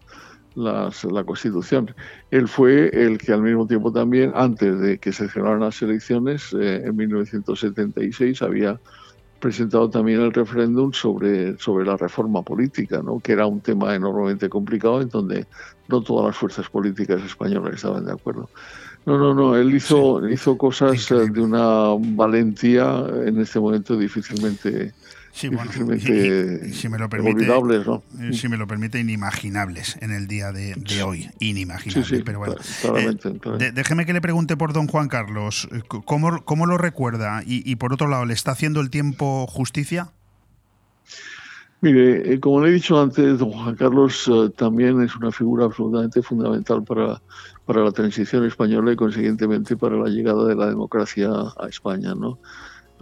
[0.55, 1.95] la Constitución.
[2.31, 6.53] Él fue el que al mismo tiempo también, antes de que se celebraran las elecciones,
[6.53, 8.79] eh, en 1976, había
[9.43, 13.19] presentado también el referéndum sobre, sobre la reforma política, ¿no?
[13.19, 15.47] que era un tema enormemente complicado en donde
[15.89, 18.49] no todas las fuerzas políticas españolas estaban de acuerdo.
[19.05, 24.93] No, no, no, él hizo, hizo cosas eh, de una valentía en este momento difícilmente
[25.33, 30.53] Sí, bueno, si me lo permite, eh, Si me lo permite, inimaginables en el día
[30.53, 31.31] de, hoy.
[31.41, 32.23] Inimaginables.
[32.25, 32.57] pero bueno.
[33.59, 35.69] Eh, déjeme que le pregunte por don Juan Carlos.
[35.73, 37.43] Eh, ¿Cómo, cómo lo recuerda?
[37.47, 40.13] Y, por otro lado, ¿le está haciendo el tiempo justicia?
[41.81, 46.85] Mire, como le he dicho antes, don Juan Carlos también es una figura absolutamente fundamental
[46.85, 47.21] para,
[47.65, 52.39] para la transición española y consiguientemente para la llegada de la democracia a España, ¿no?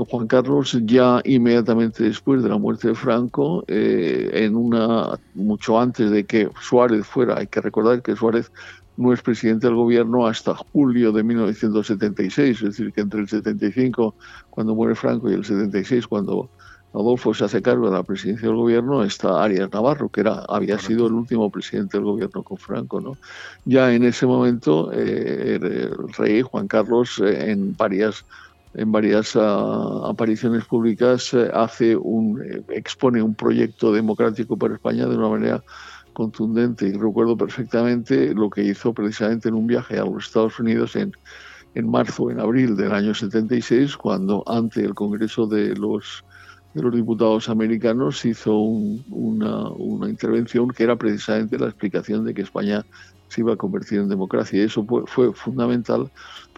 [0.04, 6.10] Juan Carlos ya inmediatamente después de la muerte de Franco, eh, en una mucho antes
[6.10, 8.50] de que Suárez fuera, hay que recordar que Suárez
[8.96, 14.14] no es presidente del gobierno hasta julio de 1976, es decir, que entre el 75,
[14.50, 16.50] cuando muere Franco, y el 76, cuando
[16.92, 20.78] Adolfo se hace cargo de la presidencia del gobierno, está Arias Navarro, que era, había
[20.78, 23.00] sido el último presidente del gobierno con Franco.
[23.00, 23.16] ¿no?
[23.64, 28.24] Ya en ese momento, eh, el rey Juan Carlos, eh, en varias
[28.74, 35.16] en varias ah, apariciones públicas eh, hace un expone un proyecto democrático para España de
[35.16, 35.64] una manera
[36.12, 40.96] contundente y recuerdo perfectamente lo que hizo precisamente en un viaje a los Estados Unidos
[40.96, 41.12] en,
[41.74, 46.24] en marzo, en abril del año 76, cuando ante el Congreso de los
[46.74, 52.42] de los diputados americanos hizo una, una, intervención que era precisamente la explicación de que
[52.42, 52.84] España
[53.28, 54.60] se iba a convertir en democracia.
[54.60, 56.10] Y eso fue, fundamental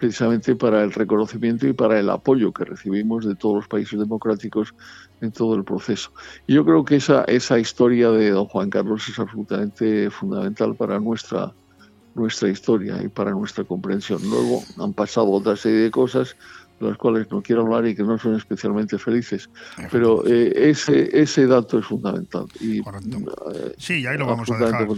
[0.02, 4.74] precisamente para el reconocimiento y para el apoyo que recibimos de todos los países democráticos
[5.20, 6.10] en todo el proceso.
[6.48, 10.98] Y yo creo que esa, esa historia de don Juan Carlos es absolutamente fundamental para
[10.98, 11.52] nuestra,
[12.16, 14.20] nuestra historia y para nuestra comprensión.
[14.28, 16.36] Luego han pasado otra serie de cosas
[16.82, 19.48] de las cuales no quiero hablar y que no son especialmente felices.
[19.90, 22.46] Pero eh, ese, ese dato es fundamental.
[22.60, 22.82] Y, eh,
[23.78, 24.88] sí, ahí lo vamos a dejar.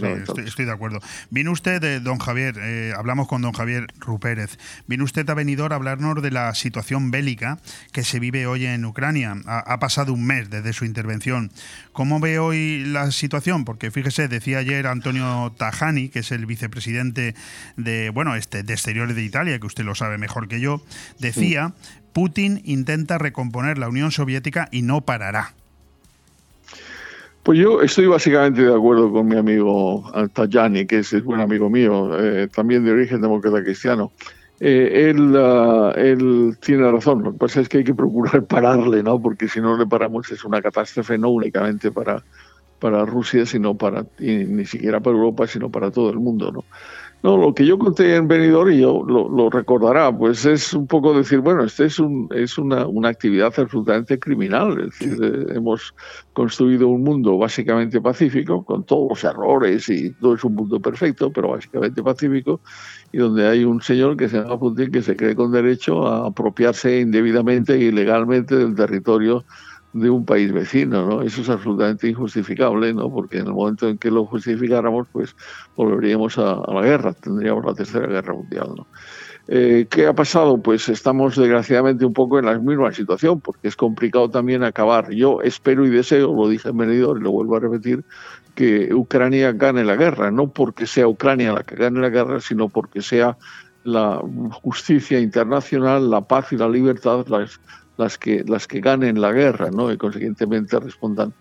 [0.45, 0.99] estoy, de acuerdo.
[1.29, 4.57] Vino usted, don Javier, eh, hablamos con don Javier Rupérez,
[4.87, 7.59] vino usted a Benidorm a hablarnos de la situación bélica
[7.91, 9.35] que se vive hoy en Ucrania.
[9.45, 11.51] Ha, pasado un mes desde su intervención.
[11.95, 13.63] ¿Cómo ve hoy la situación?
[13.63, 17.35] Porque fíjese, decía ayer Antonio Tajani, que es el vicepresidente
[17.77, 20.81] de, bueno, este, de Exteriores de Italia, que usted lo sabe mejor que yo,
[21.19, 21.73] decía
[22.11, 25.53] Putin intenta recomponer la Unión Soviética y no parará.
[27.43, 32.19] Pues yo estoy básicamente de acuerdo con mi amigo Tajani, que es, buen amigo mío,
[32.19, 34.11] eh, también de origen demócrata cristiano.
[34.59, 39.03] Eh, él, ah, él, tiene razón, lo que pasa es que hay que procurar pararle,
[39.03, 39.21] ¿no?
[39.21, 42.23] porque si no le paramos es una catástrofe no únicamente para,
[42.79, 46.51] para Rusia, sino para, ni siquiera para Europa, sino para todo el mundo.
[46.51, 46.63] ¿no?
[47.25, 51.11] No, lo que yo conté en Benidorm, y yo lo, recordará, pues es un poco
[51.17, 54.79] decir, bueno, este es, un, es una, una actividad absolutamente criminal.
[54.79, 55.95] Es decir, eh, hemos
[56.33, 61.31] construido un mundo básicamente pacífico, con todos los errores y todo es un mundo perfecto,
[61.31, 62.61] pero básicamente pacífico,
[63.15, 66.27] y donde hay un señor que se llama Putin que se cree con derecho a
[66.27, 69.45] apropiarse indebidamente e ilegalmente del territorio
[69.93, 71.21] de un país vecino, ¿no?
[71.21, 73.09] Eso es absolutamente injustificable, ¿no?
[73.09, 75.33] Porque en el momento en que lo justificáramos, pues
[75.77, 78.85] volveríamos a, la guerra, tendríamos la tercera guerra mundial.
[79.47, 80.57] Eh, ¿Qué ha pasado?
[80.57, 85.09] Pues estamos desgraciadamente un poco en la misma situación, porque es complicado también acabar.
[85.11, 88.03] Yo espero y deseo, lo dije en Benidorm y lo vuelvo a repetir,
[88.55, 92.69] que Ucrania gane la guerra, no porque sea Ucrania la que gane la guerra, sino
[92.69, 93.37] porque sea
[93.83, 94.19] la
[94.63, 97.59] justicia internacional, la paz y la libertad las
[97.97, 99.91] las que, las que ganen la guerra ¿no?
[99.91, 101.33] y consiguientemente respondan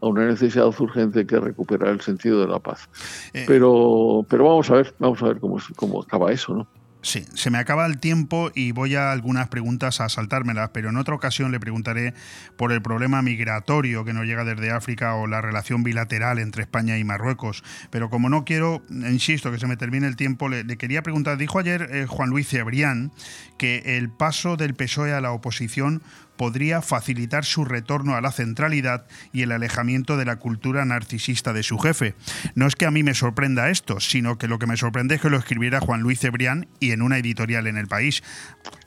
[0.00, 2.88] a una necesidad urgente que recuperar el sentido de la paz.
[3.32, 6.66] Eh, pero, pero vamos a ver, vamos a ver cómo, cómo acaba eso, ¿no?
[7.04, 10.96] Sí, se me acaba el tiempo y voy a algunas preguntas a saltármelas, pero en
[10.96, 12.14] otra ocasión le preguntaré
[12.56, 16.98] por el problema migratorio que nos llega desde África o la relación bilateral entre España
[16.98, 17.64] y Marruecos.
[17.90, 21.58] Pero como no quiero, insisto, que se me termine el tiempo, le, quería preguntar, dijo
[21.58, 23.10] ayer eh, Juan Luis Cebrián
[23.58, 26.02] que el paso del PSOE a la oposición
[26.42, 31.62] podría facilitar su retorno a la centralidad y el alejamiento de la cultura narcisista de
[31.62, 32.16] su jefe.
[32.56, 35.20] No es que a mí me sorprenda esto, sino que lo que me sorprende es
[35.20, 38.24] que lo escribiera Juan Luis Cebrián y en una editorial en el país.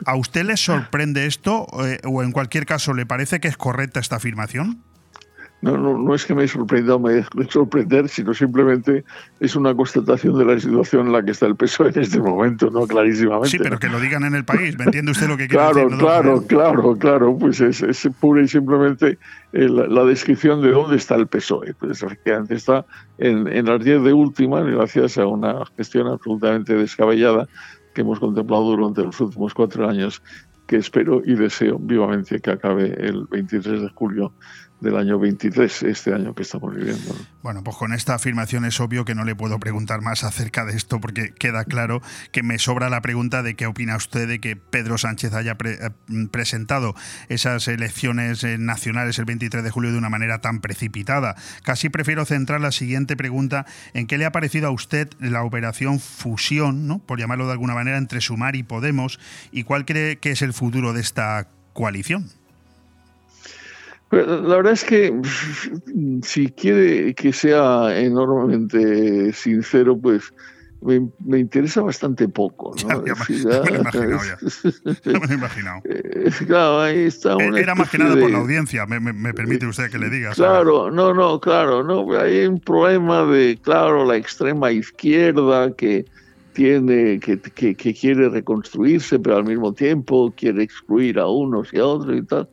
[0.04, 4.00] ¿A usted le sorprende esto eh, o en cualquier caso le parece que es correcta
[4.00, 4.82] esta afirmación?
[5.62, 9.04] No, no, no es que me sorprenda o me deje sorprender, sino simplemente
[9.40, 12.70] es una constatación de la situación en la que está el peso en este momento,
[12.70, 12.86] ¿no?
[12.86, 13.48] Clarísimamente.
[13.48, 15.88] Sí, pero que lo digan en el país, ¿me entiende usted lo que quiere claro,
[15.88, 15.98] decir?
[15.98, 19.18] Claro, claro, claro, pues es, es pura y simplemente
[19.52, 21.74] eh, la, descripción de dónde está el PSOE.
[21.74, 22.84] Pues efectivamente está
[23.18, 27.48] en, en las 10 de última, gracias a una gestión absolutamente descabellada
[27.94, 30.22] que hemos contemplado durante los últimos cuatro años,
[30.66, 34.32] que espero y deseo vivamente que acabe el 23 de julio
[34.80, 37.14] del año 23, este año que estamos viviendo.
[37.42, 40.74] Bueno, pues con esta afirmación es obvio que no le puedo preguntar más acerca de
[40.76, 44.56] esto porque queda claro que me sobra la pregunta de qué opina usted de que
[44.56, 45.90] Pedro Sánchez haya eh,
[46.30, 46.94] presentado
[47.28, 51.36] esas elecciones eh, nacionales el 23 de julio de una manera tan precipitada.
[51.62, 56.00] Casi prefiero centrar la siguiente pregunta en qué le ha parecido a usted la operación
[56.00, 56.98] fusión, ¿no?
[56.98, 59.18] por llamarlo de alguna manera, entre Sumar y Podemos
[59.52, 62.30] y cuál cree que es el futuro de esta coalición.
[64.10, 65.20] La verdad es que
[66.22, 70.32] si quiere que sea enormemente sincero, pues
[70.80, 72.74] me, interesa bastante poco.
[72.82, 73.04] ¿no?
[73.04, 74.38] Ya, me, lo he imaginado ya.
[75.04, 75.82] me lo he imaginado.
[76.46, 79.98] claro, ahí está eh, Era más que nada por la audiencia, me, permite usted que
[79.98, 80.32] le diga.
[80.32, 82.06] Claro, no, no, claro, no.
[82.18, 86.04] Hay un problema de, claro, la extrema izquierda que
[86.52, 91.86] tiene, que, que, quiere reconstruirse, pero al mismo tiempo quiere excluir a unos y a
[91.86, 92.48] otros y tal.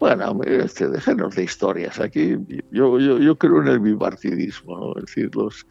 [0.00, 2.00] Bueno, este, déjenos de historias.
[2.00, 2.34] Aquí
[2.70, 4.96] yo, yo, yo creo en el bipartidismo, ¿no?
[4.96, 5.66] es decir, los,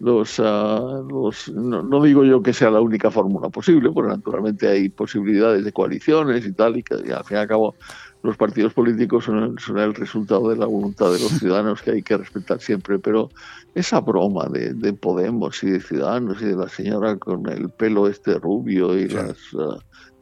[0.00, 4.90] los, ah, los no, digo yo que sea la única fórmula posible, porque naturalmente hay
[4.90, 7.74] posibilidades de coaliciones y tal, y que al fin y al cabo
[8.22, 12.18] los partidos políticos son el, resultado de la voluntad de los ciudadanos que hay que
[12.18, 13.30] respetar siempre, pero
[13.74, 18.34] esa broma de, Podemos y de Ciudadanos y de la señora con el pelo este
[18.34, 19.38] rubio y las...
[19.58, 19.78] Ah,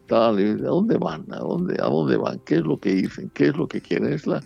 [0.08, 1.24] tal, ¿a dónde van?
[1.30, 2.40] ¿A dónde, ¿A dónde van?
[2.44, 3.30] ¿Qué es lo que dicen?
[3.34, 4.12] ¿Qué es lo que quieren?
[4.12, 4.42] Es la,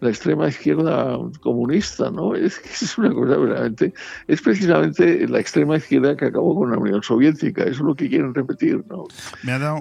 [0.00, 2.34] la extrema izquierda comunista, ¿no?
[2.44, 3.94] Es es una cosa verdaderamente,
[4.26, 8.08] es precisamente la extrema izquierda que acabó con la Unión Soviética, eso es lo que
[8.08, 9.04] quieren repetir, ¿no?
[9.42, 9.76] Me ha dado,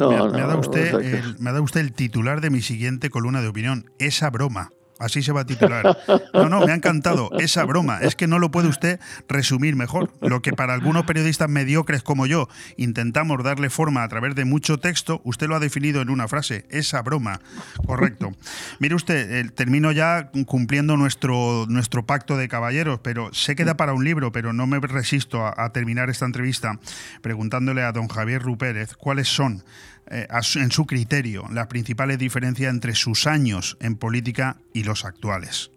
[0.60, 0.93] usted,
[1.39, 4.69] me ha dado usted el titular de mi siguiente columna de opinión, esa broma.
[4.99, 5.97] Así se va a titular.
[6.33, 7.99] No, no, me ha encantado esa broma.
[8.01, 10.11] Es que no lo puede usted resumir mejor.
[10.21, 12.47] Lo que para algunos periodistas mediocres como yo
[12.77, 16.65] intentamos darle forma a través de mucho texto, usted lo ha definido en una frase,
[16.69, 17.41] esa broma.
[17.85, 18.31] Correcto.
[18.79, 23.93] Mire usted, termino ya cumpliendo nuestro, nuestro pacto de caballeros, pero sé que da para
[23.93, 26.79] un libro, pero no me resisto a, a terminar esta entrevista
[27.21, 29.63] preguntándole a don Javier Rupérez cuáles son
[30.09, 35.71] eh, en su criterio las principales diferencias entre sus años en política y los actuales?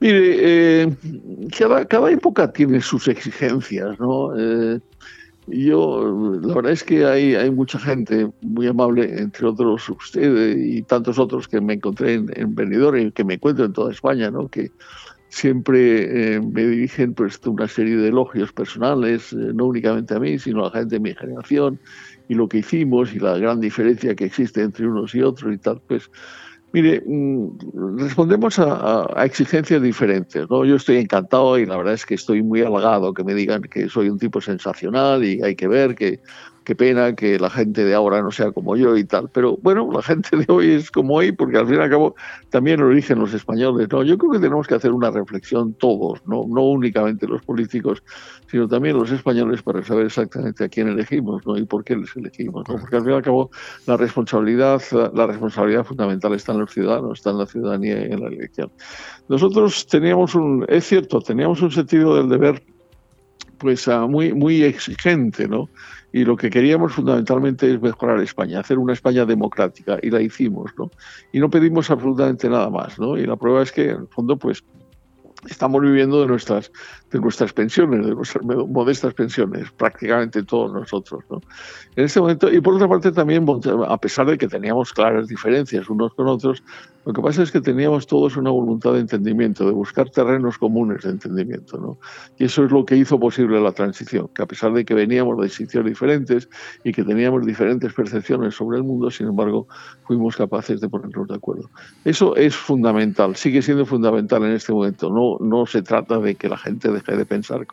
[0.00, 0.96] Mire, eh,
[1.56, 4.32] cada, época tiene sus exigencias, ¿no?
[4.36, 4.80] Eh,
[5.46, 10.82] yo, la verdad es que hay, hay mucha gente muy amable, entre otros usted y
[10.82, 14.48] tantos otros que me encontré en, en y que me encuentro en toda España, ¿no?
[14.48, 14.70] Que
[15.32, 20.64] siempre me dirigen pues una serie de elogios personales, no únicamente a mí, sino a
[20.64, 21.80] la gente de mi generación,
[22.28, 25.58] y lo que hicimos y la gran diferencia que existe entre unos y otros y
[25.58, 26.10] tal, pues
[26.72, 30.48] Mire, mm, respondemos a, exigencias diferentes.
[30.48, 30.64] ¿no?
[30.64, 33.88] Yo estoy encantado y la verdad es que estoy muy halagado que me digan que
[33.90, 36.20] soy un tipo sensacional y hay que ver que
[36.64, 39.28] qué pena que la gente de ahora no sea como yo y tal.
[39.32, 42.14] Pero bueno, la gente de hoy es como hoy porque al fin y al cabo
[42.50, 43.88] también lo eligen los españoles.
[43.90, 44.02] ¿no?
[44.02, 48.02] Yo creo que tenemos que hacer una reflexión todos, no, no únicamente los políticos,
[48.50, 51.56] sino también los españoles para saber exactamente a quién elegimos ¿no?
[51.56, 52.64] y por qué les elegimos.
[52.66, 53.50] Porque al fin y al cabo
[53.86, 54.80] la responsabilidad,
[55.14, 58.70] la responsabilidad fundamental está en los ciudadanos, está en la ciudadanía y en la elección.
[59.28, 62.62] Nosotros teníamos un, es cierto, teníamos un sentido del deber
[63.62, 65.68] pues ah, muy, muy exigente, ¿no?
[66.12, 70.72] Y lo que queríamos fundamentalmente es mejorar España, hacer una España democrática y la hicimos,
[70.76, 70.90] ¿no?
[71.32, 73.16] Y no pedimos absolutamente nada más, ¿no?
[73.16, 74.62] Y la prueba es que en el fondo pues
[75.48, 76.70] estamos viviendo de nuestras
[77.12, 81.22] de nuestras pensiones, de nuestras modestas pensiones, prácticamente todos nosotros.
[81.30, 81.40] ¿no?
[81.94, 83.46] En este momento, y por otra parte también,
[83.86, 86.62] a pesar de que teníamos claras diferencias unos con otros,
[87.04, 91.02] lo que pasa es que teníamos todos una voluntad de entendimiento, de buscar terrenos comunes
[91.02, 91.76] de entendimiento.
[91.76, 91.98] ¿no?
[92.38, 95.40] Y eso es lo que hizo posible la transición, que a pesar de que veníamos
[95.40, 96.48] de sitios diferentes
[96.84, 99.66] y que teníamos diferentes percepciones sobre el mundo, sin embargo,
[100.04, 101.68] fuimos capaces de ponernos de acuerdo.
[102.04, 105.10] Eso es fundamental, sigue siendo fundamental en este momento.
[105.10, 107.66] No, no se trata de que la gente de de pensar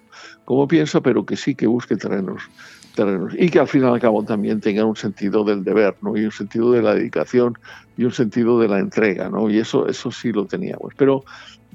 [0.46, 2.42] como piensa, pero que sí que busque terrenos,
[2.96, 6.18] terrenos y que al fin y al cabo también tenga un sentido del deber, ¿no?
[6.18, 7.58] Y un sentido de la dedicación
[7.98, 9.50] y un sentido de la entrega, ¿no?
[9.50, 10.94] Y eso, eso sí lo teníamos.
[10.98, 11.24] Pero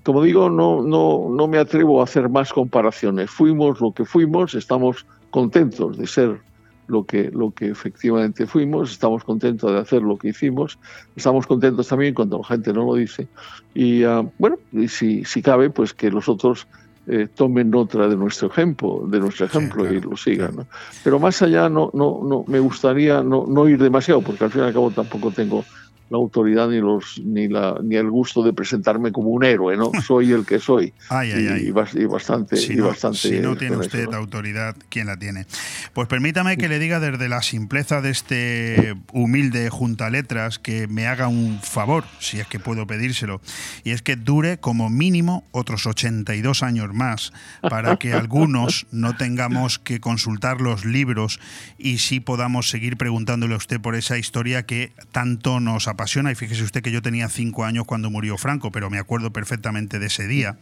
[0.03, 3.31] como digo, no, no, no me atrevo a hacer más comparaciones.
[3.31, 6.41] Fuimos lo que fuimos, estamos contentos de ser
[6.87, 10.79] lo que, lo que efectivamente fuimos, estamos contentos de hacer lo que hicimos,
[11.17, 13.29] estamos contentos también cuando la gente no lo dice.
[13.75, 16.67] Y ah, bueno, y si, si cabe, pues que los otros
[17.07, 20.67] eh, tomen nota de nuestro ejemplo, de nuestro ejemplo y lo sigan.
[21.03, 24.63] Pero más allá no, no, no me gustaría no, no ir demasiado, porque al fin
[24.63, 25.65] y al cabo tampoco tengo
[26.11, 29.91] la autoridad ni los ni la ni el gusto de presentarme como un héroe, ¿no?
[30.07, 30.93] Soy el que soy.
[31.25, 31.71] y,
[32.07, 35.47] bastante si no, bastante Si no tiene usted autoridad, ¿quién la tiene?
[35.93, 41.07] Pues permítame que le diga desde la simpleza de este humilde junta letras que me
[41.07, 43.41] haga un favor, si es que puedo pedírselo,
[43.83, 47.33] y es que dure como mínimo otros 82 años más
[47.63, 51.41] para que algunos no tengamos que consultar los libros
[51.79, 56.35] y sí podamos seguir preguntándole a usted por esa historia que tanto nos apasiona y
[56.35, 60.07] fíjese usted que yo tenía cinco años cuando murió Franco, pero me acuerdo perfectamente de
[60.07, 60.59] ese día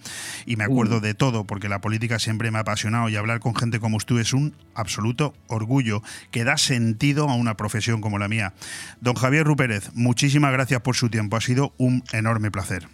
[0.46, 3.54] y me acuerdo de todo porque la política siempre me ha apasionado y hablar con
[3.54, 8.28] gente como usted es un absoluto orgullo que da sentido a una profesión como la
[8.28, 8.54] mía.
[9.00, 12.88] Don Javier Rupérez, muchísimas gracias por su tiempo, ha sido un enorme placer.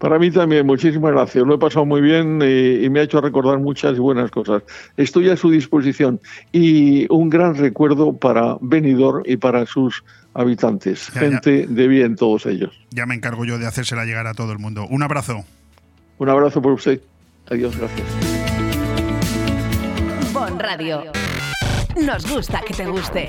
[0.00, 1.46] Para mí también, muchísimas gracias.
[1.46, 4.62] Lo he pasado muy bien y, me ha hecho recordar muchas buenas cosas.
[4.96, 6.18] Estoy a su disposición
[6.52, 10.02] y un gran recuerdo para Benidorm y para sus
[10.32, 11.10] habitantes.
[11.10, 12.70] Gente de bien todos ellos.
[12.90, 14.86] Ya me encargo yo de hacérsela llegar a todo el mundo.
[14.88, 15.44] Un abrazo.
[16.16, 17.02] Un abrazo por usted.
[17.50, 18.06] Adiós, gracias.
[20.32, 21.12] Bon Radio.
[22.02, 23.28] Nos gusta que te guste.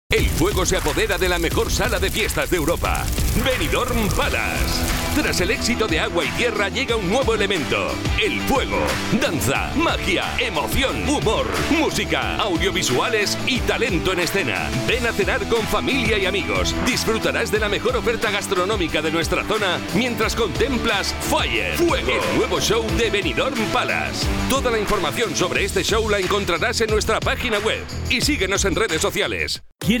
[0.11, 3.05] El fuego se apodera de la mejor sala de fiestas de Europa,
[3.45, 5.01] Benidorm Palace.
[5.15, 7.87] Tras el éxito de Agua y Tierra llega un nuevo elemento,
[8.21, 8.77] el fuego.
[9.21, 14.69] Danza, magia, emoción, humor, música, audiovisuales y talento en escena.
[14.85, 16.75] Ven a cenar con familia y amigos.
[16.85, 22.59] Disfrutarás de la mejor oferta gastronómica de nuestra zona mientras contemplas Fire, Fuego, el nuevo
[22.59, 24.27] show de Benidorm Palace.
[24.49, 28.75] Toda la información sobre este show la encontrarás en nuestra página web y síguenos en
[28.75, 29.63] redes sociales.
[29.79, 30.00] ¿Quieres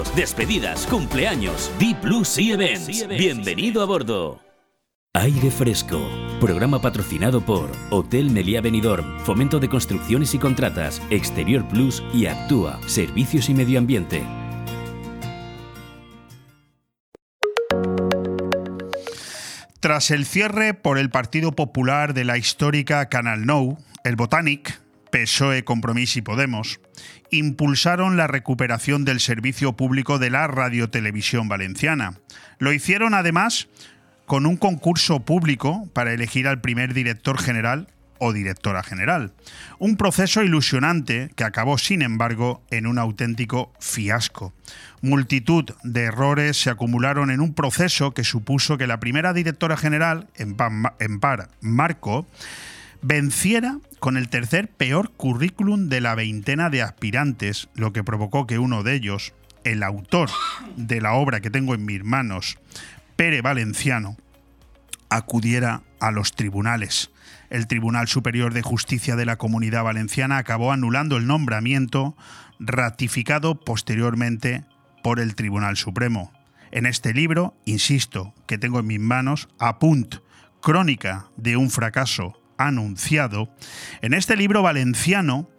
[0.15, 1.71] despedidas, cumpleaños.
[1.79, 3.07] Deep Blue Sea Events.
[3.07, 4.39] Bienvenido a bordo.
[5.13, 5.99] Aire Fresco.
[6.39, 12.79] Programa patrocinado por Hotel Meliá Benidorm, Fomento de Construcciones y Contratas, Exterior Plus y Actúa,
[12.87, 14.23] Servicios y Medio Ambiente.
[19.81, 24.79] Tras el cierre por el Partido Popular de la histórica Canal Nou, el Botanic,
[25.11, 26.79] PSOE, Compromís y Podemos,
[27.31, 32.19] impulsaron la recuperación del servicio público de la radiotelevisión valenciana.
[32.59, 33.67] Lo hicieron además
[34.25, 37.87] con un concurso público para elegir al primer director general
[38.23, 39.33] o directora general.
[39.79, 44.53] Un proceso ilusionante que acabó, sin embargo, en un auténtico fiasco.
[45.01, 50.27] Multitud de errores se acumularon en un proceso que supuso que la primera directora general,
[50.35, 52.27] en par, Marco,
[53.01, 58.57] venciera con el tercer peor currículum de la veintena de aspirantes, lo que provocó que
[58.57, 60.31] uno de ellos, el autor
[60.75, 62.57] de la obra que tengo en mis manos,
[63.15, 64.17] Pere Valenciano,
[65.09, 67.11] acudiera a los tribunales.
[67.51, 72.17] El Tribunal Superior de Justicia de la Comunidad Valenciana acabó anulando el nombramiento,
[72.59, 74.65] ratificado posteriormente
[75.03, 76.33] por el Tribunal Supremo.
[76.71, 80.15] En este libro, insisto, que tengo en mis manos, apunt,
[80.59, 83.53] crónica de un fracaso anunciado,
[84.01, 85.49] en este libro valenciano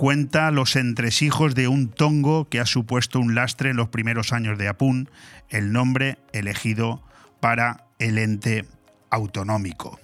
[0.00, 4.56] cuenta los entresijos de un tongo que ha supuesto un lastre en los primeros años
[4.56, 5.10] de Apun,
[5.50, 7.02] el nombre elegido
[7.40, 8.64] para el ente
[9.10, 10.00] autonómico.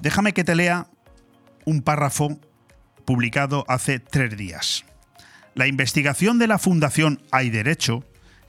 [0.00, 0.86] Déjame que te lea
[1.64, 2.38] un párrafo
[3.04, 4.84] publicado hace tres días.
[5.54, 8.04] La investigación de la Fundación Hay Derecho,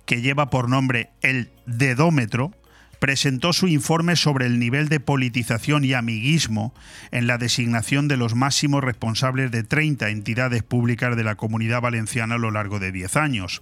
[0.05, 2.51] que lleva por nombre el Dedómetro,
[2.99, 6.73] presentó su informe sobre el nivel de politización y amiguismo
[7.11, 12.35] en la designación de los máximos responsables de 30 entidades públicas de la comunidad valenciana
[12.35, 13.61] a lo largo de 10 años.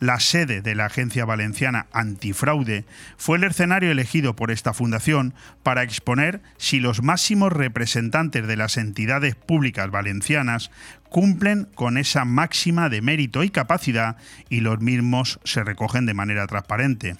[0.00, 2.84] La sede de la Agencia Valenciana Antifraude
[3.16, 8.76] fue el escenario elegido por esta fundación para exponer si los máximos representantes de las
[8.76, 10.70] entidades públicas valencianas
[11.14, 14.16] cumplen con esa máxima de mérito y capacidad
[14.48, 17.16] y los mismos se recogen de manera transparente.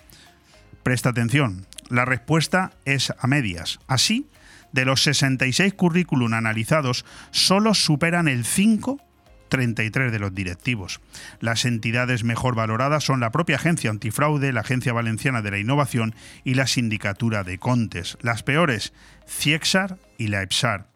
[0.85, 3.81] Presta atención, la respuesta es a medias.
[3.89, 4.29] Así,
[4.73, 9.01] de los 66 currículum analizados, solo superan el 5
[9.49, 11.01] 33 de los directivos.
[11.41, 16.15] Las entidades mejor valoradas son la propia Agencia Antifraude, la Agencia Valenciana de la Innovación
[16.43, 18.19] y la Sindicatura de Contes.
[18.21, 18.93] Las peores,
[19.29, 20.89] CIEXAR y la EPSAR.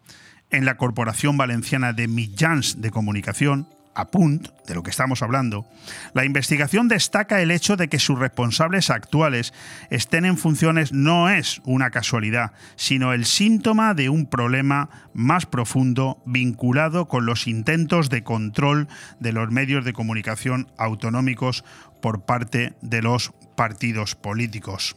[0.50, 3.68] En la Corporación Valenciana de Millans de Comunicación,
[3.98, 5.66] Apunt, de lo que estamos hablando,
[6.14, 9.52] la investigación destaca el hecho de que sus responsables actuales
[9.90, 16.22] estén en funciones no es una casualidad, sino el síntoma de un problema más profundo
[16.26, 18.86] vinculado con los intentos de control
[19.18, 21.64] de los medios de comunicación autonómicos
[22.00, 24.96] por parte de los partidos políticos.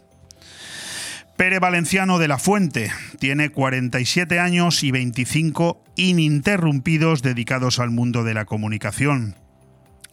[1.41, 8.35] Pere Valenciano de la Fuente tiene 47 años y 25 ininterrumpidos dedicados al mundo de
[8.35, 9.35] la comunicación.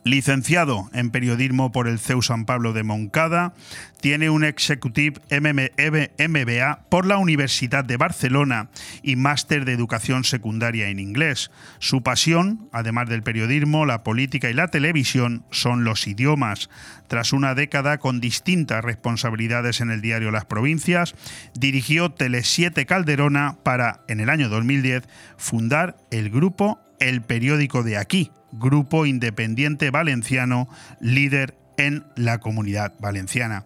[0.08, 3.52] Licenciado en periodismo por el CEU San Pablo de Moncada,
[4.00, 8.70] tiene un Executive MBA por la Universidad de Barcelona
[9.02, 11.50] y máster de educación secundaria en inglés.
[11.78, 16.70] Su pasión, además del periodismo, la política y la televisión, son los idiomas.
[17.08, 21.14] Tras una década con distintas responsabilidades en el diario Las Provincias,
[21.52, 25.06] dirigió Tele 7 Calderona para, en el año 2010,
[25.36, 30.68] fundar el grupo El Periódico de Aquí, grupo independiente valenciano
[31.00, 33.64] líder en la comunidad valenciana.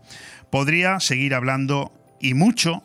[0.51, 2.83] Podría seguir hablando y mucho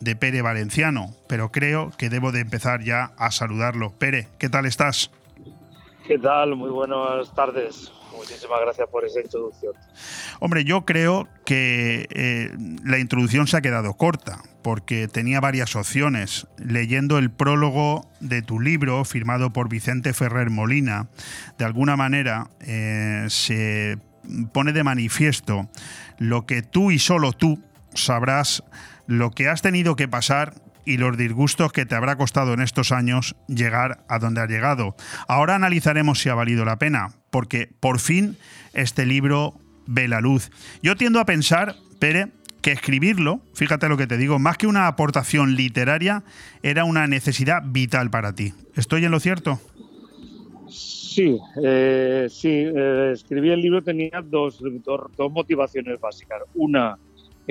[0.00, 3.92] de Pere Valenciano, pero creo que debo de empezar ya a saludarlo.
[3.92, 5.10] Pere, ¿qué tal estás?
[6.06, 6.56] ¿Qué tal?
[6.56, 7.92] Muy buenas tardes.
[8.20, 9.72] Muchísimas gracias por esa introducción.
[10.40, 12.50] Hombre, yo creo que eh,
[12.84, 16.46] la introducción se ha quedado corta, porque tenía varias opciones.
[16.58, 21.08] Leyendo el prólogo de tu libro, firmado por Vicente Ferrer Molina,
[21.56, 23.96] de alguna manera eh, se
[24.52, 25.70] pone de manifiesto
[26.18, 27.58] lo que tú y solo tú
[27.94, 28.62] sabrás,
[29.06, 30.52] lo que has tenido que pasar
[30.84, 34.96] y los disgustos que te habrá costado en estos años llegar a donde has llegado.
[35.28, 38.36] Ahora analizaremos si ha valido la pena, porque por fin
[38.72, 39.54] este libro
[39.86, 40.50] ve la luz.
[40.82, 42.28] Yo tiendo a pensar, Pere,
[42.62, 46.22] que escribirlo, fíjate lo que te digo, más que una aportación literaria,
[46.62, 48.52] era una necesidad vital para ti.
[48.76, 49.60] ¿Estoy en lo cierto?
[50.68, 56.42] Sí, eh, sí, eh, escribir el libro tenía dos, dos, motivaciones básicas.
[56.54, 56.96] Una,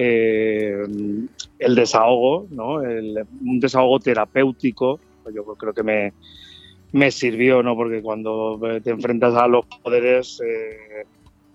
[0.01, 0.85] eh,
[1.59, 2.75] el desahogo, ¿no?
[2.75, 4.97] un desahogo terapéutico,
[5.33, 6.13] yo creo que me,
[6.93, 7.75] me, sirvió, ¿no?
[7.75, 10.41] porque cuando te enfrentas a los poderes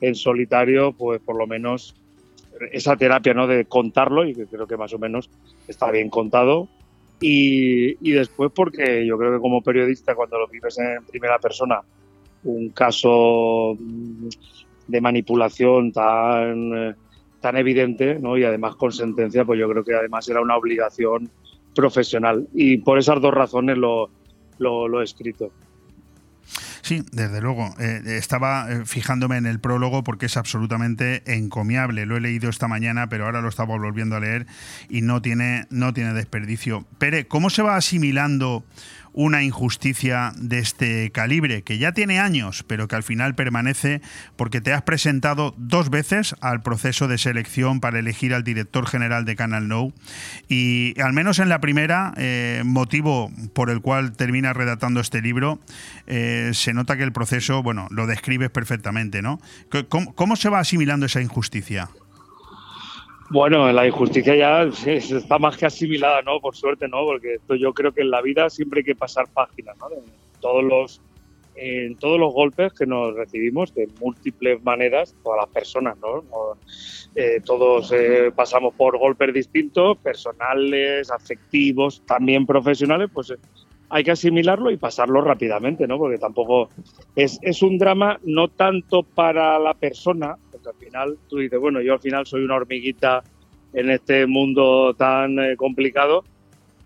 [0.02, 1.94] en solitario, pues por lo menos
[2.70, 3.46] esa terapia ¿no?
[3.46, 5.30] de contarlo, y que creo que más o menos
[5.66, 6.68] está bien contado,
[7.18, 11.80] y, después porque yo creo que como periodista, cuando lo vives en primera persona,
[12.42, 13.78] un caso
[14.86, 16.94] de manipulación tan,
[17.44, 18.38] tan evidente ¿no?
[18.38, 21.28] y además con sentencia, pues yo creo que además era una obligación
[21.74, 22.48] profesional.
[22.54, 24.08] Y por esas dos razones lo,
[24.58, 25.52] lo he escrito.
[26.80, 27.74] Sí, desde luego.
[27.78, 32.06] Eh, estaba eh, fijándome en el prólogo porque es absolutamente encomiable.
[32.06, 34.46] Lo he leído esta mañana, pero ahora lo estaba volviendo a leer
[34.88, 36.86] y no tiene, no tiene desperdicio.
[36.98, 38.64] Pere, ¿cómo se va asimilando
[39.14, 44.02] una injusticia de este calibre, que ya tiene años, pero que al final permanece
[44.36, 49.24] porque te has presentado dos veces al proceso de selección para elegir al director general
[49.24, 49.92] de Canal No
[50.48, 55.60] y al menos en la primera, eh, motivo por el cual termina redactando este libro,
[56.06, 59.40] eh, se nota que el proceso, bueno, lo describes perfectamente, ¿no?
[59.88, 61.88] cómo se va asimilando esa injusticia?
[63.30, 66.40] Bueno, la injusticia ya está más que asimilada, ¿no?
[66.40, 67.04] Por suerte, ¿no?
[67.04, 69.88] Porque esto yo creo que en la vida siempre hay que pasar páginas, ¿no?
[69.90, 70.04] En
[70.40, 71.00] todos los,
[71.56, 76.22] en todos los golpes que nos recibimos de múltiples maneras, todas las personas, ¿no?
[77.14, 83.36] Eh, todos eh, pasamos por golpes distintos, personales, afectivos, también profesionales, pues eh,
[83.88, 85.96] hay que asimilarlo y pasarlo rápidamente, ¿no?
[85.96, 86.68] Porque tampoco
[87.16, 90.36] es, es un drama no tanto para la persona,
[90.66, 93.22] al final tú dices, bueno, yo al final soy una hormiguita
[93.72, 96.24] en este mundo tan eh, complicado,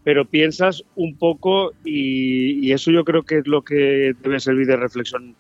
[0.05, 4.77] pero piensas un poco y, eso yo creo que es lo que debe servir de
[4.77, 5.35] reflexión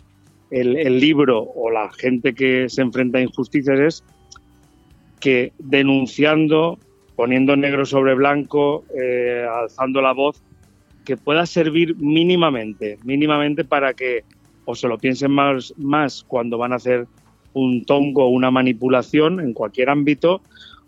[0.50, 4.04] el, libro o la gente que se enfrenta a injusticias es
[5.20, 6.78] que denunciando,
[7.16, 10.42] poniendo negro sobre blanco, eh, alzando la voz,
[11.04, 14.24] que pueda servir mínimamente, mínimamente para que
[14.66, 17.06] o se lo piensen más, más cuando van a hacer
[17.58, 20.40] un tongo, una manipulación en cualquier ámbito,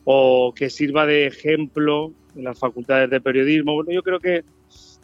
[0.05, 3.75] o que sirva de ejemplo en las facultades de periodismo.
[3.75, 4.45] Bueno, yo creo que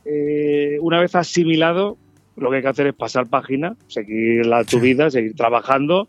[0.05, 1.97] eh, una vez asimilado,
[2.36, 6.09] lo que hay que hacer es pasar página, seguir la, tu vida, seguir trabajando,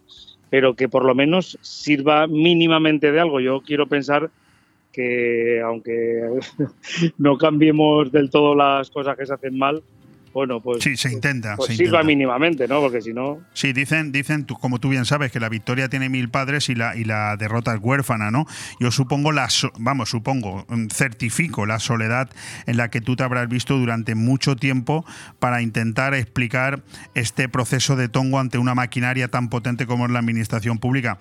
[0.50, 3.40] pero que por lo menos sirva mínimamente de algo.
[3.40, 4.30] Yo quiero pensar
[4.92, 6.22] que aunque
[7.18, 9.84] no cambiemos del todo las cosas que se hacen mal,
[10.38, 10.84] bueno, pues.
[10.84, 11.56] Sí, se intenta.
[11.56, 12.80] Pues se sirva mínimamente, ¿no?
[12.80, 13.40] Porque si no.
[13.54, 16.76] Sí, dicen, dicen tú, como tú bien sabes, que la victoria tiene mil padres y
[16.76, 18.46] la, y la derrota es huérfana, ¿no?
[18.80, 19.48] Yo supongo, la
[19.80, 22.30] vamos, supongo, mm, certifico la soledad
[22.68, 25.04] en la que tú te habrás visto durante mucho tiempo
[25.40, 26.84] para intentar explicar
[27.16, 31.18] este proceso de tongo ante una maquinaria tan potente como es la administración pública.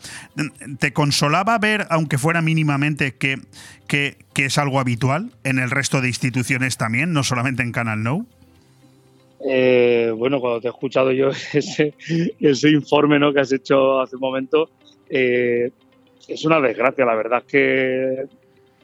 [0.78, 3.40] ¿Te consolaba ver, aunque fuera mínimamente, que,
[3.88, 8.02] que, que es algo habitual en el resto de instituciones también, no solamente en Canal
[8.02, 8.26] No?
[9.40, 11.94] Eh, bueno, cuando te he escuchado yo ese,
[12.40, 13.32] ese informe ¿no?
[13.32, 14.70] que has hecho hace un momento,
[15.08, 15.70] eh,
[16.28, 17.04] es una desgracia.
[17.04, 18.26] La verdad es que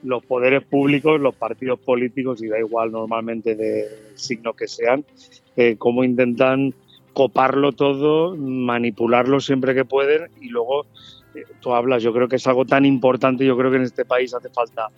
[0.03, 5.05] los poderes públicos, los partidos políticos, y da igual normalmente del signo que sean,
[5.57, 6.75] eh, cómo intentan
[7.13, 10.87] coparlo todo, manipularlo siempre que pueden y luego
[11.35, 14.05] eh, tú hablas, yo creo que es algo tan importante, yo creo que en este
[14.05, 14.89] país hace falta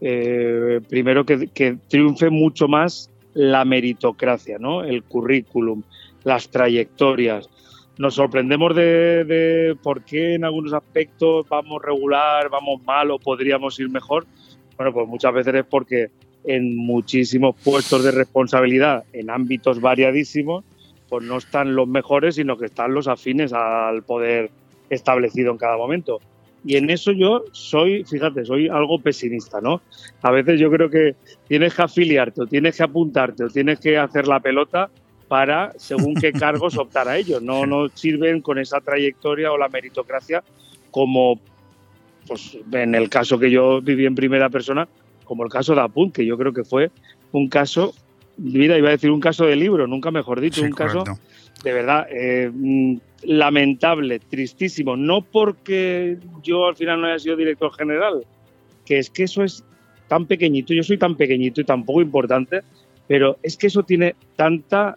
[0.00, 4.84] eh, primero que triunfe mucho más la meritocracia, ¿no?
[4.84, 5.82] el currículum,
[6.24, 7.48] las trayectorias.
[7.98, 13.78] Nos sorprendemos de, de por qué en algunos aspectos vamos regular, vamos mal o podríamos
[13.78, 14.26] ir mejor.
[14.76, 16.10] Bueno, pues muchas veces es porque
[16.44, 20.64] en muchísimos puestos de responsabilidad, en ámbitos variadísimos,
[21.08, 24.50] pues no están los mejores, sino que están los afines al poder
[24.88, 26.20] establecido en cada momento.
[26.64, 29.82] Y en eso yo soy, fíjate, soy algo pesimista, ¿no?
[30.22, 31.16] A veces yo creo que
[31.48, 34.88] tienes que afiliarte o tienes que apuntarte o tienes que hacer la pelota
[35.26, 37.42] para, según qué cargos, optar a ellos.
[37.42, 40.44] No, no sirven con esa trayectoria o la meritocracia
[40.90, 41.40] como,
[42.28, 44.86] pues en el caso que yo viví en primera persona,
[45.24, 46.90] como el caso de Apunt, que yo creo que fue
[47.32, 47.94] un caso,
[48.36, 51.02] mira, iba a decir un caso de libro, nunca mejor dicho, Sí, un caso.
[51.62, 54.96] De verdad eh, mm, lamentable, tristísimo.
[54.96, 58.24] No porque yo al final no haya sido director general,
[58.84, 59.64] que es que eso es
[60.08, 62.60] tan pequeñito, yo soy tan pequeñito y tan poco importante,
[63.08, 64.94] pero es que eso tiene tanta,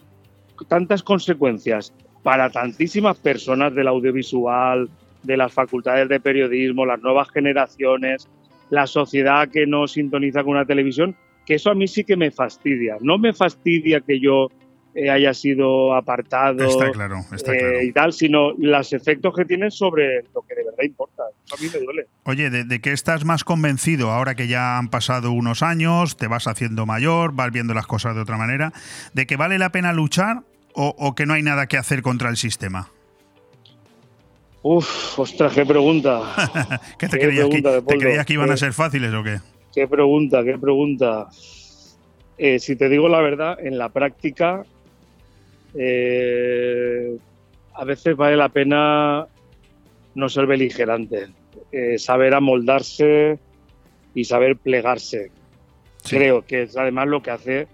[0.67, 1.93] tantas consecuencias
[2.23, 4.89] para tantísimas personas del audiovisual,
[5.23, 8.27] de las facultades de periodismo, las nuevas generaciones,
[8.69, 11.15] la sociedad que no sintoniza con una televisión,
[11.45, 12.97] que eso a mí sí que me fastidia.
[13.01, 14.49] No me fastidia que yo
[14.95, 17.81] eh, haya sido apartado Está claro, está eh, claro.
[17.83, 21.23] y tal, sino los efectos que tienen sobre lo que de verdad importa.
[21.45, 22.07] Eso a mí me duele.
[22.23, 26.27] Oye, ¿de, de qué estás más convencido ahora que ya han pasado unos años, te
[26.27, 28.71] vas haciendo mayor, vas viendo las cosas de otra manera?
[29.13, 30.43] ¿De que vale la pena luchar
[30.73, 32.89] o, o que no hay nada que hacer contra el sistema?
[34.61, 36.21] Uf, ostras, qué pregunta.
[36.97, 37.99] ¿Qué te, Qué creías, que, pregunta, te Leopoldo.
[37.99, 39.39] creías que iban a Qué- ser fáciles o qué?
[39.73, 41.27] Qué pregunta, qué pregunta.
[42.37, 44.63] Eh, si te digo la verdad, en la práctica
[45.77, 47.17] eh,
[47.73, 49.27] a veces vale la pena
[50.15, 51.27] no ser beligerante,
[51.71, 53.37] eh, saber amoldarse
[54.13, 55.31] y saber plegarse.
[56.07, 57.67] Creo que es además lo que hace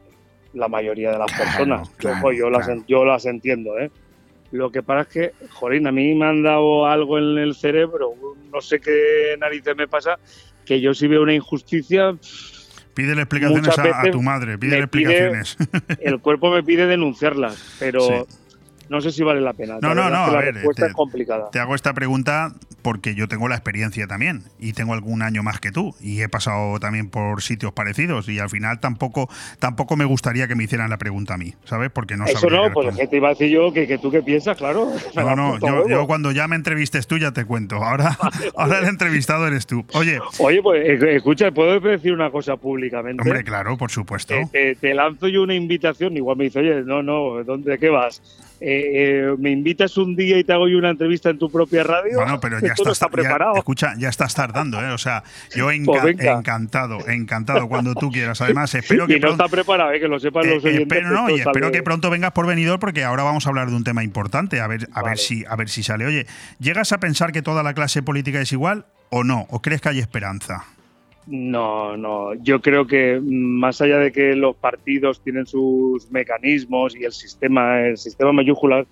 [0.53, 1.89] la mayoría de las personas.
[1.97, 3.91] claro, yo, las, en- yo las entiendo, ¿eh?
[4.51, 8.13] Lo que pasa es que, jolín, a mí me han dado algo en el cerebro,
[8.51, 10.19] no sé qué narices me pasa,
[10.65, 12.17] que yo si veo una injusticia,
[12.93, 15.57] Pídele explicaciones a, tu madre, pídele pide- explicaciones.
[16.01, 18.13] el cuerpo me pide denunciarlas, pero Sí.
[18.91, 19.79] No sé si vale la pena.
[19.81, 21.49] No, La no, no, es que a la ver, respuesta te- es complicada.
[21.51, 22.53] Te hago esta pregunta
[22.83, 26.29] porque yo tengo la experiencia también y tengo algún año más que tú y he
[26.29, 30.89] pasado también por sitios parecidos y al final tampoco tampoco me gustaría que me hicieran
[30.89, 31.89] la pregunta a mí, ¿sabes?
[31.91, 34.21] Porque no Eso no, pues que te iba a decir yo que, que tú qué
[34.21, 34.91] piensas, claro.
[35.15, 37.77] No, no, yo, yo cuando ya me entrevistes tú ya te cuento.
[37.77, 38.17] Ahora,
[38.57, 39.85] ahora el entrevistado eres tú.
[39.93, 43.21] Oye, Oye, pues eh, escucha, ¿puedo decir una cosa públicamente?
[43.21, 44.33] hombre, claro, por supuesto.
[44.51, 48.21] Te- te lanzo yo una invitación, igual me dice, oye, no, no, ¿dónde qué vas?
[48.63, 51.83] Eh, eh, ¿Me invitas un día y te hago yo una entrevista en tu propia
[51.83, 52.17] radio?
[52.17, 53.53] Bueno, pero ya no estás, está preparado.
[53.55, 54.91] ya- escucha, ya estás tardando, ¿eh?
[54.91, 55.23] O sea,
[55.55, 58.39] yo enca- Pues encantado, encantado cuando tú quieras.
[58.41, 60.83] Además, espero que y no pronto, está preparado, eh, que lo sepan Eh, los oyentes.
[60.83, 63.49] espero, que no, esto y espero que pronto vengas por venidor porque ahora vamos a
[63.49, 66.05] hablar de un tema importante, a ver, a ver si, a ver si sale.
[66.05, 66.27] Oye,
[66.59, 69.47] ¿llegas a pensar que toda la clase política es igual o no?
[69.49, 70.65] ¿O crees que hay esperanza?
[71.27, 72.33] No, no.
[72.35, 77.87] Yo creo que más allá de que los partidos tienen sus mecanismos y el sistema,
[77.87, 78.87] el sistema mayúsculas,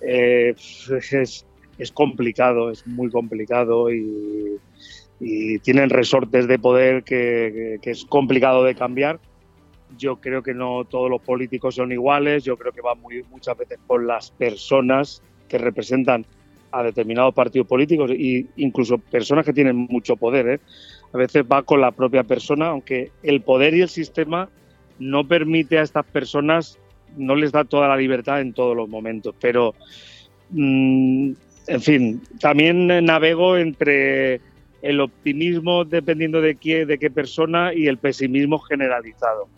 [0.00, 1.46] eh, es,
[1.78, 4.58] es complicado, es muy complicado y,
[5.62, 9.18] tienen resortes de poder que es complicado de cambiar.
[9.96, 13.56] Yo creo que no todos los políticos son iguales, yo creo que va muy, muchas
[13.56, 16.26] veces por las personas que representan
[16.72, 20.48] a determinados partidos políticos e incluso personas que tienen mucho poder.
[20.48, 20.60] ¿eh?
[21.12, 24.48] A veces va con la propia persona, aunque el poder y el sistema
[24.98, 26.78] no permite a estas personas,
[27.16, 29.34] no les da toda la libertad en todos los momentos.
[29.40, 29.74] Pero,
[30.50, 31.32] mm,
[31.68, 34.40] en fin, también navego entre
[34.82, 39.48] el optimismo dependiendo de qué, de qué persona y el pesimismo generalizado.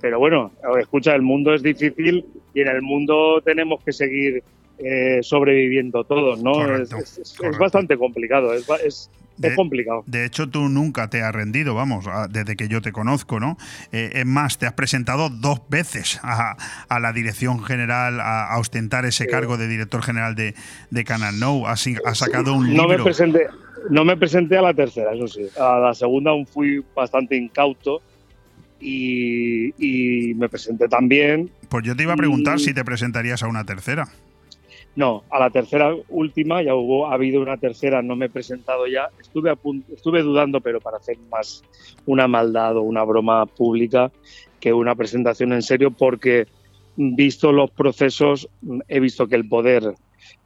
[0.00, 2.24] Pero bueno, escucha, el mundo es difícil
[2.54, 4.42] y en el mundo tenemos que seguir
[4.78, 6.76] eh, sobreviviendo todos, ¿no?
[6.76, 7.58] Es, es- es correcto.
[7.60, 9.10] bastante complicado, es, es,
[9.42, 10.02] es complicado.
[10.06, 13.56] De hecho, tú nunca te has rendido, vamos, desde que yo te conozco, ¿no?
[13.92, 16.56] Eh, es más, te has presentado dos veces a,
[16.88, 20.54] a la dirección general a, a ostentar ese cargo de director general de,
[20.90, 21.66] de Canal No.
[21.66, 23.46] Has, has sacado un No me, presenté,
[23.90, 25.46] no me presenté a la tercera, eso sí.
[25.58, 28.00] A la segunda aún fui bastante incauto
[28.80, 31.50] y, y me presenté también.
[31.68, 34.08] Pues yo te iba a preguntar Y- si te presentarías a una tercera.
[34.96, 38.86] No, a la tercera última, ya hubo, ha habido una tercera, no me he presentado
[38.86, 39.10] ya.
[39.20, 39.54] Estuve,
[39.92, 41.62] estuve dudando, pero para hacer más
[42.06, 44.10] una maldad o una broma pública
[44.58, 46.46] que una presentación en serio, porque
[46.96, 48.48] visto los procesos,
[48.88, 49.94] he visto que el poder,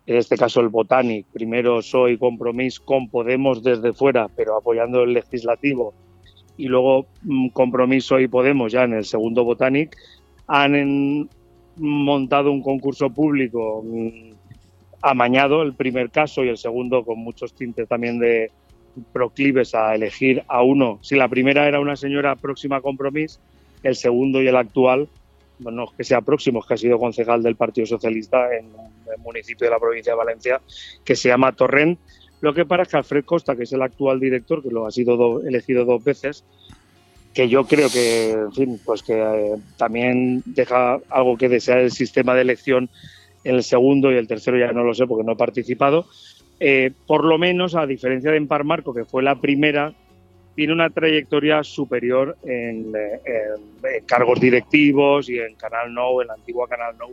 [0.06, 5.12] en este caso el Botanic, primero soy compromiso con Podemos desde fuera, pero apoyando el
[5.12, 5.94] legislativo,
[6.56, 9.96] y luego mm, compromiso y Podemos ya en el segundo Botanic,
[10.48, 11.28] han
[11.76, 14.29] montado un concurso público mm,
[15.02, 18.50] amañado, el primer caso y el segundo con muchos tintes también de
[19.12, 20.98] proclives a elegir a uno.
[21.02, 23.38] Si la primera era una señora próxima a compromiso,
[23.82, 25.08] el segundo y el actual,
[25.60, 29.66] no que sea próximo, es que ha sido concejal del Partido Socialista en un municipio
[29.66, 30.60] de la provincia de Valencia,
[31.04, 31.98] que se llama Torrent.
[32.40, 34.90] Lo que pasa es que Alfred Costa, que es el actual director, que lo ha
[34.90, 36.44] sido do- elegido dos veces,
[37.34, 41.92] que yo creo que, en fin, pues que eh, también deja algo que desear el
[41.92, 42.88] sistema de elección
[43.44, 46.06] el segundo y el tercero ya no lo sé porque no he participado.
[46.58, 49.92] Eh, por lo menos, a diferencia de Empar Marco, que fue la primera,
[50.54, 56.28] tiene una trayectoria superior en, eh, en- en cargos directivos y en Canal No, en
[56.28, 57.06] la antigua Canal No.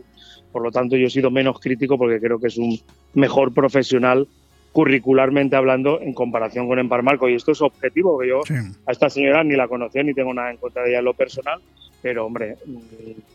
[0.52, 2.78] Por lo tanto, yo he sido menos crítico porque creo que es un
[3.14, 4.26] mejor profesional
[4.72, 7.28] curricularmente hablando en comparación con Empar Marco.
[7.28, 8.40] Y esto es objetivo, que yo
[8.86, 11.14] a esta señora ni la conocía ni tengo nada en contra de ella en lo
[11.14, 11.60] personal,
[12.02, 12.56] pero hombre,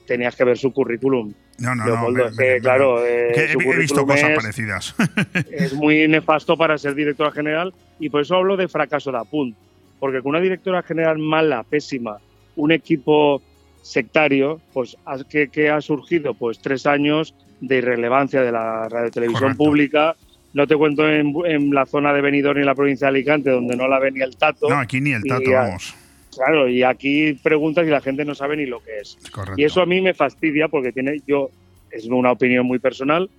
[0.07, 1.33] tenías que ver su currículum.
[1.59, 2.25] No, no, no.
[2.27, 4.95] Es que, claro, eh, que su he, he visto cosas es- parecidas.
[5.51, 9.55] es muy nefasto para ser directora general y por eso hablo de fracaso de Apunt.
[9.99, 12.17] Porque con una directora general mala, pésima,
[12.55, 13.41] un equipo
[13.81, 16.33] sectario, pues ¿a- ¿qué, qué ha surgido?
[16.33, 20.15] Pues tres años de irrelevancia de la radiotelevisión pública.
[20.53, 23.49] No te cuento en, en la zona de Benidorm y en la provincia de Alicante,
[23.49, 24.69] donde no la ve ni el tato.
[24.69, 25.95] No, aquí ni el tato, vamos.
[26.35, 29.17] Claro, y aquí preguntas y la gente no sabe ni lo que es.
[29.31, 29.59] Correcto.
[29.59, 31.49] Y eso a mí me fastidia porque tiene, yo,
[31.91, 33.29] es una opinión muy personal,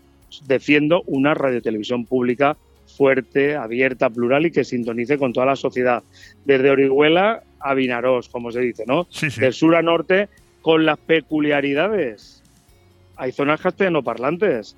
[0.47, 2.57] defiendo una radiotelevisión pública
[2.97, 6.03] fuerte, abierta, plural y que sintonice con toda la sociedad.
[6.45, 9.07] Desde Orihuela a Vinarós, como se dice, ¿no?
[9.39, 10.29] Del sur a norte,
[10.63, 12.43] con las peculiaridades.
[13.17, 14.77] Hay zonas castellanoparlantes.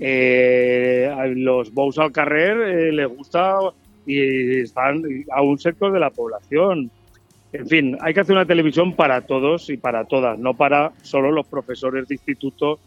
[0.00, 3.58] Eh, a los Bous al Carrer eh, les gusta
[4.06, 6.90] y están a un sector de la población.
[7.54, 11.30] En fin, hay que hacer una televisión para todos y para todas, no para solo
[11.30, 12.80] los profesores de instituto,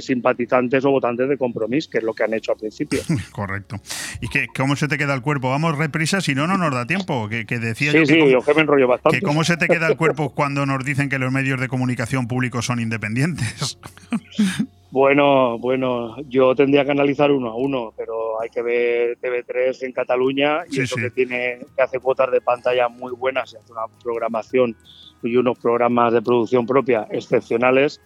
[0.00, 3.00] simpatizantes o votantes de compromiso, que es lo que han hecho al principio.
[3.32, 3.76] Correcto.
[4.20, 5.50] ¿Y qué, cómo se te queda el cuerpo?
[5.50, 7.28] Vamos reprisa, si no, no nos da tiempo.
[7.28, 9.18] Que, que decía Sí, yo que, sí, cómo- yo que me enrollo bastante.
[9.20, 12.26] que cómo se te queda el cuerpo cuando nos dicen que los medios de comunicación
[12.28, 13.78] públicos son independientes.
[14.90, 19.92] Bueno, bueno, yo tendría que analizar uno a uno, pero hay que ver TV3 en
[19.92, 21.02] Cataluña y Sí, eso sí.
[21.02, 24.74] que tiene que hace cuotas de pantalla muy buenas, y hace una programación
[25.22, 28.00] y unos programas de producción propia excepcionales.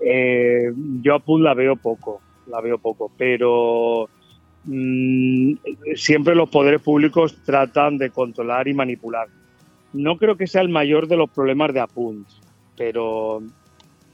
[0.00, 0.72] Eh,
[1.02, 4.08] yo a la veo poco, la veo poco, pero
[4.64, 5.52] mm,
[5.94, 9.28] siempre los poderes públicos tratan de controlar y manipular.
[9.92, 12.28] No creo que sea el mayor de los problemas de Apunt,
[12.76, 13.42] pero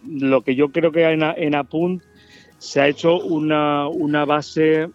[0.09, 2.03] lo que yo creo que en, en Apunt
[2.59, 4.89] se ha hecho una, una base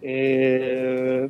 [0.00, 1.28] eh,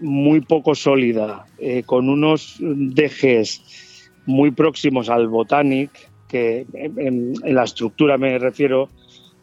[0.00, 5.90] muy poco sólida, eh, con unos DGs muy próximos al Botanic,
[6.28, 8.88] que en, en- la estructura me refiero,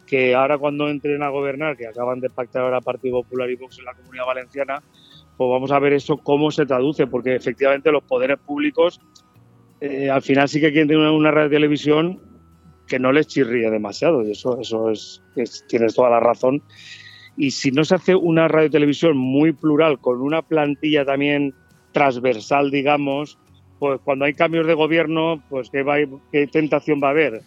[0.06, 3.78] que ahora cuando entren a gobernar, que acaban de pactar ahora Partido Popular y Vox
[3.78, 4.82] en la Comunidad Valenciana,
[5.36, 9.00] pues vamos a ver eso cómo se traduce, porque efectivamente los poderes públicos
[9.80, 12.20] eh, al final sí que quieren tener una, una radio televisión
[12.86, 16.62] que no les chirríe demasiado, y eso, eso es, es- tienes toda la razón.
[17.36, 21.54] Y si no se hace una radio televisión muy plural, con una plantilla también
[21.92, 23.38] transversal, digamos,
[23.84, 25.96] pues cuando hay cambios de gobierno, pues ¿qué, va,
[26.32, 27.42] qué tentación va a haber?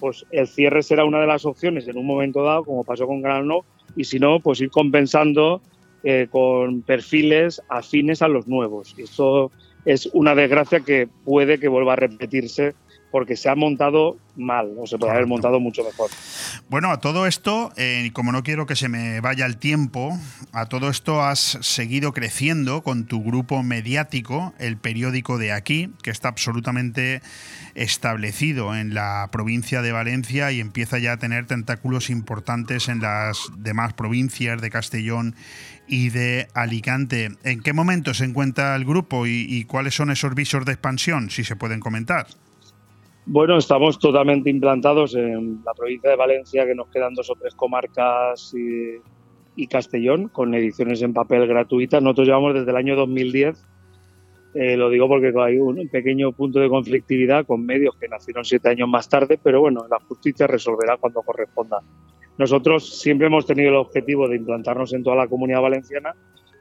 [0.00, 3.22] Pues el cierre será una de las opciones en un momento dado, como pasó con
[3.22, 3.60] No,
[3.94, 5.62] y si no, pues ir compensando
[6.02, 8.92] eh, con perfiles afines a los nuevos.
[8.98, 9.52] Y esto
[9.84, 12.74] es una desgracia que puede que vuelva a repetirse
[13.10, 16.10] porque se ha montado mal, o se puede haber montado mucho mejor.
[16.68, 20.16] Bueno, a todo esto, eh, como no quiero que se me vaya el tiempo,
[20.52, 26.10] a todo esto has seguido creciendo con tu grupo mediático, el periódico de aquí, que
[26.10, 27.22] está absolutamente
[27.74, 33.48] establecido en la provincia de Valencia y empieza ya a tener tentáculos importantes en las
[33.56, 35.34] demás provincias de Castellón
[35.86, 37.30] y de Alicante.
[37.44, 41.30] ¿En qué momento se encuentra el grupo y, y cuáles son esos visos de expansión,
[41.30, 42.26] si se pueden comentar?
[43.30, 47.54] Bueno, estamos totalmente implantados en la provincia de Valencia, que nos quedan dos o tres
[47.54, 48.54] comarcas
[49.54, 52.02] y, Castellón, con ediciones en papel gratuitas.
[52.02, 53.66] Nosotros llevamos desde el año 2010,
[54.54, 58.70] eh, lo digo porque hay un pequeño punto de conflictividad con medios que nacieron siete
[58.70, 61.82] años más tarde, pero bueno, la justicia resolverá cuando corresponda.
[62.38, 66.14] Nosotros siempre hemos tenido el objetivo de implantarnos en toda la comunidad valenciana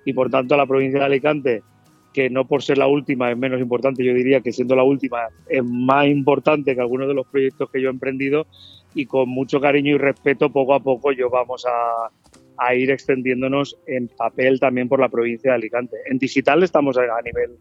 [0.03, 1.63] y por tanto la provincia de Alicante
[2.13, 5.27] que no por ser la última es menos importante, yo diría que siendo la última
[5.49, 8.47] es más importante que algunos de los proyectos que yo he emprendido
[8.95, 12.09] y con mucho cariño y respeto poco a poco yo vamos a,
[12.57, 15.97] a ir extendiéndonos en papel también por la provincia de Alicante.
[16.09, 17.51] En digital estamos a nivel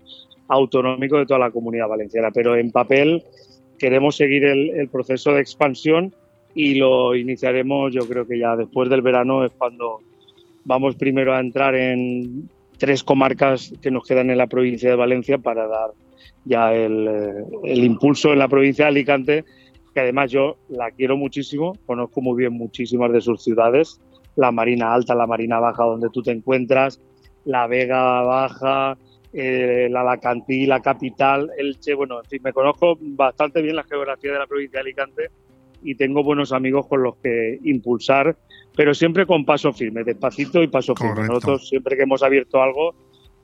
[0.48, 3.22] autonómico de toda la comunidad valenciana, pero en papel
[3.78, 6.14] queremos seguir el, el proceso de expansión
[6.54, 10.00] y lo iniciaremos yo creo que ya después del verano es cuando
[10.64, 12.48] vamos primero a entrar en
[12.78, 15.90] tres comarcas que nos quedan en la provincia de Valencia para dar
[16.44, 19.44] ya el, eh, el impulso en la provincia de Alicante,
[19.92, 24.00] que además yo la quiero muchísimo, conozco muy bien muchísimas de sus ciudades,
[24.36, 27.00] la Marina Alta, la Marina Baja donde tú te encuentras,
[27.44, 28.98] la Vega Baja,
[29.32, 34.32] eh, la Alacantí, la capital, Elche, bueno, en fin, me conozco bastante bien la geografía
[34.32, 35.30] de la provincia de Alicante
[35.82, 38.36] y tengo buenos amigos con los que impulsar,
[38.76, 41.14] pero siempre con paso firme, despacito y paso firme.
[41.14, 41.32] Correcto.
[41.34, 42.94] Nosotros siempre que hemos abierto algo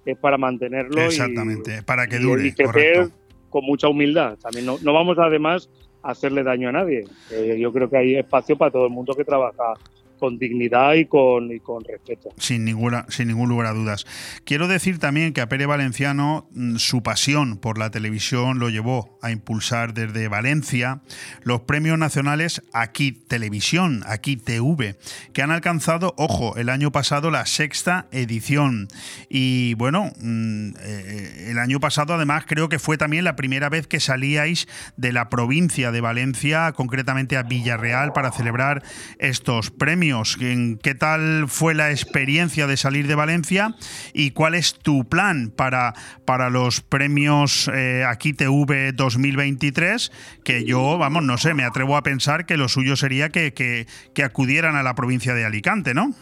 [0.05, 2.47] es para mantenerlo y- Exactamente, para que y- dure.
[2.47, 3.09] y crecer
[3.51, 4.37] con mucha humildad.
[4.41, 5.69] También no, no vamos además
[6.03, 7.05] a hacerle daño a nadie.
[7.31, 9.75] Eh, yo creo que hay espacio para todo el mundo que trabaja
[10.23, 12.28] con dignidad y con, y con respeto.
[12.36, 14.07] Sin, ninguna, sin ningún lugar a dudas.
[14.44, 19.19] Quiero decir también que a Pere Valenciano mm, su pasión por la televisión lo llevó
[19.20, 21.01] a impulsar desde Valencia
[21.43, 24.97] los premios nacionales Aquí Televisión, Aquí TV,
[25.32, 28.86] que han alcanzado, ojo, el año pasado la sexta edición.
[29.28, 33.89] Y bueno, mm, eh, el año pasado además creo que fue también la primera vez
[33.89, 38.85] que salíais de la provincia de Valencia, concretamente a Villarreal, para celebrar
[39.19, 40.12] estos premios.
[40.41, 43.75] ¿En ¿Qué tal fue la experiencia de salir de Valencia
[44.13, 45.95] y cuál es tu plan para,
[46.27, 50.13] para los premios eh, Aquí TV 2023?
[50.45, 53.87] Que yo, vamos, no sé, me atrevo a pensar que lo suyo sería que, que-
[54.15, 56.13] que acudieran a la provincia de Alicante, ¿no?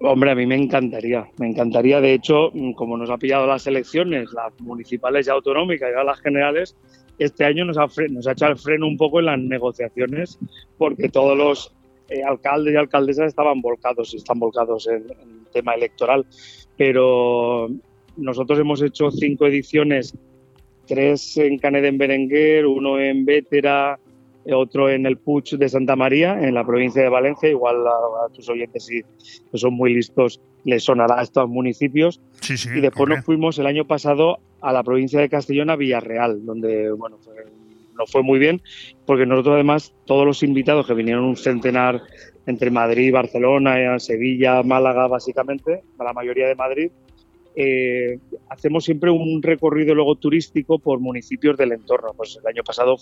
[0.00, 2.00] Hombre, a mí me encantaría, me encantaría.
[2.00, 6.74] De hecho, como nos ha pillado las elecciones, las municipales y autonómicas y las generales,
[7.18, 10.38] este año nos ha, nos ha echado el freno un poco en las negociaciones
[10.78, 11.74] porque todos los
[12.10, 16.26] eh, alcaldes y alcaldesas estaban volcados y están volcados en, en tema electoral.
[16.76, 17.68] Pero
[18.16, 20.14] nosotros hemos hecho cinco ediciones,
[20.86, 23.98] tres en Canet en Berenguer, uno en Vétera,
[24.44, 27.48] eh, otro en el Puig de Santa María, en la provincia de Valencia.
[27.48, 27.90] Igual a,
[28.26, 29.02] a tus oyentes, si
[29.54, 32.20] son muy listos, les sonará a estos municipios.
[32.40, 32.68] Sí, sí.
[32.74, 36.90] y después nos fuimos el año pasado a la provincia de Castellón, a Villarreal, donde
[36.92, 37.34] bueno, fue-
[38.00, 38.62] nos fue muy bien,
[39.06, 42.02] porque nosotros además, todos los invitados que vinieron un centenar
[42.46, 46.90] entre Madrid, Barcelona, eh, Sevilla, Málaga, básicamente, la mayoría de Madrid,
[47.56, 48.18] eh,
[48.48, 52.12] hacemos siempre un recorrido luego turístico por municipios del entorno.
[52.16, 52.96] Pues el año pasado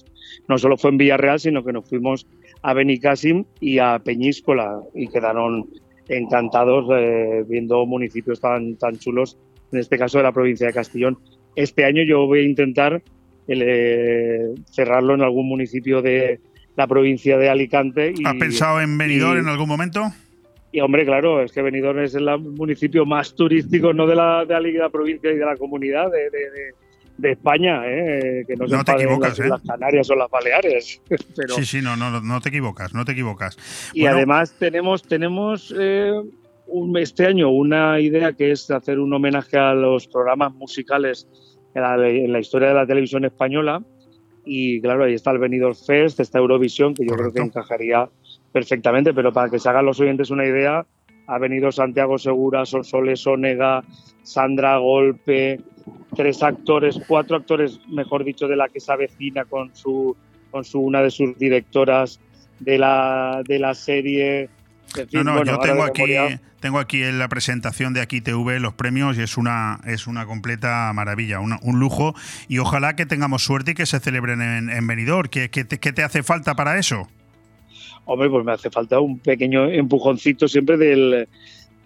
[0.48, 2.26] no solo fue en Villarreal, sino que nos fuimos
[2.62, 5.68] a Benicàssim y a Peñíscola y quedaron
[6.08, 9.38] encantados eh, viendo municipios tan, tan chulos,
[9.70, 11.18] en este caso de la provincia de Castellón.
[11.54, 13.02] Este año yo voy a intentar
[13.48, 16.40] eh, cerrarlo en algún municipio de
[16.76, 18.12] la provincia de Alicante.
[18.16, 20.02] Y, ¿Has pensado en Benidorm y- en algún momento?
[20.70, 24.52] y hombre, claro, es que Benidorm es el municipio más turístico, no de la, de
[24.52, 26.72] la, de la provincia y de la comunidad, de, de- de-
[27.16, 28.44] de España, ¿eh?
[28.46, 29.48] que no, se No te equivocas, las, ¿eh?
[29.48, 31.00] las Canarias o las Baleares.
[31.36, 33.58] Pero, Sí, sí, no, no, no te equivocas, no te equivocas.
[33.92, 36.12] y Bueno, además tenemos, tenemos eh,
[36.68, 41.26] un, este año una idea que es hacer un homenaje a los programas musicales
[41.78, 43.82] en la, en la historia de la televisión española.
[44.44, 48.08] Y claro, ahí está el Benidorm Fest, está Eurovisión, que yo creo que encajaría
[48.52, 50.86] perfectamente, pero para que se hagan los oyentes una idea,
[51.26, 53.84] ha venido Santiago Segura, Sonsoles Onega,
[54.22, 55.60] Sandra Golpe,
[56.16, 60.16] tres actores, cuatro actores, mejor dicho, de la que se avecina con su,
[60.50, 62.18] con su una de sus directoras
[62.60, 64.48] de la, de la serie.
[64.96, 68.00] En fin, No, no, bueno, yo tengo aquí, memoria- tengo aquí en la presentación de
[68.00, 72.14] Aquí TV los premios y es una, es una completa maravilla, una- un lujo.
[72.48, 75.28] Y ojalá que tengamos suerte y que se celebren en, en Benidorm.
[75.28, 77.08] ¿Qué, qué te, qué te hace falta para eso?
[78.06, 81.28] Hombre, pues me hace falta un pequeño empujoncito siempre del,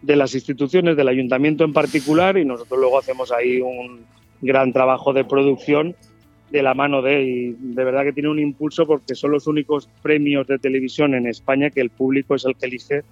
[0.02, 4.04] de las instituciones, del ayuntamiento en particular, y nosotros luego hacemos ahí un
[4.40, 5.96] gran trabajo de producción
[6.52, 9.88] de la mano de, y de verdad que tiene un impulso porque son los únicos
[10.02, 13.02] premios de televisión en España que el público es el que elige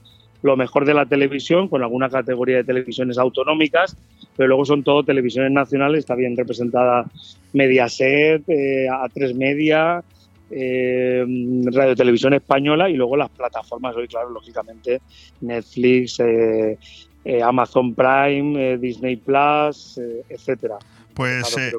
[0.43, 3.97] lo mejor de la televisión, con alguna categoría de televisiones autonómicas,
[4.37, 7.05] pero luego son todo televisiones nacionales, está bien representada
[7.53, 10.03] Mediaset, eh, A3 Media,
[10.51, 11.25] eh,
[11.73, 15.01] Radio Televisión Española y luego las plataformas, hoy claro, lógicamente
[15.43, 16.77] Netflix, eh,
[17.25, 20.79] eh, Amazon Prime, Disney Plus, etcétera.
[21.20, 21.70] Pues, eh.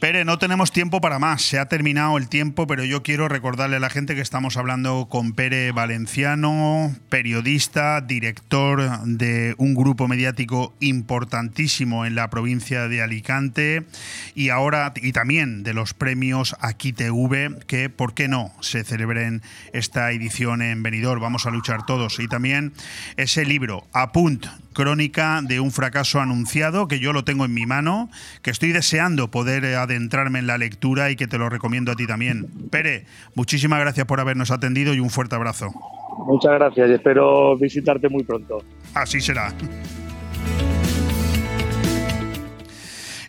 [0.00, 1.40] Pere, no tenemos tiempo para más.
[1.40, 5.08] Se ha terminado el tiempo, pero yo quiero recordarle a la gente que estamos hablando
[5.08, 13.86] con Pere Valenciano, periodista, director de un grupo mediático importantísimo en la provincia de Alicante
[14.34, 19.40] y ahora y también de los premios Aquí TV, que por qué no se celebren
[19.72, 21.22] esta edición en Benidorm.
[21.22, 22.74] Vamos a luchar todos y también
[23.16, 24.44] ese libro Apunt
[24.74, 28.10] crónica de un fracaso anunciado que yo lo tengo en mi mano,
[28.42, 31.96] que estoy deseando poder eh, adentrarme en la lectura y que te lo recomiendo a
[31.96, 32.46] ti también.
[32.70, 35.72] Pere, muchísimas gracias por habernos atendido y un fuerte abrazo.
[36.26, 38.58] Muchas gracias y espero visitarte muy pronto.
[38.94, 39.52] Así será.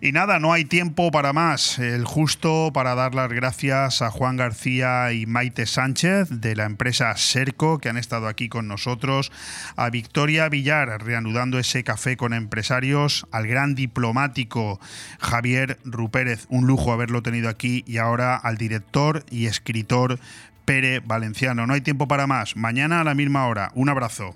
[0.05, 1.79] Y nada, no hay tiempo para más.
[1.79, 7.17] El justo para dar las gracias a Juan García y Maite Sánchez de la empresa
[7.17, 9.31] Serco que han estado aquí con nosotros,
[9.75, 14.79] a Victoria Villar reanudando ese café con empresarios, al gran diplomático
[15.19, 20.19] Javier Rupérez, un lujo haberlo tenido aquí, y ahora al director y escritor
[20.65, 21.65] Pere Valenciano.
[21.65, 22.55] No hay tiempo para más.
[22.55, 23.71] Mañana a la misma hora.
[23.73, 24.35] Un abrazo.